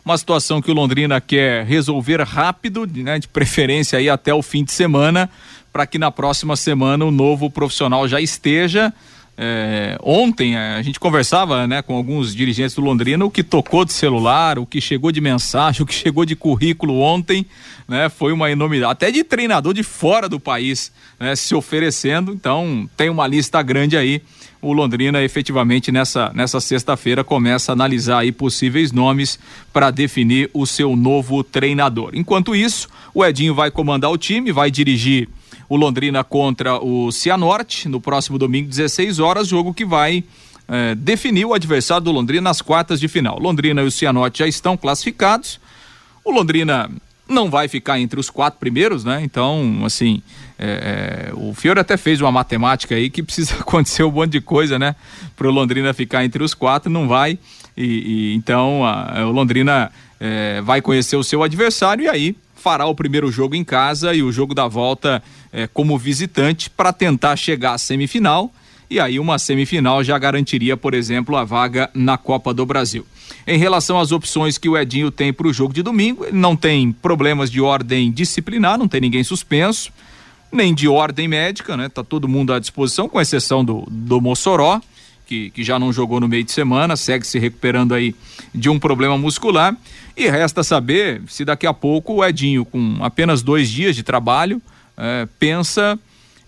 uma 0.08 0.18
situação 0.18 0.62
que 0.62 0.72
o 0.72 0.74
Londrina 0.74 1.20
quer 1.20 1.66
resolver 1.66 2.22
rápido, 2.22 2.88
né, 2.88 3.20
de 3.20 3.28
preferência 3.28 4.00
aí 4.00 4.10
até 4.10 4.34
o 4.34 4.42
fim 4.42 4.64
de 4.64 4.72
semana, 4.72 5.30
para 5.74 5.86
que 5.86 6.00
na 6.00 6.10
próxima 6.10 6.56
semana 6.56 7.04
o 7.04 7.12
novo 7.12 7.50
profissional 7.50 8.08
já 8.08 8.22
esteja. 8.22 8.94
É, 9.38 9.98
ontem 10.02 10.56
é, 10.56 10.76
a 10.76 10.82
gente 10.82 10.98
conversava 10.98 11.68
né, 11.68 11.82
com 11.82 11.94
alguns 11.94 12.34
dirigentes 12.34 12.74
do 12.74 12.82
Londrina, 12.82 13.26
o 13.26 13.30
que 13.30 13.44
tocou 13.44 13.84
de 13.84 13.92
celular, 13.92 14.58
o 14.58 14.66
que 14.66 14.80
chegou 14.80 15.12
de 15.12 15.20
mensagem, 15.20 15.82
o 15.84 15.86
que 15.86 15.94
chegou 15.94 16.24
de 16.24 16.38
currículo 16.38 17.02
ontem, 17.02 17.46
né, 17.86 18.08
foi 18.08 18.32
uma 18.32 18.50
enormidade, 18.50 18.94
até 18.94 19.12
de 19.12 19.26
treinador 19.26 19.74
de 19.74 19.84
fora 19.84 20.30
do 20.30 20.40
país 20.40 20.90
né, 21.20 21.36
se 21.36 21.54
oferecendo. 21.54 22.32
Então 22.32 22.90
tem 22.96 23.10
uma 23.10 23.28
lista 23.28 23.62
grande 23.62 23.98
aí 23.98 24.22
o 24.62 24.74
Londrina 24.74 25.24
efetivamente 25.24 25.92
nessa, 25.92 26.32
nessa 26.34 26.60
sexta-feira 26.60 27.24
começa 27.24 27.72
a 27.72 27.74
analisar 27.74 28.20
aí 28.20 28.32
possíveis 28.32 28.92
nomes 28.92 29.40
para 29.72 29.92
definir 29.92 30.50
o 30.54 30.66
seu 30.66 30.96
novo 30.96 31.44
treinador. 31.44 32.12
Enquanto 32.14 32.56
isso, 32.56 32.88
o 33.14 33.24
Edinho 33.24 33.54
vai 33.54 33.70
comandar 33.70 34.12
o 34.12 34.18
time, 34.18 34.52
vai 34.52 34.72
dirigir 34.72 35.30
o 35.70 35.76
Londrina 35.76 36.24
contra 36.24 36.84
o 36.84 37.12
Cianorte 37.12 37.88
no 37.88 38.00
próximo 38.00 38.38
domingo, 38.38 38.70
16 38.70 39.20
horas, 39.20 39.48
jogo 39.48 39.74
que 39.74 39.86
vai 39.86 40.24
eh, 40.68 40.96
definir 40.96 41.46
o 41.46 41.54
adversário 41.54 42.06
do 42.06 42.12
Londrina 42.12 42.42
nas 42.42 42.62
quartas 42.62 43.00
de 43.00 43.08
final. 43.08 43.40
Londrina 43.40 43.82
e 43.82 43.86
o 43.86 43.92
Cianorte 43.92 44.40
já 44.40 44.48
estão 44.48 44.76
classificados. 44.76 45.60
O 46.24 46.32
Londrina 46.32 46.90
não 47.28 47.50
vai 47.50 47.68
ficar 47.68 48.00
entre 48.00 48.20
os 48.20 48.30
quatro 48.30 48.60
primeiros, 48.60 49.04
né? 49.04 49.22
Então, 49.24 49.82
assim, 49.86 50.22
é, 50.58 51.30
é, 51.30 51.34
o 51.34 51.54
Fiore 51.54 51.80
até 51.80 51.98
fez 51.98 52.22
uma 52.22 52.32
matemática 52.32 52.96
aí 52.96 53.10
que 53.10 53.22
precisa 53.22 53.56
acontecer 53.62 54.04
um 54.04 54.12
monte 54.12 54.32
de 54.32 54.42
coisa, 54.42 54.80
né? 54.80 54.96
Para 55.36 55.48
o 55.48 55.52
Londrina 55.52 55.94
ficar 55.94 56.26
entre 56.26 56.44
os 56.44 56.54
quatro, 56.54 56.92
não 56.92 57.08
vai. 57.08 57.38
E, 57.76 57.84
e 57.86 58.34
então 58.36 58.86
a, 58.86 59.26
o 59.26 59.32
Londrina 59.32 59.92
é, 60.20 60.62
vai 60.62 60.82
conhecer 60.82 61.16
o 61.16 61.24
seu 61.24 61.44
adversário 61.44 62.06
e 62.06 62.08
aí 62.08 62.36
fará 62.56 62.86
o 62.86 62.96
primeiro 62.96 63.32
jogo 63.32 63.56
em 63.56 63.64
casa 63.64 64.14
e 64.14 64.24
o 64.24 64.32
jogo 64.32 64.54
da 64.54 64.68
volta 64.68 65.22
é, 65.54 65.68
como 65.68 65.98
visitante 65.98 66.70
para 66.70 66.92
tentar 66.92 67.36
chegar 67.36 67.74
à 67.74 67.78
semifinal. 67.78 68.52
E 68.90 69.00
aí 69.00 69.20
uma 69.20 69.38
semifinal 69.38 70.04
já 70.04 70.18
garantiria, 70.18 70.78
por 70.78 70.94
exemplo, 70.94 71.36
a 71.36 71.44
vaga 71.44 71.90
na 71.94 72.18
Copa 72.18 72.54
do 72.54 72.66
Brasil. 72.66 73.06
Em 73.46 73.58
relação 73.58 74.00
às 74.00 74.12
opções 74.12 74.58
que 74.58 74.70
o 74.70 74.78
Edinho 74.78 75.12
tem 75.12 75.34
para 75.34 75.48
o 75.48 75.54
jogo 75.54 75.74
de 75.74 75.84
domingo, 75.84 76.24
ele 76.26 76.38
não 76.38 76.56
tem 76.56 76.92
problemas 76.92 77.52
de 77.52 77.60
ordem 77.60 78.12
disciplinar, 78.12 78.78
não 78.78 78.88
tem 78.88 79.02
ninguém 79.02 79.24
suspenso, 79.24 79.92
nem 80.52 80.74
de 80.74 80.88
ordem 80.88 81.28
médica, 81.28 81.76
né? 81.76 81.90
Tá 81.90 82.04
todo 82.04 82.28
mundo 82.28 82.54
à 82.54 82.60
disposição, 82.60 83.10
com 83.10 83.20
exceção 83.20 83.64
do, 83.64 83.86
do 83.90 84.22
Mossoró, 84.22 84.82
que, 85.26 85.50
que 85.52 85.64
já 85.64 85.78
não 85.78 85.92
jogou 85.92 86.22
no 86.22 86.28
meio 86.28 86.44
de 86.44 86.52
semana, 86.52 86.96
segue 86.96 87.28
se 87.28 87.38
recuperando 87.38 87.94
aí 87.94 88.16
de 88.56 88.70
um 88.70 88.80
problema 88.80 89.18
muscular. 89.18 89.76
E 90.16 90.30
resta 90.30 90.64
saber 90.64 91.22
se 91.28 91.44
daqui 91.46 91.68
a 91.68 91.74
pouco 91.74 92.16
o 92.16 92.26
Edinho, 92.26 92.64
com 92.66 92.98
apenas 93.02 93.42
dois 93.44 93.70
dias 93.70 93.96
de 93.96 94.04
trabalho, 94.04 94.62
é, 94.98 95.28
pensa 95.38 96.00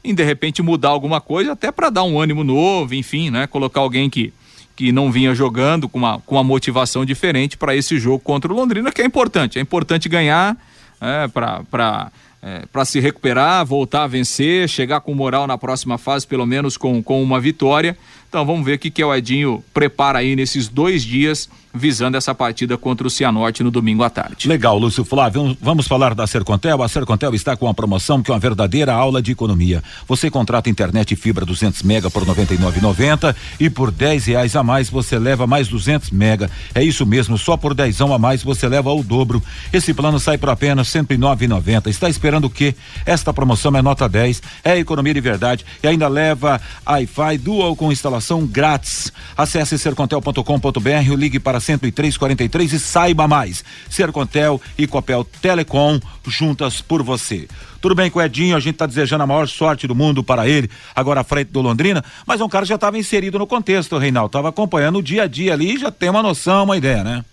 em 0.03 0.13
de 0.13 0.23
repente 0.23 0.61
mudar 0.61 0.89
alguma 0.89 1.19
coisa, 1.19 1.53
até 1.53 1.71
para 1.71 1.89
dar 1.89 2.03
um 2.03 2.19
ânimo 2.19 2.43
novo, 2.43 2.93
enfim, 2.93 3.29
né? 3.29 3.47
Colocar 3.47 3.81
alguém 3.81 4.09
que 4.09 4.33
que 4.75 4.93
não 4.93 5.11
vinha 5.11 5.35
jogando 5.35 5.89
com 5.89 5.97
uma, 5.97 6.21
com 6.21 6.35
uma 6.35 6.43
motivação 6.43 7.03
diferente 7.03 7.57
para 7.57 7.75
esse 7.75 7.99
jogo 7.99 8.19
contra 8.19 8.49
o 8.49 8.55
Londrina, 8.55 8.93
que 8.93 9.01
é 9.01 9.05
importante. 9.05 9.59
É 9.59 9.61
importante 9.61 10.07
ganhar 10.07 10.55
é, 11.01 11.27
para 11.27 12.09
é, 12.41 12.63
para 12.71 12.85
se 12.85 12.99
recuperar, 12.99 13.65
voltar 13.65 14.03
a 14.03 14.07
vencer, 14.07 14.69
chegar 14.69 15.01
com 15.01 15.13
moral 15.13 15.45
na 15.45 15.57
próxima 15.57 15.97
fase, 15.97 16.25
pelo 16.25 16.45
menos 16.45 16.77
com, 16.77 17.03
com 17.03 17.21
uma 17.21 17.39
vitória. 17.39 17.97
Então 18.29 18.45
vamos 18.45 18.63
ver 18.63 18.75
o 18.75 18.79
que, 18.79 18.91
que 18.91 19.03
o 19.03 19.13
Edinho 19.13 19.63
prepara 19.73 20.19
aí 20.19 20.35
nesses 20.35 20.67
dois 20.67 21.03
dias 21.03 21.49
visando 21.73 22.17
essa 22.17 22.33
partida 22.33 22.77
contra 22.77 23.05
o 23.05 23.09
Cianorte 23.09 23.63
no 23.63 23.69
domingo 23.69 24.03
à 24.03 24.09
tarde. 24.09 24.47
Legal, 24.47 24.77
Lúcio 24.77 25.03
Flávio. 25.03 25.55
Vamos 25.61 25.87
falar 25.87 26.15
da 26.15 26.25
Sercontel. 26.25 26.81
A 26.81 26.87
Sercontel 26.87 27.33
está 27.35 27.55
com 27.55 27.65
uma 27.65 27.73
promoção 27.73 28.21
que 28.21 28.31
é 28.31 28.33
uma 28.33 28.39
verdadeira 28.39 28.93
aula 28.93 29.21
de 29.21 29.31
economia. 29.31 29.83
Você 30.07 30.29
contrata 30.29 30.69
internet 30.69 31.11
e 31.11 31.15
fibra 31.15 31.45
200 31.45 31.83
mega 31.83 32.09
por 32.09 32.25
99,90 32.25 33.35
e 33.59 33.69
por 33.69 33.91
10 33.91 34.25
reais 34.27 34.55
a 34.55 34.63
mais 34.63 34.89
você 34.89 35.17
leva 35.17 35.45
mais 35.45 35.67
200 35.67 36.11
mega. 36.11 36.49
É 36.73 36.83
isso 36.83 37.05
mesmo, 37.05 37.37
só 37.37 37.57
por 37.57 37.73
10 37.73 38.01
a 38.01 38.17
mais 38.17 38.43
você 38.43 38.67
leva 38.67 38.91
o 38.91 39.03
dobro. 39.03 39.41
Esse 39.73 39.93
plano 39.93 40.19
sai 40.19 40.37
por 40.37 40.49
apenas 40.49 40.87
109,90. 40.87 41.87
Está 41.87 42.09
esperando 42.09 42.45
o 42.45 42.49
quê? 42.49 42.75
Esta 43.05 43.33
promoção 43.33 43.75
é 43.75 43.81
nota 43.81 44.07
10, 44.07 44.41
é 44.63 44.77
economia 44.77 45.13
de 45.13 45.21
verdade 45.21 45.65
e 45.83 45.87
ainda 45.87 46.07
leva 46.07 46.59
Wi-Fi 46.87 47.37
dual 47.37 47.75
com 47.75 47.91
instalação 47.91 48.18
grátis. 48.45 49.11
Acesse 49.37 49.77
sercontel.com.br 49.77 51.15
ligue 51.17 51.39
para 51.39 51.59
10343 51.59 52.73
e 52.73 52.79
saiba 52.79 53.27
mais. 53.27 53.63
Sercontel 53.89 54.61
e 54.77 54.85
Copel 54.85 55.23
Telecom 55.41 55.99
juntas 56.27 56.81
por 56.81 57.01
você. 57.03 57.47
Tudo 57.81 57.95
bem 57.95 58.09
com 58.09 58.19
o 58.19 58.21
Edinho, 58.21 58.55
a 58.55 58.59
gente 58.59 58.75
está 58.75 58.85
desejando 58.85 59.23
a 59.23 59.27
maior 59.27 59.47
sorte 59.47 59.87
do 59.87 59.95
mundo 59.95 60.23
para 60.23 60.47
ele, 60.47 60.69
agora 60.93 61.21
à 61.21 61.23
frente 61.23 61.49
do 61.49 61.61
Londrina, 61.61 62.03
mas 62.27 62.41
um 62.41 62.49
cara 62.49 62.65
já 62.65 62.75
estava 62.75 62.97
inserido 62.97 63.39
no 63.39 63.47
contexto, 63.47 63.97
Reinaldo, 63.97 64.27
estava 64.27 64.49
acompanhando 64.49 64.99
o 64.99 65.03
dia 65.03 65.23
a 65.23 65.27
dia 65.27 65.53
ali 65.53 65.75
e 65.75 65.79
já 65.79 65.89
tem 65.89 66.09
uma 66.09 66.21
noção, 66.21 66.65
uma 66.65 66.77
ideia, 66.77 67.03
né? 67.03 67.23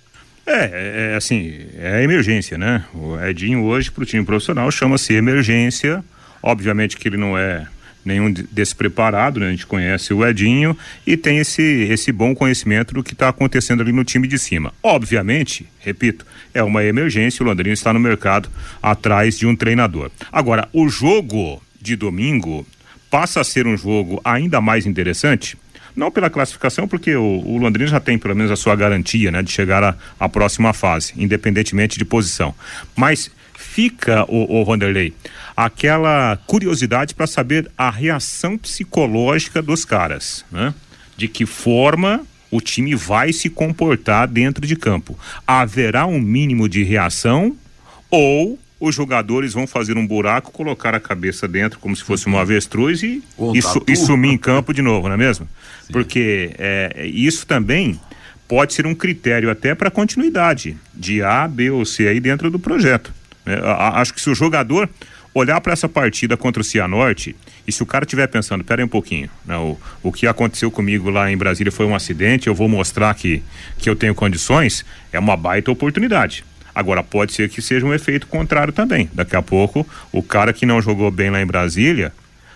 É, 0.47 0.53
é, 0.53 1.13
é 1.13 1.17
assim, 1.17 1.53
é 1.77 2.05
emergência, 2.05 2.57
né? 2.57 2.85
O 2.95 3.19
Edinho 3.21 3.65
hoje 3.65 3.91
para 3.91 4.05
o 4.05 4.07
time 4.07 4.25
profissional 4.25 4.71
chama-se 4.71 5.13
emergência, 5.15 6.05
obviamente 6.41 6.97
que 6.97 7.09
ele 7.09 7.17
não 7.17 7.37
é 7.37 7.67
nenhum 8.07 8.33
despreparado, 8.33 9.41
né? 9.41 9.49
A 9.49 9.51
gente 9.51 9.67
conhece 9.67 10.15
o 10.15 10.25
Edinho 10.25 10.77
e 11.07 11.17
tem 11.17 11.39
esse, 11.39 11.63
esse 11.63 12.13
bom 12.13 12.35
conhecimento 12.35 12.95
do 12.95 13.03
que 13.03 13.13
está 13.13 13.29
acontecendo 13.29 13.83
ali 13.83 13.93
no 13.93 14.05
time 14.05 14.29
de 14.29 14.39
cima. 14.39 14.73
Obviamente, 14.83 15.67
repito, 15.81 16.25
é 16.55 16.63
uma 16.63 16.85
emergência, 16.85 17.43
o 17.43 17.47
Londrina 17.47 17.75
está 17.75 17.93
no 17.93 18.01
mercado 18.01 18.49
atrás 18.83 19.39
de 19.39 19.47
um 19.47 19.57
treinador. 19.57 20.11
Agora, 20.31 20.69
o 20.73 20.89
jogo 20.89 21.61
de 21.81 21.97
domingo 21.97 22.67
passa 23.11 23.41
a 23.41 23.45
ser 23.45 23.67
um 23.67 23.77
jogo 23.77 24.21
ainda 24.25 24.61
mais 24.61 24.87
interessante 24.87 25.59
não 25.97 26.11
pela 26.11 26.29
classificação, 26.29 26.87
porque 26.87 27.17
o, 27.17 27.23
o, 27.23 27.57
Londrina 27.57 27.89
já 27.89 27.99
tem 27.99 28.19
pelo 28.19 28.37
menos 28.37 28.53
a 28.53 28.57
sua 28.57 28.77
garantia, 28.77 29.33
né, 29.33 29.43
de 29.43 29.51
chegar 29.51 29.97
à 30.21 30.29
próxima 30.29 30.75
fase, 30.75 31.15
independentemente 31.17 31.97
de 31.97 32.05
posição. 32.05 32.55
Mas 32.95 33.31
fica, 33.77 34.25
o, 34.27 34.59
o 34.59 34.65
Vanderlei, 34.65 35.13
aquela 35.55 36.39
curiosidade 36.47 37.15
para 37.15 37.27
saber 37.27 37.71
a 37.77 37.91
reação 37.91 38.57
psicológica 38.57 39.61
dos 39.61 39.85
caras, 39.85 40.47
né? 40.51 40.73
De 41.15 41.29
que 41.29 41.45
forma 41.45 42.23
o 42.51 42.59
time 42.59 42.95
vai 42.95 43.35
se 43.35 43.51
comportar 43.51 44.29
dentro 44.29 44.67
de 44.67 44.77
campo. 44.77 45.19
Haverá 45.47 46.07
um 46.07 46.19
mínimo 46.19 46.71
de 46.71 46.83
reação 46.85 47.55
ou 48.11 48.59
os 48.81 48.95
jogadores 48.95 49.53
vão 49.53 49.67
fazer 49.67 49.99
um 49.99 50.07
buraco, 50.07 50.53
colocar 50.53 50.95
a 50.95 51.01
cabeça 51.01 51.47
dentro 51.47 51.79
como 51.79 51.95
se 51.95 52.03
fosse 52.03 52.27
uma 52.27 52.41
avestruz 52.41 53.03
e, 53.03 53.23
e, 53.55 53.61
su, 53.61 53.85
e 53.87 53.95
sumir 53.95 54.33
em 54.33 54.39
campo 54.39 54.73
de 54.73 54.81
novo, 54.81 55.07
não 55.07 55.15
é 55.17 55.19
mesmo? 55.19 55.47
Sim. 55.87 55.93
Porque 55.93 56.51
é, 56.57 57.07
isso 57.07 57.47
também 57.47 58.01
pode 58.49 58.73
ser 58.73 58.87
um 58.87 58.95
critério 58.95 59.51
até 59.51 59.75
para 59.75 59.91
continuidade 59.91 60.79
de 60.95 61.23
A, 61.23 61.47
B 61.47 61.71
ou 61.71 61.85
C 61.85 62.09
aí 62.09 62.21
dentro 62.21 62.51
do 62.51 62.59
projeto. 62.59 63.13
É, 63.47 63.61
acho 63.95 64.13
que 64.13 64.21
se 64.21 64.29
o 64.29 64.35
jogador 64.35 64.89
olhar 65.33 65.61
para 65.61 65.73
essa 65.73 65.89
partida 65.89 66.37
contra 66.37 66.63
o 66.63 66.65
Cianorte 66.65 67.37
e 67.67 67.73
se 67.73 67.83
o 67.83 67.87
cara 67.87 68.05
estiver 68.05 68.27
pensando, 68.27 68.65
pera 68.65 68.81
aí 68.81 68.85
um 68.85 68.89
pouquinho, 68.89 69.29
né, 69.45 69.57
o, 69.57 69.79
o 70.03 70.11
que 70.11 70.27
aconteceu 70.27 70.71
comigo 70.71 71.11
lá 71.11 71.31
em 71.31 71.37
Brasília 71.37 71.71
foi 71.71 71.85
um 71.85 71.95
acidente, 71.95 72.47
eu 72.47 72.55
vou 72.55 72.69
mostrar 72.69 73.15
que, 73.15 73.43
que 73.79 73.89
eu 73.89 73.95
tenho 73.95 74.15
condições, 74.15 74.85
é 75.13 75.19
uma 75.19 75.37
baita 75.37 75.71
oportunidade. 75.71 76.45
Agora, 76.75 77.03
pode 77.03 77.33
ser 77.33 77.49
que 77.49 77.63
seja 77.63 77.87
um 77.87 77.95
efeito 77.95 78.27
contrário 78.27 78.73
também. 78.73 79.09
Daqui 79.15 79.35
a 79.35 79.41
pouco, 79.41 79.87
o 80.13 80.23
cara 80.23 80.53
que 80.53 80.67
não 80.67 80.83
jogou 80.83 81.11
bem 81.11 81.31
lá 81.31 81.41
em 81.41 81.47
Brasília 81.47 82.13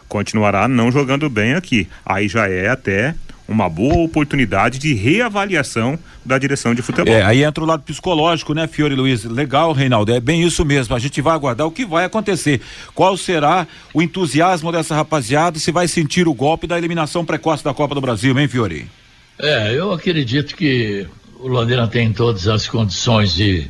continuará 0.09 0.69
não 0.69 0.93
jogando 0.93 1.31
bem 1.31 1.55
aqui. 1.55 1.89
Aí 2.05 2.29
já 2.29 2.47
é 2.47 2.69
até 2.69 3.15
uma 3.51 3.69
boa 3.69 4.05
oportunidade 4.05 4.79
de 4.79 4.95
reavaliação 4.95 5.99
da 6.25 6.39
direção 6.39 6.73
de 6.73 6.83
futebol. 6.83 7.13
É, 7.13 7.23
aí 7.23 7.43
entra 7.43 7.65
o 7.65 7.67
lado 7.67 7.83
psicológico, 7.83 8.55
né, 8.55 8.69
Fiore 8.69 8.95
Luiz? 8.95 9.25
Legal, 9.25 9.73
Reinaldo, 9.73 10.13
é 10.13 10.21
bem 10.21 10.43
isso 10.43 10.65
mesmo. 10.65 10.95
A 10.95 11.01
gente 11.01 11.21
vai 11.21 11.35
aguardar 11.35 11.67
o 11.67 11.73
que 11.73 11.85
vai 11.85 12.05
acontecer. 12.05 12.61
Qual 12.95 13.17
será 13.17 13.67
o 13.93 14.01
entusiasmo 14.01 14.71
dessa 14.71 14.95
rapaziada 14.95 15.59
se 15.59 15.73
vai 15.73 15.89
sentir 15.89 16.29
o 16.29 16.33
golpe 16.35 16.69
da 16.69 16.79
eliminação 16.79 17.25
precoce 17.25 17.65
da 17.65 17.75
Copa 17.75 17.93
do 17.93 18.01
Brasil, 18.01 18.39
hein, 18.39 18.47
Fiore? 18.47 18.89
É, 19.37 19.77
eu 19.77 19.93
acredito 19.93 20.55
que 20.55 21.07
o 21.41 21.49
Londrina 21.49 21.89
tem 21.89 22.13
todas 22.13 22.47
as 22.47 22.69
condições 22.69 23.35
de 23.35 23.69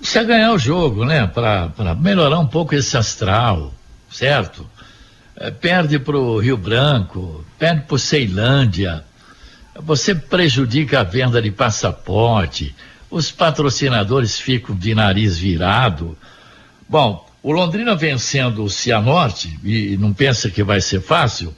se 0.00 0.22
ganhar 0.22 0.52
o 0.52 0.58
jogo, 0.58 1.04
né? 1.04 1.26
Para 1.26 1.96
melhorar 2.00 2.38
um 2.38 2.46
pouco 2.46 2.76
esse 2.76 2.96
astral, 2.96 3.74
certo? 4.08 4.64
É, 5.40 5.52
perde 5.52 6.00
para 6.00 6.18
o 6.18 6.40
Rio 6.40 6.56
Branco, 6.56 7.44
perde 7.56 7.82
para 7.82 7.96
Ceilândia, 7.96 9.04
você 9.80 10.12
prejudica 10.12 11.00
a 11.00 11.04
venda 11.04 11.40
de 11.40 11.52
passaporte, 11.52 12.74
os 13.08 13.30
patrocinadores 13.30 14.40
ficam 14.40 14.74
de 14.74 14.96
nariz 14.96 15.38
virado. 15.38 16.18
Bom, 16.88 17.24
o 17.40 17.52
Londrina 17.52 17.94
vencendo 17.94 18.64
o 18.64 18.68
Cianorte, 18.68 19.60
e 19.62 19.96
não 19.96 20.12
pensa 20.12 20.50
que 20.50 20.64
vai 20.64 20.80
ser 20.80 21.00
fácil, 21.00 21.54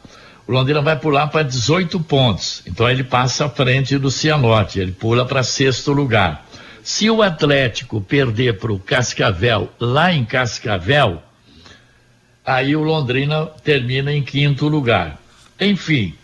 o 0.47 0.53
Londrina 0.53 0.83
vai 0.83 0.99
pular 0.99 1.29
para 1.29 1.43
18 1.43 2.01
pontos. 2.01 2.63
Então 2.67 2.89
ele 2.89 3.03
passa 3.03 3.47
à 3.47 3.49
frente 3.49 3.97
do 3.97 4.11
Cianorte, 4.11 4.79
ele 4.79 4.93
pula 4.93 5.25
para 5.25 5.43
sexto 5.43 5.91
lugar. 5.91 6.47
Se 6.83 7.09
o 7.09 7.23
Atlético 7.23 7.99
perder 8.03 8.59
para 8.59 8.73
o 8.73 8.79
Cascavel, 8.79 9.73
lá 9.81 10.13
em 10.13 10.25
Cascavel, 10.25 11.23
aí 12.45 12.75
o 12.75 12.83
Londrina 12.83 13.47
termina 13.63 14.13
em 14.13 14.23
quinto 14.23 14.69
lugar. 14.69 15.21
Enfim, 15.61 16.15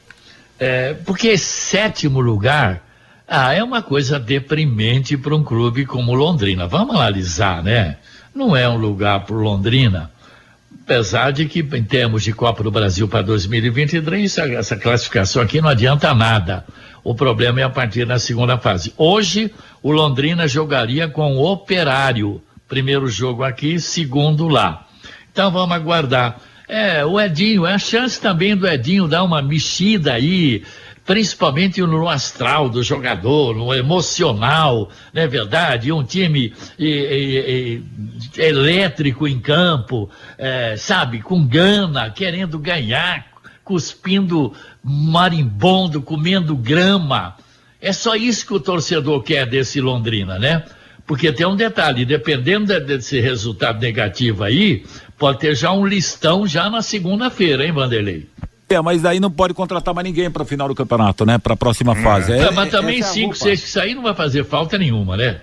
é, 0.59 0.95
porque 0.95 1.37
sétimo 1.37 2.21
lugar 2.21 2.83
ah, 3.29 3.53
é 3.53 3.63
uma 3.63 3.83
coisa 3.83 4.21
deprimente 4.21 5.17
para 5.17 5.35
um 5.35 5.43
clube 5.43 5.85
como 5.85 6.15
Londrina. 6.15 6.67
Vamos 6.67 6.95
analisar, 6.95 7.63
né? 7.63 7.97
Não 8.33 8.57
é 8.57 8.69
um 8.69 8.77
lugar 8.77 9.25
para 9.25 9.35
Londrina. 9.35 10.11
Apesar 10.85 11.33
de 11.33 11.47
que, 11.47 11.59
em 11.61 11.83
termos 11.83 12.23
de 12.23 12.33
Copa 12.33 12.63
do 12.63 12.71
Brasil 12.71 13.09
para 13.09 13.23
2023, 13.23 14.39
essa 14.39 14.77
classificação 14.77 15.43
aqui 15.43 15.61
não 15.61 15.69
adianta 15.69 16.15
nada. 16.15 16.65
O 17.03 17.15
problema 17.15 17.61
é 17.61 17.65
a 17.65 17.71
partir 17.71 18.07
da 18.07 18.19
segunda 18.21 18.57
fase. 18.59 18.93
Hoje, 18.97 19.53
o 19.83 19.91
Londrina 19.91 20.47
jogaria 20.47 21.09
com 21.09 21.37
o 21.37 21.45
Operário. 21.51 22.41
Primeiro 22.69 23.09
jogo 23.09 23.43
aqui, 23.43 23.81
segundo 23.81 24.47
lá. 24.47 24.86
Então 25.37 25.51
vamos 25.51 25.77
aguardar. 25.77 26.41
É, 26.67 27.05
o 27.05 27.21
Edinho, 27.21 27.67
é 27.67 27.75
a 27.75 27.79
chance 27.79 28.19
também 28.19 28.57
do 28.57 28.67
Edinho 28.67 29.07
dar 29.07 29.23
uma 29.23 29.43
mexida 29.43 30.15
aí, 30.15 30.63
principalmente 31.05 31.83
no 31.83 32.09
astral 32.09 32.71
do 32.71 32.83
jogador, 32.83 33.55
no 33.55 33.75
emocional, 33.75 34.91
não 35.13 35.23
é 35.23 35.27
verdade? 35.27 35.93
Um 35.93 36.03
time 36.03 36.55
e, 36.79 36.87
e, 36.89 37.83
e, 38.35 38.41
elétrico 38.41 39.29
em 39.29 39.39
campo, 39.39 40.09
é, 40.39 40.75
sabe, 40.79 41.21
com 41.21 41.47
gana, 41.47 42.09
querendo 42.09 42.59
ganhar, 42.59 43.27
cuspindo 43.63 44.55
marimbondo, 44.83 46.01
comendo 46.01 46.57
grama. 46.57 47.37
É 47.79 47.93
só 47.93 48.17
isso 48.17 48.47
que 48.47 48.55
o 48.55 48.61
torcedor 48.61 49.23
quer 49.23 49.45
desse 49.45 49.83
Londrina, 49.83 50.39
né? 50.39 50.65
Porque 51.07 51.33
tem 51.33 51.47
um 51.47 51.55
detalhe, 51.55 52.05
dependendo 52.05 52.81
desse 52.81 53.21
resultado 53.21 53.81
negativo 53.81 54.43
aí, 54.43 54.85
pode 55.19 55.39
ter 55.39 55.55
já 55.55 55.73
um 55.73 55.87
listão 55.87 56.47
já 56.47 56.69
na 56.71 56.83
segunda-feira, 56.83 57.65
hein, 57.65 57.73
Vanderlei? 57.73 58.29
É, 58.69 58.81
mas 58.81 59.05
aí 59.05 59.21
não 59.21 59.31
pode 59.31 59.55
contratar 59.55 59.95
mais 59.95 60.05
ninguém 60.05 60.31
para 60.31 60.43
o 60.43 60.47
final 60.47 60.67
do 60.67 60.75
campeonato, 60.75 61.25
né? 61.25 61.39
Para 61.39 61.55
a 61.55 61.57
próxima 61.57 61.93
hum. 61.93 62.03
fase. 62.03 62.33
É, 62.33 62.39
é, 62.39 62.51
mas 62.51 62.71
também 62.71 63.01
5, 63.01 63.37
6 63.37 63.61
que 63.61 63.69
sair 63.69 63.95
não 63.95 64.03
vai 64.03 64.15
fazer 64.15 64.45
falta 64.45 64.77
nenhuma, 64.77 65.17
né? 65.17 65.41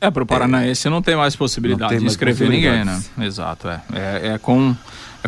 É, 0.00 0.10
para 0.10 0.22
o 0.22 0.26
Paranaense 0.26 0.88
é, 0.88 0.90
não 0.90 1.00
tem 1.00 1.14
mais 1.14 1.36
possibilidade 1.36 1.90
tem 1.90 2.00
de 2.00 2.06
inscrever 2.06 2.48
ninguém, 2.48 2.84
né? 2.84 3.02
Exato, 3.20 3.68
é. 3.68 3.80
É, 3.92 4.28
é 4.34 4.38
com 4.38 4.70
é 4.70 4.74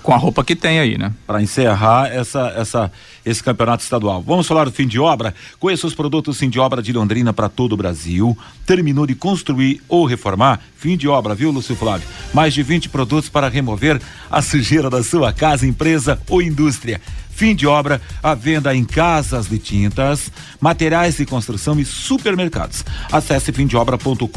com 0.02 0.12
a 0.12 0.16
roupa 0.16 0.44
que 0.44 0.56
tem 0.56 0.78
aí, 0.78 0.98
né? 0.98 1.12
Para 1.26 1.42
encerrar 1.42 2.08
essa, 2.12 2.52
essa, 2.56 2.92
esse 3.24 3.42
campeonato 3.42 3.82
estadual. 3.82 4.22
Vamos 4.22 4.46
falar 4.46 4.64
do 4.64 4.72
fim 4.72 4.86
de 4.86 4.98
obra? 4.98 5.34
Conheça 5.58 5.86
os 5.86 5.94
produtos 5.94 6.38
fim 6.38 6.48
de 6.48 6.58
obra 6.58 6.82
de 6.82 6.92
Londrina 6.92 7.32
para 7.32 7.48
todo 7.48 7.72
o 7.72 7.76
Brasil. 7.76 8.36
Terminou 8.66 9.06
de 9.06 9.14
construir 9.14 9.80
ou 9.88 10.04
reformar? 10.04 10.60
Fim 10.76 10.96
de 10.96 11.08
obra, 11.08 11.34
viu, 11.34 11.50
Lúcio 11.50 11.76
Flávio? 11.76 12.06
Mais 12.32 12.52
de 12.52 12.62
20 12.62 12.88
produtos 12.88 13.28
para 13.28 13.48
remover 13.48 14.00
a 14.30 14.42
sujeira 14.42 14.90
da 14.90 15.02
sua 15.02 15.32
casa, 15.32 15.66
empresa 15.66 16.20
ou 16.28 16.42
indústria. 16.42 17.00
Fim 17.30 17.54
de 17.54 17.66
obra, 17.66 18.00
a 18.22 18.32
venda 18.34 18.74
em 18.74 18.84
casas 18.84 19.48
de 19.48 19.58
tintas, 19.58 20.30
materiais 20.60 21.16
de 21.16 21.26
construção 21.26 21.80
e 21.80 21.84
supermercados. 21.84 22.84
Acesse 23.10 23.52
fimdeobra.com.br. 23.52 24.28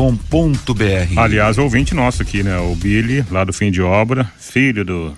Aliás, 1.15 1.59
ouvinte 1.59 1.93
nosso 1.93 2.23
aqui, 2.23 2.41
né? 2.41 2.57
O 2.57 2.73
Billy, 2.75 3.23
lá 3.29 3.43
do 3.43 3.53
Fim 3.53 3.69
de 3.69 3.83
Obra, 3.83 4.31
filho 4.39 4.83
do 4.83 5.15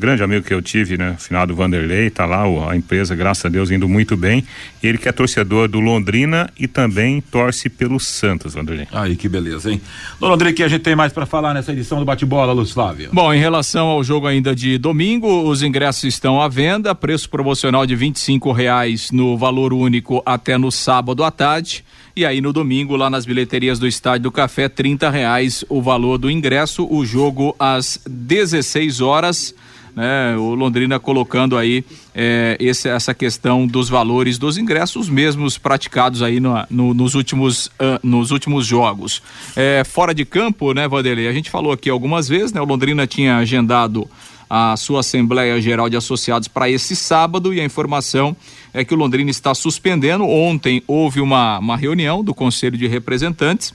grande 0.00 0.22
amigo 0.22 0.44
que 0.44 0.52
eu 0.52 0.62
tive, 0.62 0.96
né? 0.96 1.14
Final 1.18 1.46
do 1.46 1.54
Vanderlei, 1.54 2.08
tá 2.08 2.24
lá, 2.24 2.42
a 2.68 2.74
empresa, 2.74 3.14
graças 3.14 3.44
a 3.44 3.48
Deus, 3.50 3.70
indo 3.70 3.86
muito 3.86 4.16
bem. 4.16 4.44
Ele 4.82 4.96
que 4.96 5.08
é 5.08 5.12
torcedor 5.12 5.68
do 5.68 5.78
Londrina 5.78 6.50
e 6.58 6.66
também 6.66 7.20
torce 7.20 7.68
pelo 7.68 8.00
Santos, 8.00 8.54
Vanderlei. 8.54 8.88
Aí, 8.90 9.14
que 9.14 9.28
beleza, 9.28 9.70
hein? 9.70 9.80
Londrina, 10.18 10.54
que 10.54 10.62
a 10.62 10.68
gente 10.68 10.80
tem 10.80 10.96
mais 10.96 11.12
para 11.12 11.26
falar 11.26 11.52
nessa 11.52 11.70
edição 11.70 11.98
do 11.98 12.04
Bate-Bola, 12.06 12.52
Luz 12.52 12.70
Flávio? 12.70 13.10
Bom, 13.12 13.32
em 13.32 13.38
relação 13.38 13.88
ao 13.88 14.02
jogo 14.02 14.26
ainda 14.26 14.54
de 14.54 14.78
domingo, 14.78 15.48
os 15.48 15.62
ingressos 15.62 16.04
estão 16.04 16.40
à 16.40 16.48
venda, 16.48 16.94
preço 16.94 17.28
promocional 17.28 17.86
de 17.86 17.94
vinte 17.94 18.26
e 18.26 18.40
reais 18.56 19.10
no 19.10 19.36
valor 19.36 19.74
único 19.74 20.22
até 20.24 20.56
no 20.56 20.72
sábado 20.72 21.22
à 21.22 21.30
tarde. 21.30 21.84
E 22.16 22.24
aí 22.24 22.40
no 22.40 22.52
domingo, 22.52 22.96
lá 22.96 23.08
nas 23.08 23.24
bilheterias 23.24 23.78
do 23.78 23.86
Estádio 23.86 24.24
do 24.24 24.32
Café, 24.32 24.68
trinta 24.68 25.10
reais 25.10 25.64
o 25.68 25.80
valor 25.80 26.18
do 26.18 26.30
ingresso, 26.30 26.86
o 26.90 27.04
jogo 27.04 27.54
às 27.58 28.00
16 28.08 29.00
horas 29.00 29.54
né? 29.94 30.36
O 30.36 30.54
Londrina 30.54 30.98
colocando 30.98 31.56
aí 31.56 31.84
é, 32.14 32.56
esse, 32.60 32.88
essa 32.88 33.14
questão 33.14 33.66
dos 33.66 33.88
valores 33.88 34.38
dos 34.38 34.58
ingressos 34.58 35.08
mesmos 35.08 35.58
praticados 35.58 36.22
aí 36.22 36.40
no, 36.40 36.54
no, 36.70 36.94
nos, 36.94 37.14
últimos, 37.14 37.66
uh, 37.66 38.00
nos 38.02 38.30
últimos 38.30 38.66
jogos. 38.66 39.22
É, 39.56 39.82
fora 39.84 40.14
de 40.14 40.24
campo, 40.24 40.72
né, 40.72 40.88
Vanderlei? 40.88 41.28
A 41.28 41.32
gente 41.32 41.50
falou 41.50 41.72
aqui 41.72 41.90
algumas 41.90 42.28
vezes, 42.28 42.52
né? 42.52 42.60
O 42.60 42.64
Londrina 42.64 43.06
tinha 43.06 43.36
agendado 43.36 44.08
a 44.48 44.76
sua 44.76 45.00
Assembleia 45.00 45.60
Geral 45.60 45.88
de 45.88 45.96
Associados 45.96 46.48
para 46.48 46.68
esse 46.68 46.96
sábado 46.96 47.54
e 47.54 47.60
a 47.60 47.64
informação 47.64 48.36
é 48.74 48.84
que 48.84 48.92
o 48.92 48.96
Londrina 48.96 49.30
está 49.30 49.54
suspendendo. 49.54 50.24
Ontem 50.24 50.82
houve 50.88 51.20
uma, 51.20 51.60
uma 51.60 51.76
reunião 51.76 52.24
do 52.24 52.34
Conselho 52.34 52.76
de 52.76 52.88
Representantes 52.88 53.72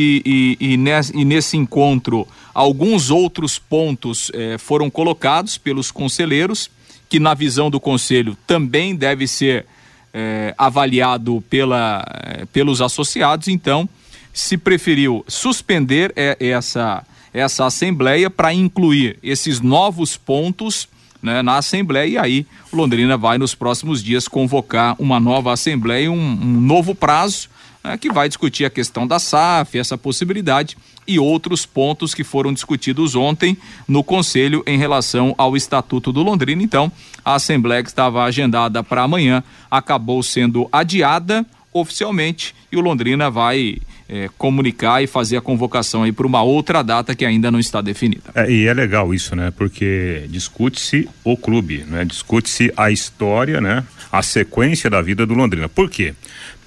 e, 0.00 0.56
e, 0.60 0.74
e, 0.74 1.24
nesse, 1.24 1.56
encontro 1.56 2.24
alguns 2.54 3.10
outros 3.10 3.58
pontos 3.58 4.30
eh, 4.32 4.56
foram 4.56 4.88
colocados 4.88 5.58
pelos 5.58 5.90
conselheiros, 5.90 6.70
que 7.08 7.18
na 7.18 7.34
visão 7.34 7.68
do 7.68 7.80
conselho 7.80 8.38
também 8.46 8.94
deve 8.94 9.26
ser 9.26 9.66
eh, 10.14 10.54
avaliado 10.56 11.42
pela, 11.50 12.04
eh, 12.24 12.46
pelos 12.52 12.80
associados, 12.80 13.48
então 13.48 13.88
se 14.32 14.56
preferiu 14.56 15.24
suspender 15.26 16.12
essa, 16.14 17.04
essa 17.34 17.66
assembleia 17.66 18.30
para 18.30 18.54
incluir 18.54 19.18
esses 19.20 19.60
novos 19.60 20.16
pontos 20.16 20.88
né, 21.20 21.42
na 21.42 21.56
Assembleia, 21.56 22.06
e 22.06 22.16
aí 22.16 22.46
Londrina 22.72 23.16
vai 23.16 23.36
nos 23.36 23.52
próximos 23.52 24.00
dias 24.00 24.28
convocar 24.28 24.94
uma 24.96 25.18
nova 25.18 25.52
Assembleia, 25.52 26.08
um, 26.08 26.14
um 26.14 26.60
novo 26.60 26.94
prazo 26.94 27.48
né, 27.82 27.96
que 27.96 28.12
vai 28.12 28.28
discutir 28.28 28.64
a 28.64 28.70
questão 28.70 29.06
da 29.06 29.18
SAF, 29.18 29.78
essa 29.78 29.96
possibilidade 29.96 30.76
e 31.06 31.18
outros 31.18 31.64
pontos 31.64 32.14
que 32.14 32.22
foram 32.22 32.52
discutidos 32.52 33.14
ontem 33.14 33.56
no 33.86 34.04
Conselho 34.04 34.62
em 34.66 34.78
relação 34.78 35.34
ao 35.38 35.56
Estatuto 35.56 36.12
do 36.12 36.22
Londrina. 36.22 36.62
Então, 36.62 36.92
a 37.24 37.34
Assembleia 37.34 37.82
que 37.82 37.88
estava 37.88 38.24
agendada 38.24 38.82
para 38.84 39.02
amanhã 39.02 39.42
acabou 39.70 40.22
sendo 40.22 40.68
adiada 40.70 41.46
oficialmente 41.72 42.54
e 42.70 42.76
o 42.76 42.80
Londrina 42.80 43.30
vai 43.30 43.78
é, 44.08 44.28
comunicar 44.38 45.02
e 45.02 45.06
fazer 45.06 45.36
a 45.36 45.40
convocação 45.40 46.02
aí 46.02 46.12
para 46.12 46.26
uma 46.26 46.42
outra 46.42 46.82
data 46.82 47.14
que 47.14 47.24
ainda 47.24 47.50
não 47.50 47.58
está 47.58 47.80
definida. 47.80 48.30
É, 48.34 48.50
e 48.50 48.66
é 48.66 48.74
legal 48.74 49.12
isso, 49.12 49.36
né? 49.36 49.50
Porque 49.50 50.24
discute-se 50.28 51.08
o 51.22 51.36
clube, 51.36 51.84
né? 51.86 52.04
Discute-se 52.04 52.72
a 52.76 52.90
história, 52.90 53.60
né? 53.60 53.84
A 54.10 54.22
sequência 54.22 54.88
da 54.88 55.02
vida 55.02 55.26
do 55.26 55.34
Londrina. 55.34 55.68
Por 55.68 55.90
quê? 55.90 56.14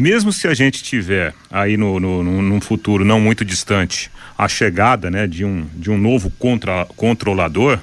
Mesmo 0.01 0.33
se 0.33 0.47
a 0.47 0.53
gente 0.55 0.81
tiver 0.81 1.31
aí 1.51 1.77
no, 1.77 1.99
no, 1.99 2.23
no, 2.23 2.41
num 2.41 2.59
futuro 2.59 3.05
não 3.05 3.19
muito 3.19 3.45
distante 3.45 4.09
a 4.35 4.47
chegada, 4.47 5.11
né? 5.11 5.27
De 5.27 5.45
um, 5.45 5.67
de 5.75 5.91
um 5.91 5.97
novo 5.97 6.31
contra, 6.39 6.87
controlador 6.95 7.77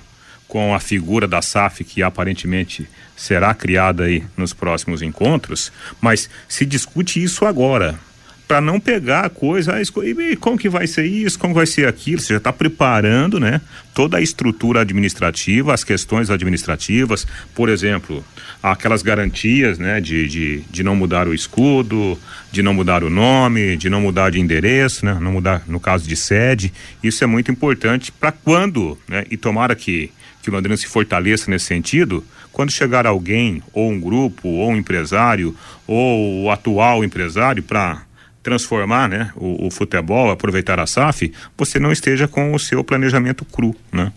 com 0.49 0.75
a 0.75 0.81
figura 0.81 1.29
da 1.29 1.41
SAF 1.41 1.85
que 1.85 2.03
aparentemente 2.03 2.89
será 3.16 3.55
criada 3.55 4.03
aí 4.03 4.25
nos 4.37 4.53
próximos 4.53 5.01
encontros, 5.01 5.71
mas 6.01 6.29
se 6.49 6.66
discute 6.66 7.23
isso 7.23 7.45
agora, 7.45 7.97
para 8.49 8.63
não 8.63 8.81
pegar 8.81 9.27
a 9.27 9.29
coisa, 9.29 9.75
ah, 9.75 9.83
e 10.03 10.35
como 10.37 10.57
que 10.57 10.71
vai 10.71 10.87
ser 10.87 11.05
isso, 11.05 11.39
como 11.39 11.53
vai 11.53 11.67
ser 11.67 11.87
aquilo, 11.87 12.23
você 12.23 12.33
já 12.33 12.39
está 12.39 12.51
preparando, 12.51 13.39
né? 13.39 13.61
Toda 13.93 14.17
a 14.17 14.23
estrutura 14.23 14.81
administrativa, 14.81 15.75
as 15.75 15.85
questões 15.85 16.31
administrativas, 16.31 17.27
por 17.55 17.69
exemplo, 17.69 18.25
aquelas 18.63 19.03
garantias, 19.03 19.79
né? 19.79 20.01
De, 20.01 20.27
de, 20.27 20.61
de 20.71 20.83
não 20.83 20.97
mudar 20.97 21.29
o 21.29 21.35
escudo, 21.35 22.19
de 22.51 22.63
não 22.63 22.73
mudar 22.73 23.05
o 23.05 23.11
nome, 23.11 23.77
de 23.77 23.91
não 23.91 24.01
mudar 24.01 24.31
de 24.31 24.41
endereço, 24.41 25.05
né? 25.05 25.19
Não 25.21 25.33
mudar, 25.33 25.63
no 25.67 25.79
caso 25.79 26.09
de 26.09 26.17
sede, 26.17 26.73
isso 27.03 27.23
é 27.23 27.27
muito 27.27 27.51
importante 27.51 28.11
para 28.11 28.33
quando, 28.33 28.99
né? 29.07 29.27
E 29.31 29.37
tomara 29.37 29.75
que, 29.75 30.11
que 30.43 30.49
o 30.49 30.55
Londrina 30.55 30.77
se 30.79 30.87
fortaleça 30.87 31.51
nesse 31.51 31.67
sentido, 31.67 32.25
quando 32.51 32.73
chegar 32.73 33.07
alguém, 33.07 33.63
ou 33.75 33.91
um 33.91 34.01
grupo, 34.01 34.49
ou 34.49 34.71
um 34.71 34.77
empresário, 34.77 35.55
ou 35.87 36.45
o 36.45 36.51
atual 36.51 37.05
empresário 37.05 37.63
para 37.63 38.08
transformar 38.49 39.11
né, 39.11 39.31
o, 39.37 39.67
o, 39.67 39.71
futebol, 39.71 40.31
aproveitar 40.31 40.81
a 40.81 40.87
SAF, 40.87 41.31
você 41.57 41.79
não 41.79 41.93
esteja 41.93 42.27
com 42.27 42.55
o 42.55 42.59
seu 42.59 42.83
planejamento 42.83 43.45
cru, 43.45 43.77
né? 43.93 44.11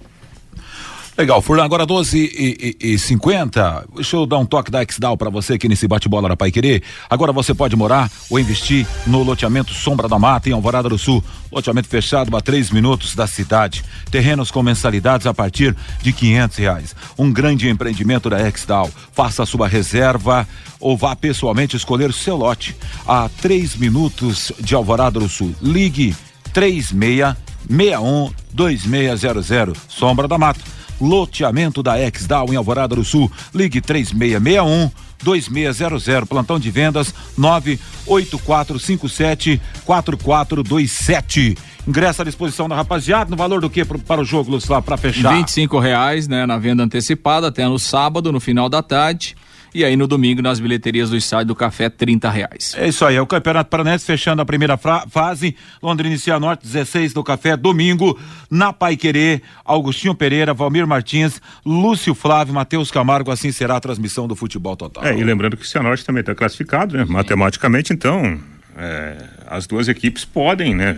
Legal, 1.21 1.39
Furlan, 1.39 1.65
agora 1.65 1.85
12 1.85 2.17
e, 2.17 2.75
e, 2.81 2.93
e 2.93 2.97
50. 2.97 3.85
Deixa 3.93 4.15
eu 4.15 4.25
dar 4.25 4.39
um 4.39 4.45
toque 4.45 4.71
da 4.71 4.81
Exdal 4.81 5.15
para 5.15 5.29
você 5.29 5.53
aqui 5.53 5.69
nesse 5.69 5.87
bate-bola 5.87 6.27
da 6.27 6.35
Pai 6.35 6.51
Querer. 6.51 6.81
Agora 7.07 7.31
você 7.31 7.53
pode 7.53 7.75
morar 7.75 8.09
ou 8.27 8.39
investir 8.39 8.87
no 9.05 9.21
loteamento 9.21 9.71
Sombra 9.71 10.09
da 10.09 10.17
Mata, 10.17 10.49
em 10.49 10.53
Alvorada 10.53 10.89
do 10.89 10.97
Sul. 10.97 11.23
Loteamento 11.51 11.87
fechado 11.87 12.35
a 12.35 12.41
três 12.41 12.71
minutos 12.71 13.13
da 13.13 13.27
cidade. 13.27 13.85
Terrenos 14.09 14.49
com 14.49 14.63
mensalidades 14.63 15.27
a 15.27 15.33
partir 15.33 15.75
de 16.01 16.11
quinhentos 16.11 16.57
reais. 16.57 16.95
Um 17.15 17.31
grande 17.31 17.69
empreendimento 17.69 18.27
da 18.27 18.41
Exdal. 18.41 18.89
Faça 19.13 19.43
a 19.43 19.45
sua 19.45 19.67
reserva 19.67 20.47
ou 20.79 20.97
vá 20.97 21.15
pessoalmente 21.15 21.77
escolher 21.77 22.09
o 22.09 22.13
seu 22.13 22.35
lote. 22.35 22.75
A 23.07 23.29
três 23.29 23.75
minutos 23.75 24.51
de 24.59 24.73
Alvorada 24.73 25.19
do 25.19 25.29
Sul. 25.29 25.53
Ligue 25.61 26.15
3661 26.51 28.33
2600. 28.51 29.77
Sombra 29.87 30.27
da 30.27 30.39
Mata 30.39 30.80
loteamento 31.01 31.83
da 31.83 31.99
Exdal 31.99 32.53
em 32.53 32.55
Alvorada 32.55 32.95
do 32.95 33.03
Sul. 33.03 33.29
Ligue 33.53 33.81
3661 33.81 34.89
2600, 35.23 36.27
plantão 36.27 36.59
de 36.59 36.71
vendas 36.71 37.13
98457 37.37 39.61
4427. 39.85 41.55
Ingresso 41.87 42.21
à 42.21 42.25
disposição 42.25 42.69
da 42.69 42.75
rapaziada, 42.75 43.29
no 43.29 43.37
valor 43.37 43.61
do 43.61 43.69
que 43.69 43.85
para 43.85 44.21
o 44.21 44.25
jogo, 44.25 44.51
Lúcio, 44.51 44.71
lá 44.71 44.81
para 44.81 44.97
fechar? 44.97 45.35
25 45.35 45.79
reais, 45.79 46.27
né, 46.27 46.45
na 46.45 46.57
venda 46.57 46.83
antecipada, 46.83 47.47
até 47.47 47.65
no 47.67 47.79
sábado, 47.79 48.31
no 48.31 48.39
final 48.39 48.69
da 48.69 48.83
tarde. 48.83 49.35
E 49.73 49.85
aí 49.85 49.95
no 49.95 50.07
domingo, 50.07 50.41
nas 50.41 50.59
bilheterias 50.59 51.09
do 51.09 51.17
estádio 51.17 51.47
do 51.47 51.55
Café, 51.55 51.89
30 51.89 52.29
reais. 52.29 52.75
É 52.77 52.87
isso 52.87 53.05
aí, 53.05 53.15
é 53.15 53.21
o 53.21 53.27
Campeonato 53.27 53.69
Paranense 53.69 54.05
fechando 54.05 54.41
a 54.41 54.45
primeira 54.45 54.77
fase. 54.77 55.55
Londrina 55.81 56.15
e 56.15 56.19
Cianorte, 56.19 56.65
16 56.65 57.13
do 57.13 57.23
Café, 57.23 57.55
domingo, 57.55 58.19
na 58.49 58.73
Pai 58.73 58.97
Querer, 58.97 59.41
Augustinho 59.63 60.13
Pereira, 60.13 60.53
Valmir 60.53 60.85
Martins, 60.85 61.41
Lúcio 61.65 62.13
Flávio, 62.13 62.53
Matheus 62.53 62.91
Camargo, 62.91 63.31
assim 63.31 63.51
será 63.51 63.77
a 63.77 63.79
transmissão 63.79 64.27
do 64.27 64.35
futebol 64.35 64.75
total. 64.75 65.05
É, 65.05 65.17
e 65.17 65.23
lembrando 65.23 65.55
que 65.55 65.63
o 65.63 65.67
Cianorte 65.67 66.05
também 66.05 66.21
está 66.21 66.35
classificado, 66.35 66.97
né? 66.97 67.05
Matematicamente, 67.07 67.93
então, 67.93 68.39
é, 68.77 69.15
as 69.47 69.67
duas 69.67 69.87
equipes 69.87 70.23
podem, 70.23 70.73
né? 70.73 70.97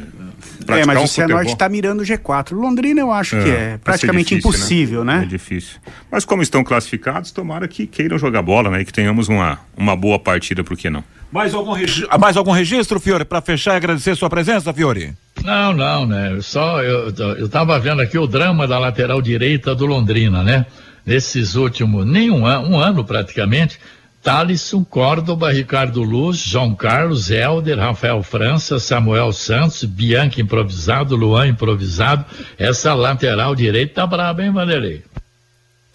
É, 0.68 0.86
mas 0.86 1.00
um 1.00 1.04
o 1.04 1.08
Cianorte 1.08 1.52
está 1.52 1.68
mirando 1.68 2.02
o 2.02 2.04
G4. 2.04 2.52
Londrina 2.52 3.02
eu 3.02 3.12
acho 3.12 3.36
é, 3.36 3.44
que 3.44 3.50
é 3.50 3.80
praticamente 3.84 4.36
difícil, 4.36 4.50
impossível, 4.50 5.04
né? 5.04 5.18
né? 5.18 5.24
É 5.24 5.28
difícil. 5.28 5.78
Mas 6.12 6.24
como 6.24 6.42
estão 6.42 6.64
classificados, 6.64 7.32
tomara 7.32 7.68
que 7.68 7.88
queiram 7.88 8.18
jogar 8.18 8.42
bola, 8.42 8.70
né? 8.70 8.82
E 8.82 8.86
que 8.86 8.94
tenhamos 8.94 9.28
uma, 9.28 9.60
uma 9.76 9.96
boa 9.96 10.20
partida, 10.20 10.64
por 10.64 10.78
que 10.78 10.90
não? 10.90 11.04
Mais 11.32 11.54
algum, 11.54 11.74
regi 11.74 12.06
mais 12.20 12.38
algum 12.38 12.52
registro, 12.52 13.00
Fiore, 13.00 13.26
para 13.26 13.42
fechar 13.42 13.74
e 13.74 13.78
agradecer 13.78 14.16
sua 14.16 14.30
presença, 14.30 14.72
Fiore? 14.72 15.14
Não, 15.44 15.74
não, 15.74 16.06
né? 16.06 16.38
Só 16.42 16.82
eu, 16.84 17.12
eu 17.38 17.50
tava 17.50 17.78
vendo 17.80 18.02
aqui 18.02 18.18
o 18.18 18.28
drama 18.28 18.68
da 18.68 18.78
lateral 18.78 19.22
direita 19.22 19.74
do 19.74 19.86
Londrina, 19.86 20.44
né? 20.44 20.66
Nesses 21.06 21.56
últimos, 21.56 22.06
nem 22.06 22.30
um, 22.30 22.46
an 22.46 22.62
um 22.62 22.78
ano 22.78 23.04
praticamente, 23.04 23.80
Thalisson, 24.24 24.86
Córdoba, 24.86 25.52
Ricardo 25.52 26.02
Luz, 26.02 26.38
João 26.38 26.74
Carlos, 26.74 27.30
Helder, 27.30 27.78
Rafael 27.78 28.24
França, 28.24 28.80
Samuel 28.80 29.34
Santos, 29.34 29.84
Bianca 29.84 30.40
improvisado, 30.40 31.14
Luan 31.14 31.48
improvisado. 31.48 32.24
Essa 32.58 32.94
lateral 32.94 33.54
direita 33.54 33.96
tá 33.96 34.08
braba, 34.08 34.42
hein, 34.42 34.52
Vanderlei? 34.52 35.04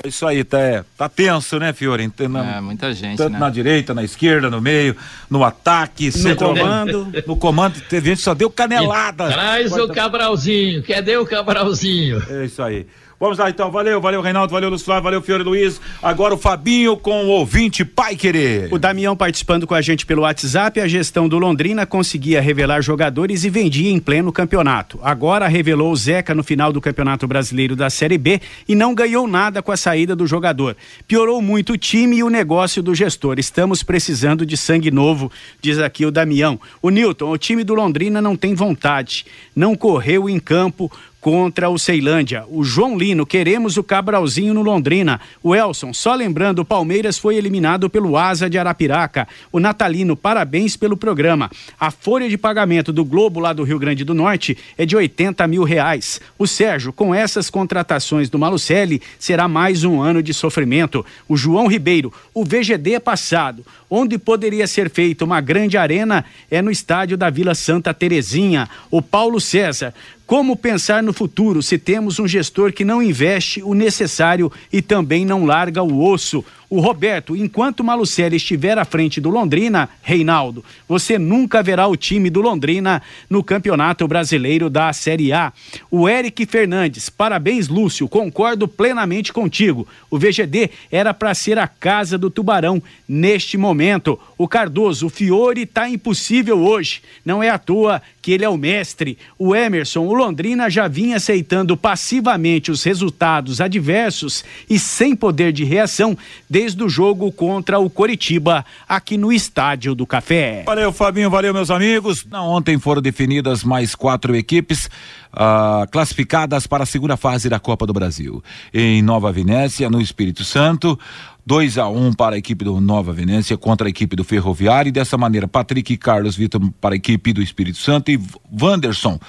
É 0.04 0.08
isso 0.08 0.24
aí, 0.26 0.44
tá, 0.44 0.84
tá 0.96 1.08
tenso, 1.08 1.58
né, 1.58 1.72
Fiore? 1.72 2.08
Na, 2.28 2.58
é, 2.58 2.60
muita 2.60 2.94
gente, 2.94 3.16
Tanto 3.16 3.32
né? 3.32 3.38
na 3.38 3.50
direita, 3.50 3.92
na 3.92 4.04
esquerda, 4.04 4.48
no 4.48 4.60
meio, 4.60 4.94
no 5.28 5.42
ataque, 5.42 6.12
no 6.16 6.36
comando. 6.36 7.12
No 7.26 7.36
comando, 7.36 7.80
teve 7.88 8.10
gente 8.10 8.18
que 8.18 8.24
só 8.24 8.34
deu 8.34 8.48
canelada. 8.48 9.28
E 9.28 9.32
traz 9.32 9.70
Quarta... 9.70 9.84
o 9.84 9.94
Cabralzinho, 9.94 10.84
cadê 10.84 11.16
o 11.16 11.26
Cabralzinho? 11.26 12.22
É 12.28 12.44
isso 12.44 12.62
aí. 12.62 12.86
Vamos 13.20 13.36
lá 13.36 13.50
então, 13.50 13.68
valeu, 13.68 14.00
valeu 14.00 14.20
Reinaldo, 14.20 14.52
valeu 14.52 14.70
Lúcio 14.70 14.84
Flávio, 14.84 15.02
valeu 15.02 15.20
Fiore 15.20 15.42
Luiz. 15.42 15.80
Agora 16.00 16.34
o 16.34 16.38
Fabinho 16.38 16.96
com 16.96 17.24
o 17.24 17.30
ouvinte 17.30 17.84
Pai 17.84 18.14
Querer. 18.14 18.72
O 18.72 18.78
Damião 18.78 19.16
participando 19.16 19.66
com 19.66 19.74
a 19.74 19.82
gente 19.82 20.06
pelo 20.06 20.22
WhatsApp, 20.22 20.80
a 20.80 20.86
gestão 20.86 21.28
do 21.28 21.36
Londrina 21.36 21.84
conseguia 21.84 22.40
revelar 22.40 22.80
jogadores 22.80 23.42
e 23.42 23.50
vendia 23.50 23.90
em 23.90 23.98
pleno 23.98 24.30
campeonato. 24.30 25.00
Agora 25.02 25.48
revelou 25.48 25.90
o 25.90 25.96
Zeca 25.96 26.32
no 26.32 26.44
final 26.44 26.72
do 26.72 26.80
Campeonato 26.80 27.26
Brasileiro 27.26 27.74
da 27.74 27.90
Série 27.90 28.18
B 28.18 28.40
e 28.68 28.76
não 28.76 28.94
ganhou 28.94 29.26
nada 29.26 29.60
com 29.64 29.72
a 29.72 29.76
saída 29.76 30.14
do 30.14 30.24
jogador. 30.24 30.76
Piorou 31.08 31.42
muito 31.42 31.72
o 31.72 31.76
time 31.76 32.18
e 32.18 32.22
o 32.22 32.30
negócio 32.30 32.84
do 32.84 32.94
gestor. 32.94 33.40
Estamos 33.40 33.82
precisando 33.82 34.46
de 34.46 34.56
sangue 34.56 34.92
novo, 34.92 35.28
diz 35.60 35.80
aqui 35.80 36.06
o 36.06 36.12
Damião. 36.12 36.56
O 36.80 36.88
Newton, 36.88 37.32
o 37.32 37.36
time 37.36 37.64
do 37.64 37.74
Londrina 37.74 38.22
não 38.22 38.36
tem 38.36 38.54
vontade, 38.54 39.26
não 39.56 39.74
correu 39.74 40.28
em 40.30 40.38
campo, 40.38 40.88
contra 41.28 41.68
o 41.68 41.78
Ceilândia. 41.78 42.46
O 42.48 42.64
João 42.64 42.96
Lino, 42.96 43.26
queremos 43.26 43.76
o 43.76 43.84
Cabralzinho 43.84 44.54
no 44.54 44.62
Londrina. 44.62 45.20
O 45.42 45.54
Elson, 45.54 45.92
só 45.92 46.14
lembrando, 46.14 46.60
o 46.60 46.64
Palmeiras 46.64 47.18
foi 47.18 47.36
eliminado 47.36 47.90
pelo 47.90 48.16
Asa 48.16 48.48
de 48.48 48.56
Arapiraca. 48.56 49.28
O 49.52 49.60
Natalino, 49.60 50.16
parabéns 50.16 50.74
pelo 50.74 50.96
programa. 50.96 51.50
A 51.78 51.90
folha 51.90 52.30
de 52.30 52.38
pagamento 52.38 52.94
do 52.94 53.04
Globo 53.04 53.40
lá 53.40 53.52
do 53.52 53.62
Rio 53.62 53.78
Grande 53.78 54.04
do 54.04 54.14
Norte 54.14 54.56
é 54.78 54.86
de 54.86 54.96
80 54.96 55.46
mil 55.46 55.64
reais. 55.64 56.18
O 56.38 56.46
Sérgio, 56.46 56.94
com 56.94 57.14
essas 57.14 57.50
contratações 57.50 58.30
do 58.30 58.38
Malucelli, 58.38 59.02
será 59.18 59.46
mais 59.46 59.84
um 59.84 60.00
ano 60.00 60.22
de 60.22 60.32
sofrimento. 60.32 61.04
O 61.28 61.36
João 61.36 61.66
Ribeiro, 61.66 62.10
o 62.32 62.42
VGD 62.42 62.94
é 62.94 63.00
passado. 63.00 63.66
Onde 63.90 64.16
poderia 64.18 64.66
ser 64.66 64.88
feita 64.88 65.26
uma 65.26 65.42
grande 65.42 65.76
arena 65.76 66.24
é 66.50 66.62
no 66.62 66.70
estádio 66.70 67.18
da 67.18 67.28
Vila 67.28 67.54
Santa 67.54 67.92
Terezinha. 67.92 68.68
O 68.90 69.00
Paulo 69.00 69.40
César, 69.40 69.94
como 70.28 70.54
pensar 70.54 71.02
no 71.02 71.14
futuro 71.14 71.62
se 71.62 71.78
temos 71.78 72.18
um 72.18 72.28
gestor 72.28 72.70
que 72.70 72.84
não 72.84 73.02
investe 73.02 73.62
o 73.62 73.72
necessário 73.72 74.52
e 74.70 74.82
também 74.82 75.24
não 75.24 75.46
larga 75.46 75.82
o 75.82 76.04
osso? 76.04 76.44
O 76.70 76.80
Roberto, 76.80 77.34
enquanto 77.34 77.82
Malucelli 77.82 78.36
estiver 78.36 78.76
à 78.76 78.84
frente 78.84 79.22
do 79.22 79.30
Londrina, 79.30 79.88
Reinaldo, 80.02 80.62
você 80.86 81.18
nunca 81.18 81.62
verá 81.62 81.86
o 81.86 81.96
time 81.96 82.28
do 82.28 82.42
Londrina 82.42 83.00
no 83.28 83.42
Campeonato 83.42 84.06
Brasileiro 84.06 84.68
da 84.68 84.92
Série 84.92 85.32
A. 85.32 85.50
O 85.90 86.06
Eric 86.06 86.44
Fernandes, 86.44 87.08
parabéns, 87.08 87.68
Lúcio, 87.68 88.06
concordo 88.06 88.68
plenamente 88.68 89.32
contigo. 89.32 89.88
O 90.10 90.18
VGD 90.18 90.70
era 90.92 91.14
para 91.14 91.32
ser 91.32 91.58
a 91.58 91.66
casa 91.66 92.18
do 92.18 92.28
Tubarão 92.28 92.82
neste 93.08 93.56
momento. 93.56 94.20
O 94.36 94.46
Cardoso, 94.46 95.06
o 95.06 95.10
Fiore 95.10 95.64
tá 95.64 95.88
impossível 95.88 96.58
hoje. 96.60 97.00
Não 97.24 97.42
é 97.42 97.48
à 97.48 97.58
toa 97.58 98.02
que 98.20 98.32
ele 98.32 98.44
é 98.44 98.48
o 98.48 98.58
mestre. 98.58 99.16
O 99.38 99.56
Emerson, 99.56 100.00
o 100.00 100.12
Londrina 100.12 100.68
já 100.68 100.86
vinha 100.86 101.16
aceitando 101.16 101.78
passivamente 101.78 102.70
os 102.70 102.84
resultados 102.84 103.58
adversos 103.58 104.44
e 104.68 104.78
sem 104.78 105.16
poder 105.16 105.50
de 105.50 105.64
reação 105.64 106.16
desde 106.58 106.82
o 106.82 106.88
jogo 106.88 107.30
contra 107.30 107.78
o 107.78 107.88
Coritiba, 107.88 108.64
aqui 108.88 109.16
no 109.16 109.32
Estádio 109.32 109.94
do 109.94 110.04
Café. 110.04 110.64
Valeu, 110.66 110.92
Fabinho, 110.92 111.30
valeu, 111.30 111.54
meus 111.54 111.70
amigos. 111.70 112.26
Ontem 112.32 112.76
foram 112.80 113.00
definidas 113.00 113.62
mais 113.62 113.94
quatro 113.94 114.34
equipes 114.34 114.90
uh, 115.32 115.88
classificadas 115.92 116.66
para 116.66 116.82
a 116.82 116.86
segunda 116.86 117.16
fase 117.16 117.48
da 117.48 117.60
Copa 117.60 117.86
do 117.86 117.92
Brasil. 117.92 118.42
Em 118.74 119.00
Nova 119.00 119.30
Venécia, 119.30 119.88
no 119.88 120.00
Espírito 120.00 120.42
Santo, 120.42 120.98
2 121.46 121.78
a 121.78 121.88
1 121.88 122.06
um 122.06 122.12
para 122.12 122.34
a 122.34 122.38
equipe 122.38 122.64
do 122.64 122.80
Nova 122.80 123.12
Venécia 123.12 123.56
contra 123.56 123.86
a 123.86 123.90
equipe 123.90 124.16
do 124.16 124.24
Ferroviário. 124.24 124.88
E 124.88 124.92
dessa 124.92 125.16
maneira, 125.16 125.46
Patrick 125.46 125.92
e 125.92 125.96
Carlos 125.96 126.34
Vitor 126.34 126.60
para 126.80 126.96
a 126.96 126.96
equipe 126.96 127.32
do 127.32 127.40
Espírito 127.40 127.78
Santo 127.78 128.10
e 128.10 128.20
Wanderson 128.60 129.20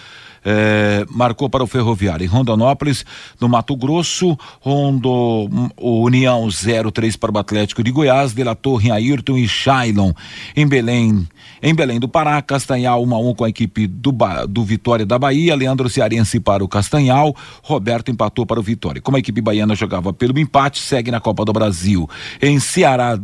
é, 0.43 1.05
marcou 1.09 1.49
para 1.49 1.63
o 1.63 1.67
Ferroviário. 1.67 2.23
Em 2.23 2.27
Rondonópolis, 2.27 3.05
no 3.39 3.49
Mato 3.49 3.75
Grosso, 3.75 4.37
Rondo, 4.59 5.49
o 5.77 6.03
União 6.03 6.47
0-3 6.47 7.17
para 7.17 7.31
o 7.31 7.37
Atlético 7.37 7.83
de 7.83 7.91
Goiás, 7.91 8.33
De 8.33 8.43
La 8.43 8.55
Torre, 8.55 8.91
Ayrton 8.91 9.37
e 9.37 9.47
Shailon. 9.47 10.11
Em 10.55 10.67
Belém, 10.67 11.27
em 11.61 11.73
Belém 11.73 11.99
do 11.99 12.07
Pará, 12.07 12.41
Castanhal 12.41 13.03
1 13.03 13.15
a 13.15 13.19
1 13.19 13.35
com 13.35 13.43
a 13.43 13.49
equipe 13.49 13.87
do, 13.87 14.15
do 14.47 14.63
Vitória 14.63 15.05
da 15.05 15.19
Bahia, 15.19 15.55
Leandro 15.55 15.89
Cearense 15.89 16.39
para 16.39 16.63
o 16.63 16.67
Castanhal, 16.67 17.35
Roberto 17.61 18.11
empatou 18.11 18.45
para 18.45 18.59
o 18.59 18.63
Vitória. 18.63 19.01
Como 19.01 19.17
a 19.17 19.19
equipe 19.19 19.41
baiana 19.41 19.75
jogava 19.75 20.13
pelo 20.13 20.37
empate, 20.39 20.79
segue 20.79 21.11
na 21.11 21.19
Copa 21.19 21.43
do 21.43 21.53
Brasil. 21.53 22.09
Em 22.41 22.59
Ceará 22.59 23.19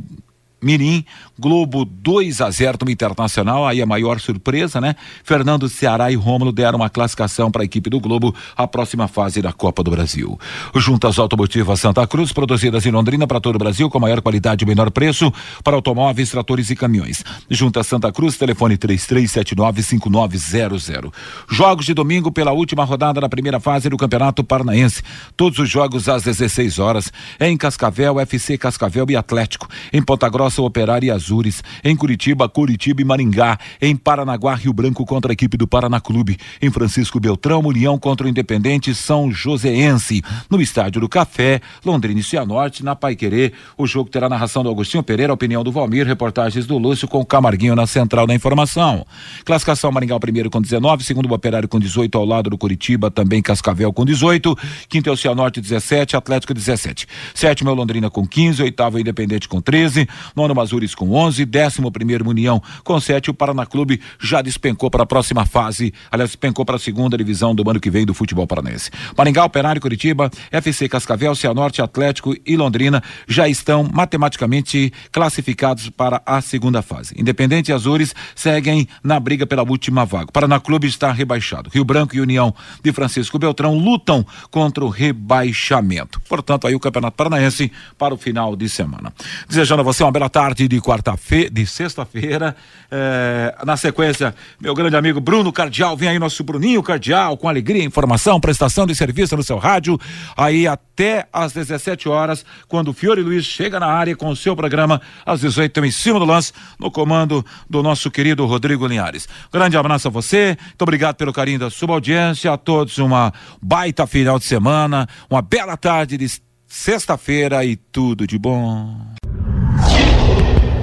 Mirim, 0.65 1.05
Globo 1.37 1.85
2 1.85 2.41
a 2.41 2.49
0 2.49 2.79
no 2.83 2.89
Internacional, 2.89 3.67
aí 3.67 3.83
a 3.83 3.85
maior 3.85 4.19
surpresa, 4.19 4.81
né? 4.81 4.95
Fernando 5.23 5.69
Ceará 5.69 6.11
e 6.11 6.15
Rômulo 6.15 6.51
deram 6.51 6.79
uma 6.79 6.89
classificação 6.89 7.51
para 7.51 7.61
a 7.61 7.65
equipe 7.65 7.87
do 7.87 7.99
Globo 7.99 8.33
à 8.57 8.67
próxima 8.67 9.07
fase 9.07 9.43
da 9.43 9.53
Copa 9.53 9.83
do 9.83 9.91
Brasil. 9.91 10.39
Juntas 10.73 11.19
Automotivas 11.19 11.79
Santa 11.79 12.07
Cruz, 12.07 12.33
produzidas 12.33 12.83
em 12.83 12.91
Londrina 12.91 13.27
para 13.27 13.39
todo 13.39 13.57
o 13.57 13.59
Brasil 13.59 13.91
com 13.91 13.99
maior 13.99 14.21
qualidade 14.21 14.63
e 14.63 14.67
menor 14.67 14.89
preço 14.89 15.31
para 15.63 15.75
automóveis, 15.75 16.31
tratores 16.31 16.71
e 16.71 16.75
caminhões. 16.75 17.23
Juntas 17.47 17.85
Santa 17.85 18.11
Cruz, 18.11 18.35
telefone 18.35 18.75
33795900. 18.75 21.13
Jogos 21.47 21.85
de 21.85 21.93
domingo 21.93 22.31
pela 22.31 22.53
última 22.53 22.83
rodada 22.83 23.21
da 23.21 23.29
primeira 23.29 23.59
fase 23.59 23.87
do 23.87 23.97
Campeonato 23.97 24.43
Paranaense. 24.43 25.03
Todos 25.37 25.59
os 25.59 25.69
jogos 25.69 26.09
às 26.09 26.23
16 26.23 26.79
horas. 26.79 27.13
Em 27.39 27.55
Cascavel, 27.55 28.19
FC 28.19 28.57
Cascavel 28.57 29.05
e 29.09 29.15
Atlético. 29.15 29.67
Em 29.93 30.01
Ponta 30.01 30.27
Grossa 30.27 30.54
Nossa 30.55 30.61
Operária 30.61 31.07
e 31.07 31.11
Azures. 31.11 31.61
Em 31.83 31.95
Curitiba, 31.95 32.47
Curitiba 32.47 33.01
e 33.01 33.05
Maringá. 33.05 33.57
Em 33.81 33.95
Paranaguá, 33.95 34.55
Rio 34.55 34.71
Branco 34.71 35.05
contra 35.05 35.31
a 35.31 35.33
equipe 35.33 35.57
do 35.57 35.67
Paraná 35.67 35.99
Clube. 35.99 36.37
Em 36.61 36.69
Francisco 36.69 37.19
Beltrão, 37.19 37.59
União 37.59 37.97
contra 37.97 38.25
o 38.25 38.29
Independente 38.29 38.95
São 38.95 39.31
Joséense. 39.31 40.21
No 40.49 40.61
Estádio 40.61 41.01
do 41.01 41.09
Café, 41.09 41.59
Londrina 41.83 42.19
e 42.19 42.23
Cianorte, 42.23 42.83
na 42.83 42.95
Paiquerê. 42.95 43.51
O 43.77 43.85
jogo 43.85 44.09
terá 44.09 44.29
narração 44.29 44.63
do 44.63 44.69
Agostinho 44.69 45.03
Pereira, 45.03 45.33
opinião 45.33 45.63
do 45.63 45.71
Valmir, 45.71 46.07
reportagens 46.07 46.65
do 46.65 46.77
Lúcio 46.77 47.07
com 47.07 47.19
o 47.19 47.25
Camarguinho 47.25 47.75
na 47.75 47.85
central 47.85 48.25
da 48.25 48.33
informação. 48.33 49.05
Classificação 49.43 49.91
Maringá 49.91 50.17
primeiro 50.19 50.49
com 50.49 50.61
19, 50.61 51.03
segundo 51.03 51.29
o 51.29 51.33
Operário 51.33 51.67
com 51.67 51.79
18 51.79 52.17
ao 52.17 52.25
lado 52.25 52.49
do 52.49 52.57
Curitiba, 52.57 53.11
também 53.11 53.41
Cascavel 53.41 53.91
com 53.91 54.05
18, 54.05 54.57
quinto 54.87 55.09
é 55.09 55.11
o 55.11 55.17
Cianorte 55.17 55.59
17, 55.59 56.15
Atlético 56.15 56.53
17. 56.53 57.07
Sétimo 57.33 57.69
é 57.69 57.73
o 57.73 57.75
Londrina 57.75 58.09
com 58.09 58.25
15, 58.25 58.63
oitavo 58.63 58.97
é 58.97 58.99
o 58.99 59.01
Independente 59.01 59.49
com 59.49 59.59
13, 59.59 60.07
nono 60.35 60.44
Mazures 60.53 60.93
com 60.93 61.11
11, 61.11 61.45
décimo 61.45 61.91
primeiro 61.91 62.29
União 62.29 62.61
com 62.83 62.99
7. 62.99 63.31
O 63.31 63.33
Paraná 63.33 63.65
Clube 63.65 64.01
já 64.19 64.41
despencou 64.41 64.91
para 64.91 65.03
a 65.03 65.05
próxima 65.05 65.45
fase, 65.45 65.93
aliás, 66.11 66.31
despencou 66.31 66.65
para 66.65 66.75
a 66.75 66.79
segunda 66.79 67.17
divisão 67.17 67.55
do 67.55 67.67
ano 67.69 67.79
que 67.79 67.89
vem 67.89 68.05
do 68.05 68.13
futebol 68.13 68.45
paranense. 68.45 68.91
Maringá, 69.17 69.45
Operário, 69.45 69.81
Curitiba, 69.81 70.29
FC 70.51 70.89
Cascavel, 70.89 71.35
Cianorte, 71.35 71.81
Atlético 71.81 72.35
e 72.45 72.57
Londrina 72.57 73.01
já 73.27 73.47
estão 73.47 73.89
matematicamente 73.91 74.91
classificados 75.11 75.89
para 75.89 76.21
a 76.25 76.41
segunda 76.41 76.81
fase. 76.81 77.15
Independente 77.17 77.69
e 77.69 77.73
Azures 77.73 78.13
seguem 78.35 78.87
na 79.03 79.19
briga 79.19 79.45
pela 79.45 79.63
última 79.63 80.05
vaga. 80.05 80.31
Paraná 80.31 80.59
Clube 80.59 80.87
está 80.87 81.11
rebaixado. 81.11 81.69
Rio 81.73 81.83
Branco 81.85 82.15
e 82.15 82.21
União 82.21 82.53
de 82.83 82.91
Francisco 82.91 83.39
Beltrão 83.39 83.77
lutam 83.77 84.25
contra 84.51 84.83
o 84.83 84.89
rebaixamento. 84.89 86.19
Portanto, 86.27 86.67
aí 86.67 86.75
o 86.75 86.79
Campeonato 86.79 87.15
Paranaense 87.15 87.71
para 87.97 88.13
o 88.13 88.17
final 88.17 88.55
de 88.55 88.67
semana. 88.69 89.13
Desejando 89.47 89.81
a 89.81 89.83
você 89.83 90.03
uma 90.03 90.11
bela 90.11 90.24
bela 90.25 90.29
tarde 90.29 90.67
de 90.67 90.81
quarta-feira, 90.81 91.49
de 91.49 91.65
sexta-feira. 91.65 92.55
É, 92.91 93.55
na 93.65 93.77
sequência, 93.77 94.33
meu 94.59 94.73
grande 94.73 94.95
amigo 94.95 95.19
Bruno 95.19 95.51
Cardial, 95.51 95.95
vem 95.95 96.09
aí 96.09 96.19
nosso 96.19 96.43
Bruninho 96.43 96.81
Cardial, 96.81 97.37
com 97.37 97.47
alegria, 97.47 97.83
informação, 97.83 98.39
prestação 98.39 98.85
de 98.85 98.95
serviço 98.95 99.35
no 99.35 99.43
seu 99.43 99.57
rádio. 99.57 99.99
Aí 100.35 100.67
até 100.67 101.27
às 101.31 101.53
17 101.53 102.09
horas, 102.09 102.45
quando 102.67 102.89
o 102.89 102.93
Fiore 102.93 103.21
Luiz 103.21 103.45
chega 103.45 103.79
na 103.79 103.87
área 103.87 104.15
com 104.15 104.29
o 104.29 104.35
seu 104.35 104.55
programa, 104.55 105.01
às 105.25 105.41
18 105.41 105.85
em 105.85 105.91
cima 105.91 106.19
do 106.19 106.25
lance, 106.25 106.51
no 106.79 106.89
comando 106.89 107.45
do 107.69 107.83
nosso 107.83 108.09
querido 108.09 108.45
Rodrigo 108.45 108.87
Linhares. 108.87 109.27
Grande 109.51 109.77
abraço 109.77 110.07
a 110.07 110.11
você, 110.11 110.57
muito 110.59 110.81
obrigado 110.81 111.15
pelo 111.15 111.33
carinho 111.33 111.59
da 111.59 111.69
sua 111.69 111.93
audiência, 111.93 112.51
a 112.51 112.57
todos 112.57 112.97
uma 112.97 113.33
baita 113.61 114.07
final 114.07 114.39
de 114.39 114.45
semana, 114.45 115.07
uma 115.29 115.41
bela 115.41 115.77
tarde 115.77 116.17
de 116.17 116.27
sexta-feira 116.67 117.63
e 117.63 117.75
tudo 117.75 118.25
de 118.27 118.37
bom 118.37 119.14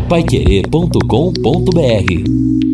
paiquerê.com.br 0.08 2.71